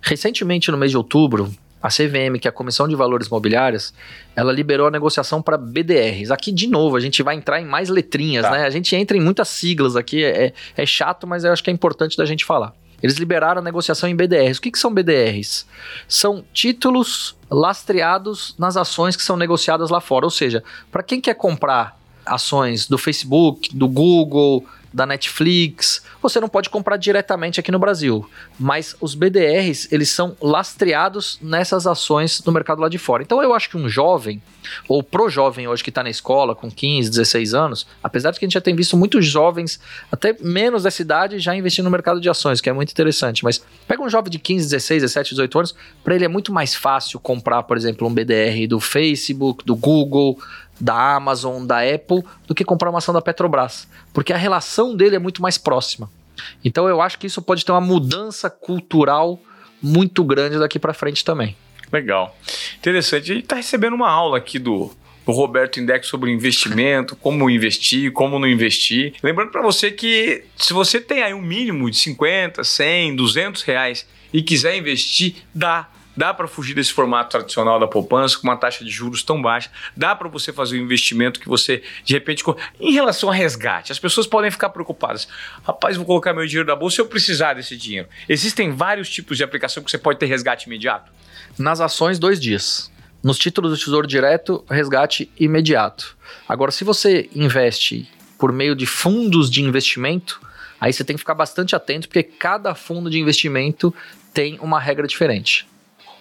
Recentemente, 0.00 0.70
no 0.70 0.78
mês 0.78 0.90
de 0.90 0.96
outubro, 0.96 1.52
a 1.82 1.88
CVM, 1.88 2.38
que 2.40 2.48
é 2.48 2.50
a 2.50 2.52
Comissão 2.52 2.88
de 2.88 2.96
Valores 2.96 3.28
Mobiliários, 3.28 3.92
ela 4.34 4.52
liberou 4.52 4.86
a 4.86 4.90
negociação 4.90 5.40
para 5.40 5.56
BDRs. 5.56 6.30
Aqui, 6.30 6.50
de 6.50 6.66
novo, 6.66 6.96
a 6.96 7.00
gente 7.00 7.22
vai 7.22 7.34
entrar 7.34 7.60
em 7.60 7.64
mais 7.64 7.88
letrinhas, 7.88 8.44
tá. 8.44 8.50
né? 8.50 8.64
A 8.64 8.70
gente 8.70 8.94
entra 8.96 9.16
em 9.16 9.20
muitas 9.20 9.48
siglas 9.48 9.94
aqui, 9.94 10.24
é, 10.24 10.52
é 10.76 10.86
chato, 10.86 11.26
mas 11.26 11.44
eu 11.44 11.52
acho 11.52 11.62
que 11.62 11.70
é 11.70 11.72
importante 11.72 12.16
da 12.16 12.24
gente 12.24 12.44
falar. 12.44 12.74
Eles 13.02 13.16
liberaram 13.16 13.60
a 13.60 13.64
negociação 13.64 14.08
em 14.08 14.16
BDRs. 14.16 14.58
O 14.58 14.62
que, 14.62 14.70
que 14.70 14.78
são 14.78 14.92
BDRs? 14.92 15.66
São 16.08 16.44
títulos 16.52 17.36
lastreados 17.50 18.54
nas 18.58 18.76
ações 18.76 19.14
que 19.14 19.22
são 19.22 19.36
negociadas 19.36 19.90
lá 19.90 20.00
fora. 20.00 20.24
Ou 20.24 20.30
seja, 20.30 20.64
para 20.90 21.02
quem 21.02 21.20
quer 21.20 21.34
comprar 21.34 21.98
ações 22.24 22.88
do 22.88 22.98
Facebook, 22.98 23.76
do 23.76 23.86
Google, 23.86 24.66
da 24.96 25.04
Netflix, 25.04 26.02
você 26.22 26.40
não 26.40 26.48
pode 26.48 26.70
comprar 26.70 26.96
diretamente 26.96 27.61
aqui 27.61 27.70
no 27.70 27.78
Brasil. 27.78 28.26
Mas 28.59 28.96
os 28.98 29.14
BDRs, 29.14 29.92
eles 29.92 30.09
são 30.09 30.35
lastreados 30.40 31.38
nessas 31.42 31.87
ações 31.87 32.42
no 32.42 32.50
mercado 32.50 32.80
lá 32.80 32.88
de 32.88 32.96
fora. 32.96 33.22
Então 33.22 33.42
eu 33.42 33.52
acho 33.52 33.68
que 33.68 33.76
um 33.76 33.90
jovem, 33.90 34.40
ou 34.88 35.02
pro 35.02 35.28
jovem 35.28 35.68
hoje 35.68 35.85
que 35.85 35.90
está 35.90 36.02
na 36.02 36.09
escola 36.09 36.54
com 36.54 36.70
15, 36.70 37.11
16 37.11 37.52
anos, 37.52 37.87
apesar 38.02 38.30
de 38.30 38.38
que 38.38 38.46
a 38.46 38.48
gente 38.48 38.54
já 38.54 38.61
tem 38.61 38.74
visto 38.74 38.96
muitos 38.96 39.26
jovens, 39.26 39.78
até 40.11 40.35
menos 40.40 40.85
dessa 40.85 41.02
idade, 41.02 41.38
já 41.40 41.54
investindo 41.54 41.85
no 41.85 41.90
mercado 41.90 42.18
de 42.18 42.30
ações, 42.30 42.62
que 42.62 42.70
é 42.70 42.72
muito 42.72 42.90
interessante. 42.90 43.44
Mas 43.44 43.62
pega 43.87 44.02
um 44.02 44.09
jovem 44.09 44.30
de 44.30 44.38
15, 44.38 44.64
16, 44.64 45.02
17, 45.02 45.30
18 45.32 45.59
anos, 45.59 45.74
para 46.02 46.14
ele 46.14 46.24
é 46.24 46.28
muito 46.28 46.54
mais 46.54 46.74
fácil 46.74 47.20
comprar, 47.20 47.64
por 47.64 47.76
exemplo, 47.76 48.09
um 48.09 48.14
BDR 48.14 48.66
do 48.66 48.80
Facebook, 48.80 49.62
do 49.62 49.76
Google, 49.76 50.38
da 50.80 51.16
Amazon, 51.16 51.64
da 51.64 51.80
Apple, 51.80 52.22
do 52.46 52.54
que 52.54 52.64
comprar 52.64 52.90
uma 52.90 52.98
ação 52.98 53.14
da 53.14 53.22
Petrobras, 53.22 53.88
porque 54.12 54.32
a 54.32 54.36
relação 54.36 54.94
dele 54.94 55.16
é 55.16 55.18
muito 55.18 55.42
mais 55.42 55.58
próxima. 55.58 56.10
Então 56.64 56.88
eu 56.88 57.00
acho 57.00 57.18
que 57.18 57.26
isso 57.26 57.40
pode 57.40 57.64
ter 57.64 57.72
uma 57.72 57.80
mudança 57.80 58.50
cultural 58.50 59.40
muito 59.82 60.22
grande 60.24 60.58
daqui 60.58 60.78
para 60.78 60.92
frente 60.92 61.24
também. 61.24 61.56
Legal. 61.92 62.36
Interessante. 62.78 63.30
A 63.30 63.34
gente 63.34 63.44
está 63.44 63.56
recebendo 63.56 63.94
uma 63.94 64.10
aula 64.10 64.38
aqui 64.38 64.58
do, 64.58 64.90
Roberto 65.32 65.80
Index 65.80 66.06
sobre 66.06 66.30
investimento, 66.30 67.16
como 67.16 67.50
investir, 67.50 68.12
como 68.12 68.38
não 68.38 68.48
investir. 68.48 69.14
Lembrando 69.22 69.50
para 69.50 69.62
você 69.62 69.90
que 69.90 70.44
se 70.56 70.72
você 70.72 71.00
tem 71.00 71.22
aí 71.22 71.34
um 71.34 71.42
mínimo 71.42 71.90
de 71.90 71.96
50, 71.96 72.62
100, 72.62 73.16
200 73.16 73.62
reais 73.62 74.06
e 74.32 74.42
quiser 74.42 74.76
investir, 74.76 75.36
dá 75.54 75.88
Dá 76.16 76.33
para 76.33 76.48
fugir 76.48 76.74
desse 76.74 76.92
formato 76.92 77.31
tradicional 77.31 77.79
da 77.79 77.87
poupança 77.87 78.38
com 78.38 78.44
uma 78.44 78.57
taxa 78.57 78.85
de 78.85 78.90
juros 78.90 79.22
tão 79.22 79.40
baixa. 79.42 79.70
Dá 79.96 80.16
para 80.16 80.29
você 80.29 80.52
fazer 80.52 80.81
um 80.81 80.83
investimento 80.83 81.38
que 81.38 81.48
você, 81.48 81.83
de 82.05 82.14
repente, 82.14 82.42
em 82.81 82.92
relação 82.92 83.31
a 83.31 83.35
resgate, 83.35 83.92
as 83.92 83.98
pessoas 83.98 84.26
podem 84.26 84.50
ficar 84.50 84.70
preocupadas. 84.70 85.29
Rapaz, 85.62 85.96
vou 85.96 86.07
colocar 86.07 86.33
meu 86.33 86.46
dinheiro 86.46 86.66
na 86.66 86.74
bolsa 86.74 86.96
se 86.96 87.00
eu 87.02 87.07
precisar 87.07 87.55
desse 87.55 87.76
dinheiro. 87.76 88.09
Existem 88.29 88.70
vários 88.70 89.11
tipos 89.11 89.37
de 89.37 89.44
aplicação 89.44 89.83
que 89.83 89.90
você 89.90 89.98
pode 89.98 90.18
ter 90.18 90.26
resgate 90.26 90.66
imediato. 90.66 91.12
Nas 91.59 91.81
ações, 91.81 92.18
dois 92.18 92.40
dias. 92.40 92.90
Nos 93.22 93.38
títulos 93.38 93.72
do 93.72 93.85
Tesouro 93.85 94.07
Direto, 94.07 94.64
resgate 94.70 95.31
imediato. 95.38 96.16
Agora, 96.48 96.70
se 96.70 96.85
você 96.85 97.29
investe 97.35 98.09
por 98.38 98.52
meio 98.52 98.74
de 98.74 98.87
fundos 98.87 99.50
de 99.50 99.62
investimento, 99.62 100.40
aí 100.81 100.92
você 100.92 101.02
tem 101.02 101.16
que 101.16 101.20
ficar 101.20 101.35
bastante 101.35 101.74
atento, 101.74 102.09
porque 102.09 102.22
cada 102.22 102.74
fundo 102.74 103.11
de 103.11 103.18
investimento 103.18 103.92
tem 104.33 104.59
uma 104.61 104.79
regra 104.79 105.07
diferente. 105.07 105.66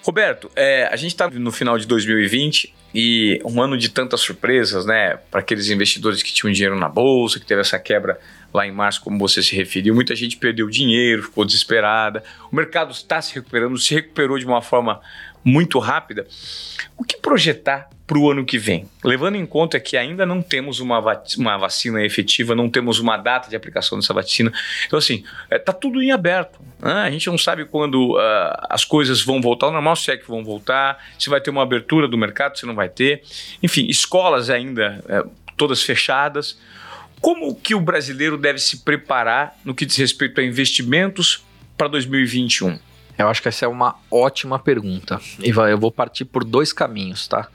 Roberto, 0.05 0.51
é, 0.55 0.87
a 0.91 0.95
gente 0.95 1.13
está 1.13 1.27
no 1.27 1.51
final 1.51 1.79
de 1.79 1.87
2020 1.87 2.71
e 2.93 3.41
um 3.43 3.59
ano 3.59 3.75
de 3.75 3.89
tantas 3.89 4.21
surpresas, 4.21 4.85
né? 4.85 5.17
Para 5.31 5.39
aqueles 5.39 5.67
investidores 5.71 6.21
que 6.21 6.31
tinham 6.31 6.53
dinheiro 6.53 6.77
na 6.77 6.87
bolsa, 6.87 7.39
que 7.39 7.45
teve 7.45 7.61
essa 7.61 7.79
quebra 7.79 8.19
lá 8.53 8.67
em 8.67 8.71
março, 8.71 9.01
como 9.01 9.17
você 9.17 9.41
se 9.41 9.55
referiu, 9.55 9.95
muita 9.95 10.15
gente 10.15 10.37
perdeu 10.37 10.69
dinheiro, 10.69 11.23
ficou 11.23 11.43
desesperada. 11.43 12.23
O 12.51 12.55
mercado 12.55 12.91
está 12.91 13.19
se 13.19 13.33
recuperando, 13.33 13.75
se 13.79 13.95
recuperou 13.95 14.37
de 14.37 14.45
uma 14.45 14.61
forma 14.61 15.01
muito 15.45 15.77
rápida. 15.77 16.25
O 16.97 17.03
que 17.03 17.17
projetar 17.17 17.88
para 18.08 18.17
o 18.17 18.31
ano 18.31 18.43
que 18.43 18.58
vem? 18.58 18.89
Levando 19.03 19.36
em 19.36 19.45
conta 19.45 19.79
que 19.79 19.95
ainda 19.95 20.25
não 20.25 20.41
temos 20.41 20.79
uma, 20.79 20.99
uma 21.38 21.58
vacina 21.58 22.03
efetiva, 22.03 22.55
não 22.55 22.67
temos 22.67 22.99
uma 22.99 23.15
data 23.15 23.47
de 23.47 23.55
aplicação 23.55 23.99
dessa 23.99 24.13
vacina. 24.13 24.51
Então, 24.88 24.97
assim, 24.97 25.23
está 25.43 25.55
é, 25.55 25.60
tá 25.60 25.71
tudo 25.71 26.01
em 26.01 26.12
aberto. 26.12 26.60
Né? 26.79 26.91
A 26.91 27.12
gente 27.12 27.27
não 27.27 27.38
sabe 27.38 27.65
quando 27.65 28.15
uh, 28.15 28.19
as 28.69 28.84
coisas 28.84 29.21
vão 29.21 29.39
voltar 29.39 29.67
ao 29.67 29.71
normal, 29.71 29.95
se 29.95 30.12
é 30.12 30.17
que 30.17 30.27
vão 30.27 30.43
voltar, 30.43 30.97
se 31.19 31.29
vai 31.29 31.39
ter 31.39 31.51
uma 31.51 31.62
abertura 31.62 32.08
do 32.08 32.17
mercado, 32.17 32.58
se 32.58 32.65
não 32.65 32.73
vai 32.73 32.89
ter. 32.89 33.21
Enfim, 33.62 33.86
escolas 33.88 34.49
ainda 34.49 35.03
uh, 35.05 35.29
todas 35.55 35.84
fechadas. 35.84 36.58
Como 37.21 37.55
que 37.55 37.75
o 37.75 37.79
brasileiro 37.79 38.38
deve 38.38 38.60
se 38.60 38.77
preparar 38.84 39.55
no 39.63 39.75
que 39.75 39.86
diz 39.86 39.97
respeito 39.97 40.41
a 40.41 40.43
investimentos 40.43 41.43
para 41.77 41.88
2021? 41.88 42.79
Eu 43.17 43.28
acho 43.30 43.41
que 43.41 43.47
essa 43.47 43.65
é 43.65 43.67
uma 43.67 43.95
ótima 44.12 44.60
pergunta. 44.60 45.19
E 45.39 45.49
eu 45.49 45.78
vou 45.78 45.91
partir 45.91 46.25
por 46.25 46.43
dois 46.43 46.73
caminhos, 46.73 47.28
tá? 47.28 47.47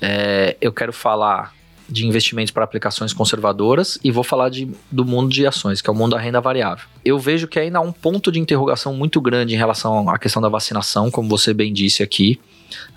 É, 0.00 0.56
eu 0.60 0.72
quero 0.72 0.92
falar 0.92 1.54
de 1.88 2.06
investimentos 2.06 2.50
para 2.50 2.64
aplicações 2.64 3.12
conservadoras 3.12 3.98
e 4.02 4.10
vou 4.10 4.24
falar 4.24 4.48
de, 4.48 4.68
do 4.90 5.04
mundo 5.04 5.30
de 5.30 5.46
ações, 5.46 5.80
que 5.80 5.88
é 5.88 5.92
o 5.92 5.96
mundo 5.96 6.12
da 6.16 6.20
renda 6.20 6.40
variável. 6.40 6.84
Eu 7.04 7.18
vejo 7.18 7.46
que 7.46 7.58
ainda 7.58 7.78
há 7.78 7.80
um 7.80 7.92
ponto 7.92 8.32
de 8.32 8.40
interrogação 8.40 8.92
muito 8.94 9.20
grande 9.20 9.54
em 9.54 9.56
relação 9.56 10.08
à 10.10 10.18
questão 10.18 10.42
da 10.42 10.48
vacinação, 10.48 11.10
como 11.10 11.28
você 11.28 11.54
bem 11.54 11.72
disse 11.72 12.02
aqui. 12.02 12.40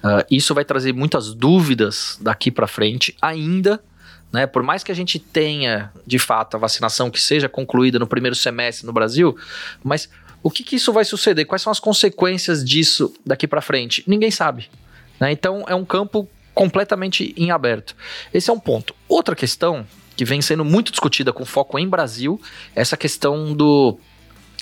Uh, 0.04 0.26
isso 0.32 0.54
vai 0.56 0.66
trazer 0.66 0.94
muitas 0.94 1.34
dúvidas 1.34 2.18
daqui 2.20 2.50
para 2.50 2.68
frente, 2.68 3.16
ainda. 3.22 3.82
Né, 4.32 4.46
por 4.46 4.62
mais 4.62 4.84
que 4.84 4.92
a 4.92 4.96
gente 4.96 5.18
tenha, 5.18 5.92
de 6.06 6.20
fato, 6.20 6.56
a 6.56 6.60
vacinação 6.60 7.10
que 7.10 7.20
seja 7.20 7.50
concluída 7.50 7.98
no 7.98 8.06
primeiro 8.06 8.36
semestre 8.36 8.86
no 8.86 8.94
Brasil, 8.94 9.36
mas 9.84 10.08
o 10.42 10.50
que, 10.50 10.64
que 10.64 10.76
isso 10.76 10.94
vai 10.94 11.06
suceder? 11.06 11.46
Quais 11.46 11.62
são 11.62 11.72
as 11.72 11.80
consequências 11.80 12.64
disso 12.64 13.14
daqui 13.26 13.48
para 13.48 13.62
frente? 13.62 14.04
Ninguém 14.08 14.32
sabe. 14.32 14.70
Né? 15.20 15.32
Então 15.32 15.66
é 15.68 15.76
um 15.76 15.86
campo 15.86 16.28
completamente 16.54 17.34
em 17.38 17.52
aberto. 17.52 17.96
Esse 18.34 18.50
é 18.50 18.54
um 18.54 18.60
ponto. 18.60 18.96
Outra 19.08 19.36
questão 19.36 19.86
que 20.16 20.26
vem 20.26 20.42
sendo 20.42 20.66
muito 20.66 20.92
discutida 20.92 21.32
com 21.32 21.46
foco 21.46 21.80
em 21.80 21.88
Brasil, 21.88 22.42
é 22.76 22.82
essa 22.82 22.98
questão 22.98 23.54
do 23.54 23.98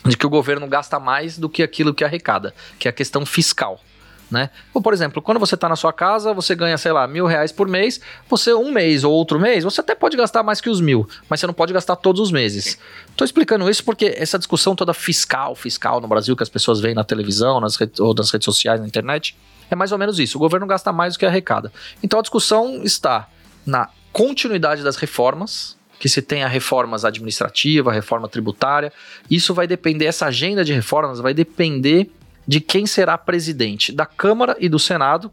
de 0.05 0.15
que 0.15 0.25
o 0.25 0.29
governo 0.29 0.67
gasta 0.67 0.99
mais 0.99 1.37
do 1.37 1.49
que 1.49 1.63
aquilo 1.63 1.93
que 1.93 2.03
arrecada, 2.03 2.53
que 2.77 2.87
é 2.87 2.91
a 2.91 2.93
questão 2.93 3.25
fiscal 3.25 3.81
né? 4.29 4.49
Ou, 4.73 4.81
por 4.81 4.93
exemplo, 4.93 5.21
quando 5.21 5.39
você 5.39 5.55
está 5.55 5.69
na 5.69 5.75
sua 5.75 5.93
casa, 5.93 6.33
você 6.33 6.55
ganha, 6.55 6.77
sei 6.77 6.91
lá, 6.91 7.07
mil 7.07 7.25
reais 7.25 7.51
por 7.51 7.67
mês, 7.67 7.99
você 8.29 8.53
um 8.53 8.71
mês 8.71 9.03
ou 9.03 9.13
outro 9.13 9.39
mês, 9.39 9.63
você 9.63 9.81
até 9.81 9.95
pode 9.95 10.17
gastar 10.17 10.43
mais 10.43 10.59
que 10.59 10.69
os 10.69 10.81
mil, 10.81 11.07
mas 11.29 11.39
você 11.39 11.47
não 11.47 11.53
pode 11.53 11.73
gastar 11.73 11.95
todos 11.95 12.21
os 12.21 12.31
meses. 12.31 12.77
Estou 13.09 13.25
explicando 13.25 13.69
isso 13.69 13.83
porque 13.83 14.13
essa 14.17 14.37
discussão 14.37 14.75
toda 14.75 14.93
fiscal, 14.93 15.55
fiscal 15.55 16.01
no 16.01 16.07
Brasil, 16.07 16.35
que 16.35 16.43
as 16.43 16.49
pessoas 16.49 16.79
veem 16.79 16.95
na 16.95 17.03
televisão 17.03 17.59
nas 17.59 17.75
redes, 17.75 17.99
ou 17.99 18.13
nas 18.13 18.29
redes 18.31 18.45
sociais, 18.45 18.79
na 18.79 18.87
internet, 18.87 19.37
é 19.69 19.75
mais 19.75 19.91
ou 19.91 19.97
menos 19.97 20.19
isso. 20.19 20.37
O 20.37 20.39
governo 20.39 20.65
gasta 20.67 20.91
mais 20.91 21.13
do 21.13 21.19
que 21.19 21.25
arrecada. 21.25 21.71
Então 22.03 22.19
a 22.19 22.21
discussão 22.21 22.83
está 22.83 23.27
na 23.65 23.89
continuidade 24.11 24.83
das 24.83 24.95
reformas, 24.95 25.77
que 25.99 26.07
se 26.07 26.21
tenha 26.21 26.47
reformas 26.47 27.03
administrativas, 27.03 27.93
reforma 27.93 28.27
tributária. 28.27 28.93
Isso 29.29 29.53
vai 29.53 29.67
depender, 29.67 30.05
essa 30.05 30.27
agenda 30.27 30.63
de 30.63 30.73
reformas 30.73 31.19
vai 31.19 31.33
depender 31.33 32.11
de 32.47 32.61
quem 32.61 32.85
será 32.85 33.17
presidente 33.17 33.91
da 33.91 34.05
Câmara 34.05 34.55
e 34.59 34.69
do 34.69 34.79
Senado, 34.79 35.31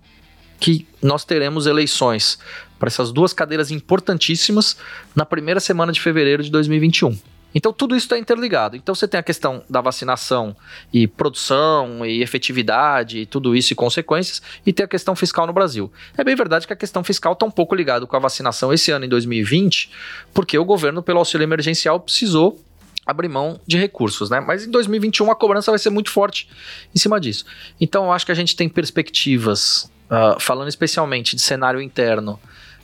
que 0.59 0.87
nós 1.03 1.24
teremos 1.24 1.66
eleições 1.66 2.38
para 2.79 2.88
essas 2.88 3.12
duas 3.12 3.33
cadeiras 3.33 3.70
importantíssimas 3.70 4.77
na 5.14 5.24
primeira 5.24 5.61
semana 5.61 5.92
de 5.92 6.00
fevereiro 6.00 6.42
de 6.42 6.50
2021. 6.50 7.16
Então 7.55 7.72
tudo 7.72 7.94
isso 7.94 8.07
está 8.07 8.18
interligado. 8.18 8.77
Então 8.77 8.94
você 8.94 9.07
tem 9.07 9.20
a 9.20 9.22
questão 9.22 9.62
da 9.70 9.81
vacinação 9.81 10.57
e 10.92 11.07
produção 11.07 12.05
e 12.05 12.20
efetividade 12.20 13.20
e 13.20 13.27
tudo 13.27 13.55
isso 13.55 13.72
e 13.72 13.77
consequências, 13.77 14.42
e 14.66 14.72
tem 14.72 14.85
a 14.85 14.88
questão 14.88 15.14
fiscal 15.14 15.46
no 15.46 15.53
Brasil. 15.53 15.92
É 16.18 16.24
bem 16.24 16.35
verdade 16.35 16.66
que 16.66 16.72
a 16.72 16.77
questão 16.77 17.05
fiscal 17.05 17.35
está 17.35 17.46
um 17.46 17.50
pouco 17.50 17.74
ligado 17.74 18.07
com 18.07 18.16
a 18.16 18.18
vacinação 18.18 18.72
esse 18.72 18.90
ano 18.90 19.05
em 19.05 19.09
2020, 19.09 19.90
porque 20.33 20.59
o 20.59 20.64
governo, 20.64 21.03
pelo 21.03 21.20
auxílio 21.20 21.44
emergencial, 21.44 22.00
precisou 22.00 22.61
abrir 23.07 23.29
mão 23.29 23.61
de 23.67 23.77
recursos, 23.77 24.31
né? 24.31 24.41
Mas 24.41 24.66
em 24.66 24.70
2021 24.70 25.31
a 25.31 25.35
cobrança 25.35 25.70
vai 25.70 25.78
ser 25.78 25.91
muito 25.91 26.11
forte 26.11 26.49
em 26.95 26.99
cima 26.99 27.20
disso. 27.20 27.45
Então 27.81 28.05
eu 28.05 28.12
acho 28.12 28.24
que 28.24 28.33
a 28.33 28.35
gente 28.35 28.57
tem 28.57 28.68
perspectivas, 28.68 29.91
uh, 30.11 30.41
falando 30.41 30.68
especialmente 30.68 31.37
de 31.37 31.43
cenário 31.43 31.81
interno, 31.81 32.41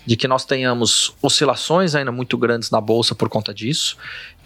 de 0.07 0.16
que 0.16 0.26
nós 0.26 0.44
tenhamos 0.44 1.14
oscilações 1.22 1.94
ainda 1.94 2.11
muito 2.11 2.36
grandes 2.36 2.70
na 2.70 2.80
bolsa 2.80 3.14
por 3.14 3.28
conta 3.28 3.53
disso. 3.53 3.97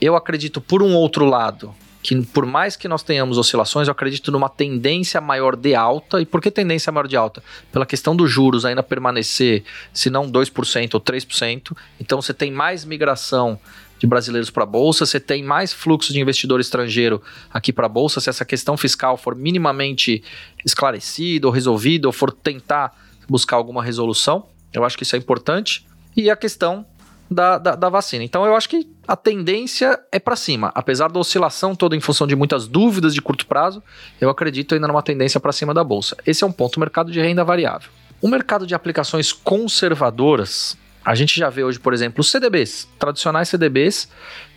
Eu 0.00 0.16
acredito, 0.16 0.60
por 0.60 0.82
um 0.82 0.94
outro 0.94 1.24
lado, 1.24 1.74
que 2.04 2.20
por 2.26 2.44
mais 2.44 2.76
que 2.76 2.86
nós 2.86 3.02
tenhamos 3.02 3.38
oscilações, 3.38 3.88
eu 3.88 3.92
acredito 3.92 4.30
numa 4.30 4.50
tendência 4.50 5.22
maior 5.22 5.56
de 5.56 5.74
alta. 5.74 6.20
E 6.20 6.26
por 6.26 6.42
que 6.42 6.50
tendência 6.50 6.92
maior 6.92 7.08
de 7.08 7.16
alta? 7.16 7.42
Pela 7.72 7.86
questão 7.86 8.14
dos 8.14 8.30
juros 8.30 8.66
ainda 8.66 8.82
permanecer, 8.82 9.64
se 9.90 10.10
não 10.10 10.30
2% 10.30 10.94
ou 10.94 11.00
3%. 11.00 11.74
Então 11.98 12.20
você 12.20 12.34
tem 12.34 12.52
mais 12.52 12.84
migração 12.84 13.58
de 14.04 14.06
brasileiros 14.06 14.50
para 14.50 14.64
a 14.64 14.66
bolsa, 14.66 15.06
você 15.06 15.18
tem 15.18 15.42
mais 15.42 15.72
fluxo 15.72 16.12
de 16.12 16.20
investidor 16.20 16.60
estrangeiro 16.60 17.22
aqui 17.50 17.72
para 17.72 17.86
a 17.86 17.88
bolsa, 17.88 18.20
se 18.20 18.28
essa 18.28 18.44
questão 18.44 18.76
fiscal 18.76 19.16
for 19.16 19.34
minimamente 19.34 20.22
esclarecida 20.62 21.46
ou 21.46 21.52
resolvida, 21.52 22.06
ou 22.06 22.12
for 22.12 22.30
tentar 22.30 22.94
buscar 23.26 23.56
alguma 23.56 23.82
resolução, 23.82 24.46
eu 24.74 24.84
acho 24.84 24.98
que 24.98 25.04
isso 25.04 25.16
é 25.16 25.18
importante. 25.18 25.86
E 26.14 26.28
a 26.28 26.36
questão 26.36 26.84
da, 27.30 27.56
da, 27.56 27.74
da, 27.74 27.88
vacina. 27.88 28.22
Então 28.22 28.44
eu 28.44 28.54
acho 28.54 28.68
que 28.68 28.86
a 29.08 29.16
tendência 29.16 29.98
é 30.12 30.18
para 30.18 30.36
cima. 30.36 30.70
Apesar 30.74 31.10
da 31.10 31.18
oscilação 31.18 31.74
toda 31.74 31.96
em 31.96 32.00
função 32.00 32.26
de 32.26 32.36
muitas 32.36 32.68
dúvidas 32.68 33.14
de 33.14 33.22
curto 33.22 33.46
prazo, 33.46 33.82
eu 34.20 34.28
acredito 34.28 34.74
ainda 34.74 34.86
numa 34.86 35.02
tendência 35.02 35.40
para 35.40 35.50
cima 35.50 35.72
da 35.72 35.82
bolsa. 35.82 36.16
Esse 36.26 36.44
é 36.44 36.46
um 36.46 36.52
ponto, 36.52 36.78
mercado 36.78 37.10
de 37.10 37.20
renda 37.20 37.42
variável. 37.42 37.90
O 38.20 38.28
mercado 38.28 38.66
de 38.66 38.74
aplicações 38.74 39.32
conservadoras, 39.32 40.76
a 41.04 41.14
gente 41.14 41.38
já 41.38 41.50
vê 41.50 41.62
hoje, 41.62 41.78
por 41.78 41.92
exemplo, 41.92 42.20
os 42.20 42.30
CDBs, 42.30 42.88
tradicionais 42.98 43.48
CDBs, 43.48 44.08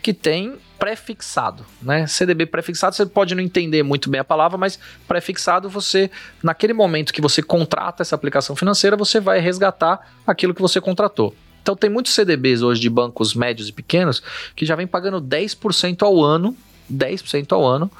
que 0.02 0.14
tem 0.14 0.58
pré-fixado, 0.80 1.66
né? 1.82 2.08
CDB 2.08 2.46
pré-fixado, 2.46 2.96
você 2.96 3.06
pode 3.06 3.36
não 3.36 3.42
entender 3.42 3.84
muito 3.84 4.10
bem 4.10 4.22
a 4.22 4.24
palavra, 4.24 4.58
mas 4.58 4.80
pré-fixado 5.08 5.70
você, 5.70 6.10
naquele 6.42 6.74
momento 6.74 7.12
que 7.12 7.20
você 7.20 7.42
contrata 7.42 8.04
essa 8.04 8.16
aplicação 8.16 8.56
financeira, 8.56 8.96
você 8.96 9.20
vai 9.20 9.40
resgatar 9.40 10.00
aquilo 10.26 10.54
que 10.54 10.62
você 10.62 10.80
contratou. 10.80 11.36
Então 11.62 11.76
tem 11.76 11.90
muitos 11.90 12.14
CDBs 12.14 12.62
hoje 12.62 12.80
de 12.80 12.90
bancos 12.90 13.34
médios 13.34 13.68
e 13.68 13.74
pequenos 13.74 14.24
que 14.56 14.66
já 14.66 14.74
vem 14.74 14.88
pagando 14.88 15.20
10% 15.20 16.02
ao 16.02 16.24
ano, 16.24 16.56
10% 16.92 17.52
ao 17.52 17.66
ano, 17.66 17.92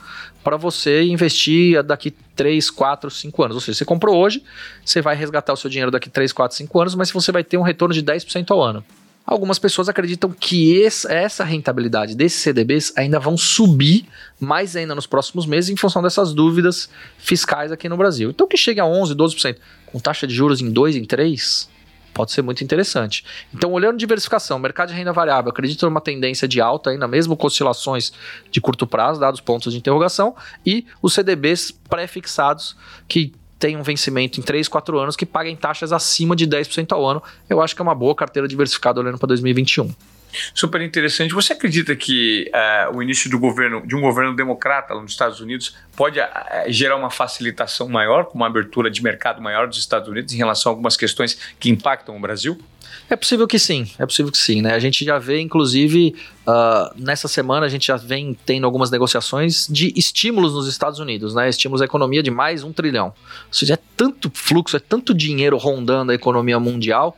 para 0.44 0.58
você 0.58 1.04
investir 1.04 1.84
daqui 1.84 2.12
3, 2.36 2.70
4, 2.70 3.10
5 3.12 3.44
anos. 3.44 3.56
Ou 3.56 3.62
seja, 3.62 3.78
você 3.78 3.86
comprou 3.86 4.16
hoje, 4.16 4.44
você 4.84 5.02
vai 5.02 5.16
resgatar 5.16 5.54
o 5.54 5.58
seu 5.58 5.70
dinheiro 5.70 5.92
daqui 5.92 6.10
3, 6.10 6.32
4, 6.32 6.58
5 6.58 6.80
anos, 6.80 6.96
mas 6.96 7.12
você 7.12 7.32
vai 7.32 7.44
ter 7.44 7.58
um 7.58 7.62
retorno 7.62 7.94
de 7.94 8.02
10% 8.02 8.52
ao 8.52 8.62
ano. 8.62 8.84
Algumas 9.26 9.60
pessoas 9.60 9.90
acreditam 9.90 10.32
que 10.32 10.82
essa 10.82 11.44
rentabilidade 11.44 12.16
desses 12.16 12.40
CDBs 12.40 12.94
ainda 12.96 13.20
vão 13.20 13.36
subir 13.36 14.06
mais 14.40 14.74
ainda 14.74 14.96
nos 14.96 15.06
próximos 15.06 15.46
meses 15.46 15.70
em 15.70 15.76
função 15.76 16.02
dessas 16.02 16.34
dúvidas 16.34 16.90
fiscais 17.18 17.70
aqui 17.70 17.90
no 17.90 17.98
Brasil. 17.98 18.30
Então 18.30 18.48
que 18.48 18.56
chegue 18.56 18.80
a 18.80 18.86
11, 18.86 19.14
12%, 19.16 19.58
com 19.88 20.00
taxa 20.00 20.26
de 20.26 20.34
juros 20.34 20.62
em 20.62 20.72
2, 20.72 20.96
em 20.96 21.04
3, 21.04 21.68
pode 22.14 22.32
ser 22.32 22.42
muito 22.42 22.64
interessante. 22.64 23.24
Então, 23.54 23.72
olhando 23.72 23.98
diversificação, 23.98 24.58
mercado 24.58 24.90
de 24.90 24.96
renda 24.96 25.14
variável, 25.14 25.50
acredito 25.52 25.86
numa 25.86 26.02
tendência 26.02 26.48
de 26.48 26.60
alta 26.60 26.90
ainda, 26.90 27.08
mesmo 27.08 27.38
com 27.38 27.48
oscilações 27.48 28.12
de 28.52 28.60
curto 28.60 28.88
prazo, 28.88 29.20
dados 29.20 29.40
pontos 29.40 29.74
de 29.74 29.80
interrogação, 29.80 30.36
e 30.66 30.86
os 31.02 31.14
CDBs 31.14 31.72
pré-fixados, 31.72 32.76
que 33.08 33.34
tem 33.60 33.76
um 33.76 33.84
vencimento 33.84 34.40
em 34.40 34.44
3, 34.44 34.68
4 34.68 35.00
anos, 35.00 35.16
que 35.16 35.26
paguem 35.26 35.56
taxas 35.56 35.92
acima 35.92 36.36
de 36.36 36.48
10% 36.48 36.92
ao 36.92 37.06
ano. 37.06 37.22
Eu 37.50 37.62
acho 37.62 37.76
que 37.76 37.82
é 37.82 37.84
uma 37.84 37.96
boa 37.96 38.16
carteira 38.16 38.48
diversificada 38.48 39.00
olhando 39.00 39.18
para 39.18 39.28
2021. 39.28 39.94
Super 40.54 40.82
interessante. 40.82 41.34
Você 41.34 41.54
acredita 41.54 41.96
que 41.96 42.52
uh, 42.54 42.96
o 42.96 43.04
início 43.04 43.30
do 43.30 43.40
governo, 43.40 43.86
de 43.86 43.96
um 43.96 44.02
governo 44.02 44.36
democrata 44.36 44.94
nos 44.94 45.12
Estados 45.12 45.40
Unidos 45.40 45.76
pode 45.96 46.20
uh, 46.20 46.26
gerar 46.68 46.96
uma 46.96 47.10
facilitação 47.10 47.88
maior, 47.88 48.26
com 48.26 48.36
uma 48.36 48.48
abertura 48.48 48.90
de 48.90 49.02
mercado 49.02 49.42
maior 49.42 49.68
dos 49.68 49.78
Estados 49.78 50.08
Unidos 50.08 50.34
em 50.34 50.38
relação 50.38 50.72
a 50.72 50.74
algumas 50.74 50.98
questões 50.98 51.38
que 51.60 51.70
impactam 51.70 52.16
o 52.16 52.20
Brasil? 52.20 52.60
É 53.10 53.16
possível 53.16 53.48
que 53.48 53.58
sim, 53.58 53.90
é 53.98 54.06
possível 54.06 54.32
que 54.32 54.38
sim, 54.38 54.62
né? 54.62 54.74
A 54.74 54.80
gente 54.80 55.06
já 55.06 55.18
vê, 55.18 55.40
inclusive, 55.40 56.16
uh, 56.46 56.94
nessa 56.98 57.28
semana 57.28 57.66
a 57.66 57.70
gente 57.70 57.88
já 57.88 57.96
vem 57.96 58.38
tendo 58.46 58.66
algumas 58.66 58.92
negociações 58.92 59.68
de 59.70 59.94
estímulos 59.96 60.54
nos 60.54 60.68
Estados 60.68 61.00
Unidos, 61.00 61.34
né? 61.34 61.48
Estímulos 61.48 61.82
à 61.82 61.86
economia 61.86 62.22
de 62.22 62.32
mais 62.32 62.64
um 62.64 62.74
trilhão. 62.74 63.08
Ou 63.08 63.54
seja, 63.54 63.76
é 63.76 63.80
tanto 63.96 64.30
fluxo, 64.34 64.76
é 64.76 64.80
tanto 64.80 65.14
dinheiro 65.14 65.58
rondando 65.58 66.12
a 66.12 66.16
economia 66.16 66.60
mundial 66.60 67.18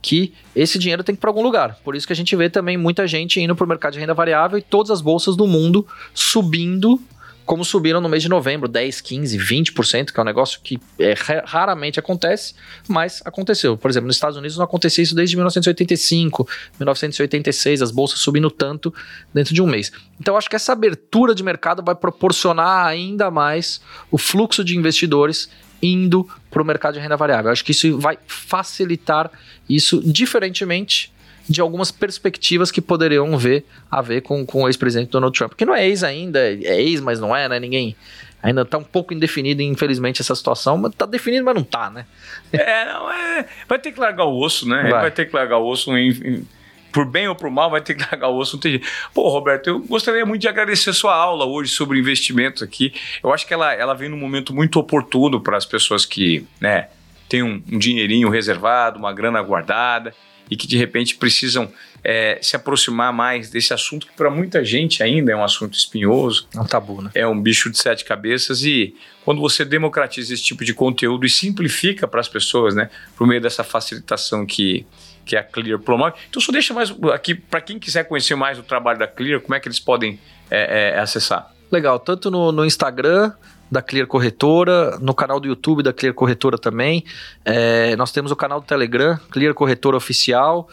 que 0.00 0.32
esse 0.54 0.78
dinheiro 0.78 1.02
tem 1.02 1.14
que 1.14 1.18
ir 1.18 1.20
para 1.20 1.30
algum 1.30 1.42
lugar. 1.42 1.78
Por 1.84 1.96
isso 1.96 2.06
que 2.06 2.12
a 2.12 2.16
gente 2.16 2.34
vê 2.36 2.48
também 2.48 2.76
muita 2.76 3.06
gente 3.06 3.40
indo 3.40 3.56
para 3.56 3.64
o 3.64 3.68
mercado 3.68 3.94
de 3.94 3.98
renda 3.98 4.14
variável 4.14 4.58
e 4.58 4.62
todas 4.62 4.90
as 4.90 5.00
bolsas 5.00 5.36
do 5.36 5.46
mundo 5.46 5.86
subindo 6.14 7.00
como 7.46 7.64
subiram 7.64 8.00
no 8.00 8.08
mês 8.08 8.24
de 8.24 8.28
novembro, 8.28 8.68
10, 8.68 9.00
15, 9.00 9.38
20%, 9.38 10.12
que 10.12 10.18
é 10.18 10.22
um 10.22 10.26
negócio 10.26 10.60
que 10.62 10.80
é, 10.98 11.14
raramente 11.44 11.98
acontece, 11.98 12.54
mas 12.88 13.22
aconteceu. 13.24 13.76
Por 13.78 13.88
exemplo, 13.88 14.08
nos 14.08 14.16
Estados 14.16 14.36
Unidos 14.36 14.56
não 14.56 14.64
acontecia 14.64 15.02
isso 15.04 15.14
desde 15.14 15.36
1985, 15.36 16.46
1986, 16.78 17.80
as 17.80 17.92
bolsas 17.92 18.18
subindo 18.18 18.50
tanto 18.50 18.92
dentro 19.32 19.54
de 19.54 19.62
um 19.62 19.66
mês. 19.66 19.92
Então, 20.20 20.36
acho 20.36 20.50
que 20.50 20.56
essa 20.56 20.72
abertura 20.72 21.34
de 21.34 21.44
mercado 21.44 21.84
vai 21.84 21.94
proporcionar 21.94 22.84
ainda 22.84 23.30
mais 23.30 23.80
o 24.10 24.18
fluxo 24.18 24.64
de 24.64 24.76
investidores 24.76 25.48
indo 25.82 26.28
para 26.50 26.62
o 26.62 26.64
mercado 26.64 26.94
de 26.94 27.00
renda 27.00 27.16
variável. 27.16 27.50
Acho 27.50 27.64
que 27.64 27.72
isso 27.72 27.98
vai 27.98 28.18
facilitar 28.26 29.30
isso 29.68 30.00
diferentemente 30.00 31.12
de 31.48 31.60
algumas 31.60 31.90
perspectivas 31.90 32.70
que 32.70 32.80
poderiam 32.80 33.36
ver 33.38 33.64
a 33.90 34.02
ver 34.02 34.20
com, 34.22 34.44
com 34.44 34.62
o 34.62 34.68
ex-presidente 34.68 35.10
Donald 35.10 35.36
Trump, 35.36 35.52
que 35.54 35.64
não 35.64 35.74
é 35.74 35.86
ex 35.86 36.02
ainda, 36.02 36.40
é 36.40 36.80
ex, 36.80 37.00
mas 37.00 37.20
não 37.20 37.34
é, 37.34 37.48
né? 37.48 37.60
Ninguém 37.60 37.96
ainda 38.42 38.62
está 38.62 38.78
um 38.78 38.84
pouco 38.84 39.14
indefinido, 39.14 39.62
infelizmente, 39.62 40.20
essa 40.20 40.34
situação, 40.34 40.76
mas 40.76 40.92
está 40.92 41.06
definido, 41.06 41.44
mas 41.44 41.54
não 41.54 41.62
está, 41.62 41.90
né? 41.90 42.06
É, 42.52 42.84
não, 42.84 43.10
é, 43.10 43.46
vai 43.68 43.78
ter 43.78 43.92
que 43.92 44.00
largar 44.00 44.24
o 44.24 44.40
osso, 44.40 44.68
né? 44.68 44.82
Vai, 44.82 45.02
vai 45.02 45.10
ter 45.10 45.26
que 45.26 45.34
largar 45.34 45.58
o 45.58 45.66
osso 45.66 45.96
em, 45.96 46.10
em, 46.10 46.48
por 46.96 47.04
bem 47.04 47.28
ou 47.28 47.34
por 47.34 47.50
mal, 47.50 47.68
vai 47.68 47.82
ter 47.82 47.94
que 47.94 48.00
largar 48.10 48.28
o 48.28 48.38
osso, 48.38 48.56
não 48.56 48.60
tem 48.62 48.70
jeito. 48.72 48.88
Pô, 49.12 49.28
Roberto, 49.28 49.66
eu 49.66 49.80
gostaria 49.80 50.24
muito 50.24 50.40
de 50.40 50.48
agradecer 50.48 50.88
a 50.88 50.94
sua 50.94 51.14
aula 51.14 51.44
hoje 51.44 51.70
sobre 51.70 51.98
investimentos 51.98 52.62
aqui. 52.62 52.90
Eu 53.22 53.34
acho 53.34 53.46
que 53.46 53.52
ela, 53.52 53.70
ela 53.74 53.92
vem 53.92 54.08
num 54.08 54.16
momento 54.16 54.54
muito 54.54 54.78
oportuno 54.78 55.38
para 55.38 55.58
as 55.58 55.66
pessoas 55.66 56.06
que, 56.06 56.46
né, 56.58 56.88
têm 57.28 57.42
um, 57.42 57.62
um 57.70 57.78
dinheirinho 57.78 58.30
reservado, 58.30 58.98
uma 58.98 59.12
grana 59.12 59.42
guardada 59.42 60.14
e 60.50 60.56
que 60.56 60.66
de 60.66 60.78
repente 60.78 61.16
precisam 61.16 61.70
é, 62.02 62.38
se 62.40 62.56
aproximar 62.56 63.12
mais 63.12 63.50
desse 63.50 63.74
assunto 63.74 64.06
que 64.06 64.14
para 64.14 64.30
muita 64.30 64.64
gente 64.64 65.02
ainda 65.02 65.32
é 65.32 65.36
um 65.36 65.44
assunto 65.44 65.74
espinhoso. 65.74 66.48
É 66.54 66.60
um 66.60 66.64
tabu, 66.64 67.02
né? 67.02 67.10
É 67.14 67.26
um 67.26 67.38
bicho 67.38 67.70
de 67.70 67.76
sete 67.76 68.06
cabeças 68.06 68.64
e 68.64 68.94
quando 69.22 69.42
você 69.42 69.66
democratiza 69.66 70.32
esse 70.32 70.42
tipo 70.42 70.64
de 70.64 70.72
conteúdo 70.72 71.26
e 71.26 71.28
simplifica 71.28 72.08
para 72.08 72.20
as 72.20 72.28
pessoas, 72.28 72.74
né, 72.74 72.88
por 73.18 73.26
meio 73.26 73.42
dessa 73.42 73.62
facilitação 73.62 74.46
que 74.46 74.86
que 75.26 75.36
a 75.36 75.42
Clear 75.42 75.78
promove. 75.78 76.14
Então 76.30 76.40
só 76.40 76.52
deixa 76.52 76.72
mais 76.72 76.94
aqui 77.12 77.34
para 77.34 77.60
quem 77.60 77.78
quiser 77.78 78.04
conhecer 78.04 78.36
mais 78.36 78.58
o 78.58 78.62
trabalho 78.62 78.98
da 78.98 79.06
Clear, 79.06 79.40
como 79.40 79.54
é 79.54 79.60
que 79.60 79.68
eles 79.68 79.80
podem 79.80 80.18
é, 80.50 80.94
é, 80.94 81.00
acessar? 81.00 81.52
Legal, 81.70 81.98
tanto 81.98 82.30
no, 82.30 82.52
no 82.52 82.64
Instagram 82.64 83.32
da 83.70 83.82
Clear 83.82 84.06
Corretora, 84.06 84.96
no 85.00 85.12
canal 85.12 85.40
do 85.40 85.48
YouTube 85.48 85.82
da 85.82 85.92
Clear 85.92 86.14
Corretora 86.14 86.56
também. 86.56 87.04
É, 87.44 87.96
nós 87.96 88.12
temos 88.12 88.30
o 88.30 88.36
canal 88.36 88.60
do 88.60 88.66
Telegram, 88.66 89.18
Clear 89.30 89.52
Corretora 89.52 89.96
Oficial. 89.96 90.68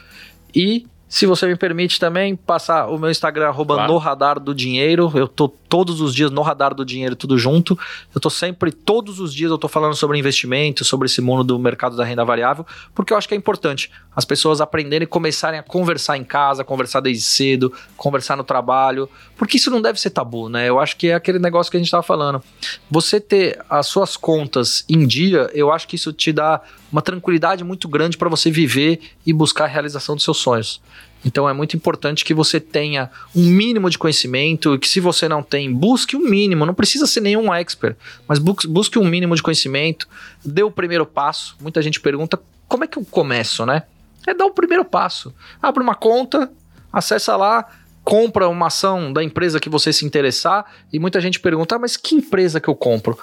E 0.56 0.86
se 1.14 1.28
você 1.28 1.46
me 1.46 1.56
permite 1.56 2.00
também 2.00 2.36
passar 2.36 2.88
o 2.88 2.98
meu 2.98 3.12
Instagram, 3.12 3.50
arroba 3.50 3.76
claro. 3.76 3.94
no 3.94 4.00
radar 4.00 4.40
do 4.40 4.52
dinheiro. 4.52 5.12
Eu 5.14 5.28
tô 5.28 5.48
todos 5.48 6.02
os 6.02 6.14
dias 6.14 6.32
no 6.32 6.42
radar 6.42 6.74
do 6.74 6.84
dinheiro, 6.84 7.16
tudo 7.16 7.38
junto. 7.38 7.78
Eu 8.16 8.20
tô 8.20 8.32
sempre, 8.32 8.72
todos 8.72 9.20
os 9.20 9.32
dias, 9.32 9.52
eu 9.52 9.58
tô 9.60 9.68
falando 9.68 9.94
sobre 9.94 10.18
investimento, 10.18 10.84
sobre 10.84 11.06
esse 11.06 11.22
mundo 11.22 11.44
do 11.44 11.60
mercado 11.60 11.96
da 11.96 12.04
renda 12.04 12.26
variável, 12.26 12.66
porque 12.96 13.14
eu 13.14 13.18
acho 13.18 13.28
que 13.28 13.36
é 13.36 13.38
importante 13.38 13.92
as 14.16 14.26
pessoas 14.26 14.62
aprenderem 14.62 15.04
e 15.04 15.08
começarem 15.08 15.60
a 15.60 15.64
conversar 15.64 16.18
em 16.18 16.24
casa, 16.24 16.64
conversar 16.64 17.00
desde 17.00 17.24
cedo, 17.24 17.72
conversar 17.98 18.36
no 18.36 18.44
trabalho, 18.44 19.10
porque 19.38 19.58
isso 19.58 19.72
não 19.72 19.82
deve 19.82 20.00
ser 20.00 20.12
tabu, 20.12 20.50
né? 20.50 20.70
Eu 20.70 20.80
acho 20.80 20.96
que 20.98 21.08
é 21.08 21.16
aquele 21.16 21.40
negócio 21.40 21.72
que 21.72 21.78
a 21.78 21.80
gente 21.80 21.92
tava 21.92 22.04
falando. 22.04 22.42
Você 22.90 23.20
ter 23.20 23.60
as 23.70 23.88
suas 23.88 24.16
contas 24.16 24.86
em 24.88 25.06
dia, 25.06 25.50
eu 25.54 25.72
acho 25.72 25.88
que 25.88 25.96
isso 25.96 26.14
te 26.14 26.32
dá 26.32 26.62
uma 26.92 27.02
tranquilidade 27.02 27.64
muito 27.64 27.88
grande 27.88 28.18
para 28.18 28.30
você 28.30 28.52
viver 28.52 29.00
e 29.26 29.34
buscar 29.34 29.64
a 29.64 29.68
realização 29.68 30.14
dos 30.14 30.24
seus 30.24 30.38
sonhos. 30.38 30.80
Então 31.26 31.48
é 31.48 31.54
muito 31.54 31.76
importante 31.78 32.26
que 32.26 32.34
você 32.34 32.60
tenha 32.60 33.10
um 33.36 33.46
mínimo 33.46 33.90
de 33.90 33.98
conhecimento 33.98 34.78
que 34.78 34.88
se 34.88 35.00
você 35.00 35.30
não 35.30 35.42
tem, 35.42 35.74
busque 35.74 36.16
um 36.18 36.30
mínimo, 36.30 36.66
não 36.66 36.74
precisa 36.74 37.08
ser 37.08 37.22
nenhum 37.22 37.54
expert, 37.54 37.96
mas 38.28 38.40
busque 38.40 39.00
um 39.00 39.06
mínimo 39.06 39.36
de 39.36 39.42
conhecimento, 39.42 40.08
dê 40.44 40.64
o 40.64 40.72
primeiro 40.72 41.06
passo. 41.06 41.56
Muita 41.62 41.82
gente 41.82 42.02
pergunta, 42.02 42.40
como 42.68 42.84
é 42.84 42.88
que 42.88 42.98
eu 42.98 43.06
começo, 43.06 43.66
né? 43.66 43.84
É 44.28 44.34
dar 44.34 44.46
o 44.46 44.52
primeiro 44.52 44.84
passo. 44.84 45.34
Abre 45.62 45.82
uma 45.82 45.96
conta, 45.96 46.52
acessa 46.92 47.36
lá, 47.36 47.68
compra 48.04 48.50
uma 48.50 48.68
ação 48.68 49.12
da 49.14 49.24
empresa 49.24 49.60
que 49.60 49.70
você 49.70 49.94
se 49.94 50.06
interessar 50.06 50.66
e 50.92 51.00
muita 51.00 51.22
gente 51.22 51.40
pergunta, 51.40 51.76
ah, 51.76 51.80
mas 51.80 51.96
que 51.96 52.16
empresa 52.16 52.60
que 52.60 52.68
eu 52.68 52.76
compro? 52.76 53.18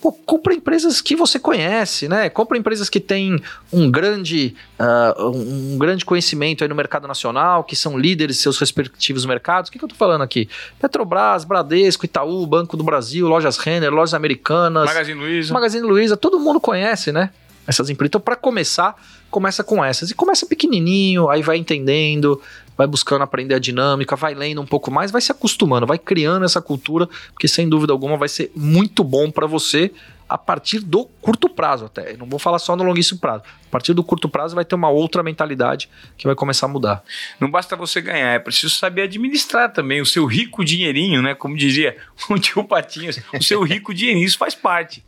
Pô, 0.00 0.12
compra 0.12 0.54
empresas 0.54 1.00
que 1.00 1.14
você 1.14 1.38
conhece, 1.38 2.08
né? 2.08 2.30
Compra 2.30 2.56
empresas 2.56 2.88
que 2.88 2.98
têm 2.98 3.40
um 3.72 3.90
grande, 3.90 4.54
uh, 4.78 5.28
um 5.28 5.76
grande 5.76 6.04
conhecimento 6.04 6.64
aí 6.64 6.68
no 6.68 6.74
mercado 6.74 7.06
nacional, 7.06 7.64
que 7.64 7.76
são 7.76 7.98
líderes 7.98 8.38
em 8.38 8.40
seus 8.40 8.58
respectivos 8.58 9.26
mercados. 9.26 9.68
O 9.68 9.72
que, 9.72 9.78
que 9.78 9.84
eu 9.84 9.88
tô 9.88 9.94
falando 9.94 10.22
aqui? 10.22 10.48
Petrobras, 10.80 11.44
Bradesco, 11.44 12.06
Itaú, 12.06 12.46
Banco 12.46 12.76
do 12.76 12.84
Brasil, 12.84 13.28
Lojas 13.28 13.58
Renner, 13.58 13.92
Lojas 13.92 14.14
Americanas. 14.14 14.86
Magazine 14.86 15.20
Luiza. 15.20 15.52
Magazine 15.52 15.86
Luiza, 15.86 16.16
todo 16.16 16.40
mundo 16.40 16.60
conhece, 16.60 17.12
né? 17.12 17.30
essas 17.70 17.88
empresas. 17.88 18.10
Então, 18.10 18.20
para 18.20 18.36
começar, 18.36 18.96
começa 19.30 19.62
com 19.62 19.84
essas. 19.84 20.10
E 20.10 20.14
começa 20.14 20.44
pequenininho, 20.46 21.28
aí 21.28 21.42
vai 21.42 21.56
entendendo, 21.56 22.40
vai 22.80 22.86
buscando 22.86 23.20
aprender 23.20 23.54
a 23.54 23.58
dinâmica, 23.58 24.16
vai 24.16 24.34
lendo 24.34 24.62
um 24.62 24.64
pouco 24.64 24.90
mais, 24.90 25.10
vai 25.10 25.20
se 25.20 25.30
acostumando, 25.30 25.86
vai 25.86 25.98
criando 25.98 26.46
essa 26.46 26.62
cultura, 26.62 27.06
porque 27.30 27.46
sem 27.46 27.68
dúvida 27.68 27.92
alguma 27.92 28.16
vai 28.16 28.26
ser 28.26 28.50
muito 28.56 29.04
bom 29.04 29.30
para 29.30 29.46
você 29.46 29.92
a 30.26 30.38
partir 30.38 30.78
do 30.78 31.04
curto 31.20 31.46
prazo 31.46 31.84
até. 31.84 32.16
Não 32.16 32.24
vou 32.24 32.38
falar 32.38 32.58
só 32.58 32.74
no 32.74 32.82
longuíssimo 32.82 33.20
prazo. 33.20 33.42
A 33.44 33.70
partir 33.70 33.92
do 33.92 34.02
curto 34.02 34.30
prazo 34.30 34.54
vai 34.54 34.64
ter 34.64 34.74
uma 34.76 34.88
outra 34.88 35.22
mentalidade 35.22 35.90
que 36.16 36.26
vai 36.26 36.34
começar 36.34 36.64
a 36.64 36.68
mudar. 36.70 37.02
Não 37.38 37.50
basta 37.50 37.76
você 37.76 38.00
ganhar, 38.00 38.32
é 38.32 38.38
preciso 38.38 38.74
saber 38.74 39.02
administrar 39.02 39.70
também 39.70 40.00
o 40.00 40.06
seu 40.06 40.24
rico 40.24 40.64
dinheirinho, 40.64 41.20
né? 41.20 41.34
Como 41.34 41.54
dizia 41.54 41.98
o 42.30 42.38
tio 42.38 42.64
Patinhas, 42.64 43.20
o 43.34 43.42
seu 43.42 43.62
rico 43.62 43.92
dinheirinho, 43.92 44.24
isso 44.24 44.38
faz 44.38 44.54
parte. 44.54 45.04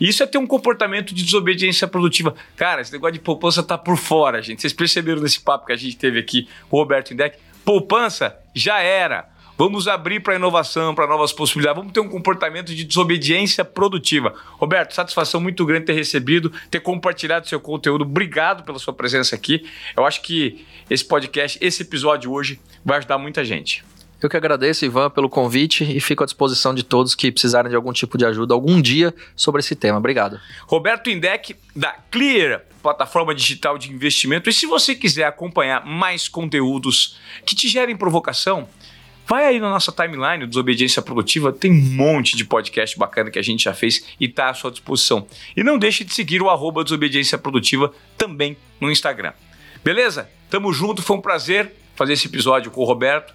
Isso 0.00 0.22
é 0.22 0.26
ter 0.26 0.38
um 0.38 0.46
comportamento 0.46 1.14
de 1.14 1.24
desobediência 1.24 1.86
produtiva. 1.88 2.34
Cara, 2.54 2.82
esse 2.82 2.92
negócio 2.92 3.14
de 3.14 3.20
poupança 3.20 3.62
tá 3.62 3.78
por 3.78 3.96
fora, 3.96 4.42
gente. 4.42 4.60
Vocês 4.60 4.72
perceberam 4.72 5.22
nesse 5.22 5.40
papo 5.40 5.66
que 5.66 5.72
a 5.72 5.76
gente 5.76 5.96
teve 5.96 6.18
aqui 6.18 6.48
o 6.70 6.76
Roberto 6.76 7.12
Indec? 7.16 7.38
Poupança 7.64 8.36
já 8.54 8.78
era. 8.78 9.28
Vamos 9.58 9.88
abrir 9.88 10.20
para 10.20 10.36
inovação, 10.36 10.94
para 10.94 11.06
novas 11.06 11.32
possibilidades. 11.32 11.78
Vamos 11.78 11.92
ter 11.92 12.00
um 12.00 12.08
comportamento 12.08 12.74
de 12.74 12.84
desobediência 12.84 13.64
produtiva. 13.64 14.34
Roberto, 14.52 14.94
satisfação 14.94 15.40
muito 15.40 15.64
grande 15.64 15.86
ter 15.86 15.94
recebido, 15.94 16.52
ter 16.70 16.80
compartilhado 16.80 17.48
seu 17.48 17.58
conteúdo. 17.58 18.02
Obrigado 18.02 18.64
pela 18.64 18.78
sua 18.78 18.92
presença 18.92 19.34
aqui. 19.34 19.66
Eu 19.96 20.04
acho 20.04 20.20
que 20.20 20.66
esse 20.90 21.04
podcast, 21.04 21.58
esse 21.62 21.82
episódio 21.82 22.30
hoje, 22.30 22.60
vai 22.84 22.98
ajudar 22.98 23.16
muita 23.16 23.42
gente. 23.42 23.82
Eu 24.20 24.30
que 24.30 24.36
agradeço, 24.36 24.84
Ivan, 24.84 25.10
pelo 25.10 25.28
convite 25.28 25.84
e 25.84 26.00
fico 26.00 26.22
à 26.22 26.26
disposição 26.26 26.74
de 26.74 26.82
todos 26.82 27.14
que 27.14 27.30
precisarem 27.30 27.68
de 27.68 27.76
algum 27.76 27.92
tipo 27.92 28.16
de 28.16 28.24
ajuda 28.24 28.54
algum 28.54 28.80
dia 28.80 29.14
sobre 29.34 29.60
esse 29.60 29.76
tema. 29.76 29.98
Obrigado. 29.98 30.40
Roberto 30.66 31.10
Indec, 31.10 31.54
da 31.74 31.92
Clear, 32.10 32.62
plataforma 32.82 33.34
digital 33.34 33.76
de 33.76 33.92
investimento. 33.92 34.48
E 34.48 34.52
se 34.52 34.66
você 34.66 34.94
quiser 34.94 35.24
acompanhar 35.24 35.84
mais 35.84 36.28
conteúdos 36.28 37.18
que 37.44 37.54
te 37.54 37.68
gerem 37.68 37.96
provocação, 37.96 38.66
Vai 39.28 39.44
aí 39.44 39.58
na 39.58 39.68
nossa 39.68 39.90
timeline 39.90 40.46
Desobediência 40.46 41.02
Produtiva, 41.02 41.52
tem 41.52 41.72
um 41.72 41.96
monte 41.96 42.36
de 42.36 42.44
podcast 42.44 42.96
bacana 42.96 43.28
que 43.28 43.40
a 43.40 43.42
gente 43.42 43.64
já 43.64 43.74
fez 43.74 44.06
e 44.20 44.26
está 44.26 44.50
à 44.50 44.54
sua 44.54 44.70
disposição. 44.70 45.26
E 45.56 45.64
não 45.64 45.78
deixe 45.78 46.04
de 46.04 46.14
seguir 46.14 46.40
o 46.40 46.48
arroba 46.48 46.84
Desobediência 46.84 47.36
Produtiva 47.36 47.92
também 48.16 48.56
no 48.80 48.88
Instagram. 48.88 49.32
Beleza? 49.82 50.30
Tamo 50.48 50.72
junto, 50.72 51.02
foi 51.02 51.16
um 51.16 51.20
prazer 51.20 51.72
fazer 51.96 52.12
esse 52.12 52.28
episódio 52.28 52.70
com 52.70 52.82
o 52.82 52.84
Roberto. 52.84 53.34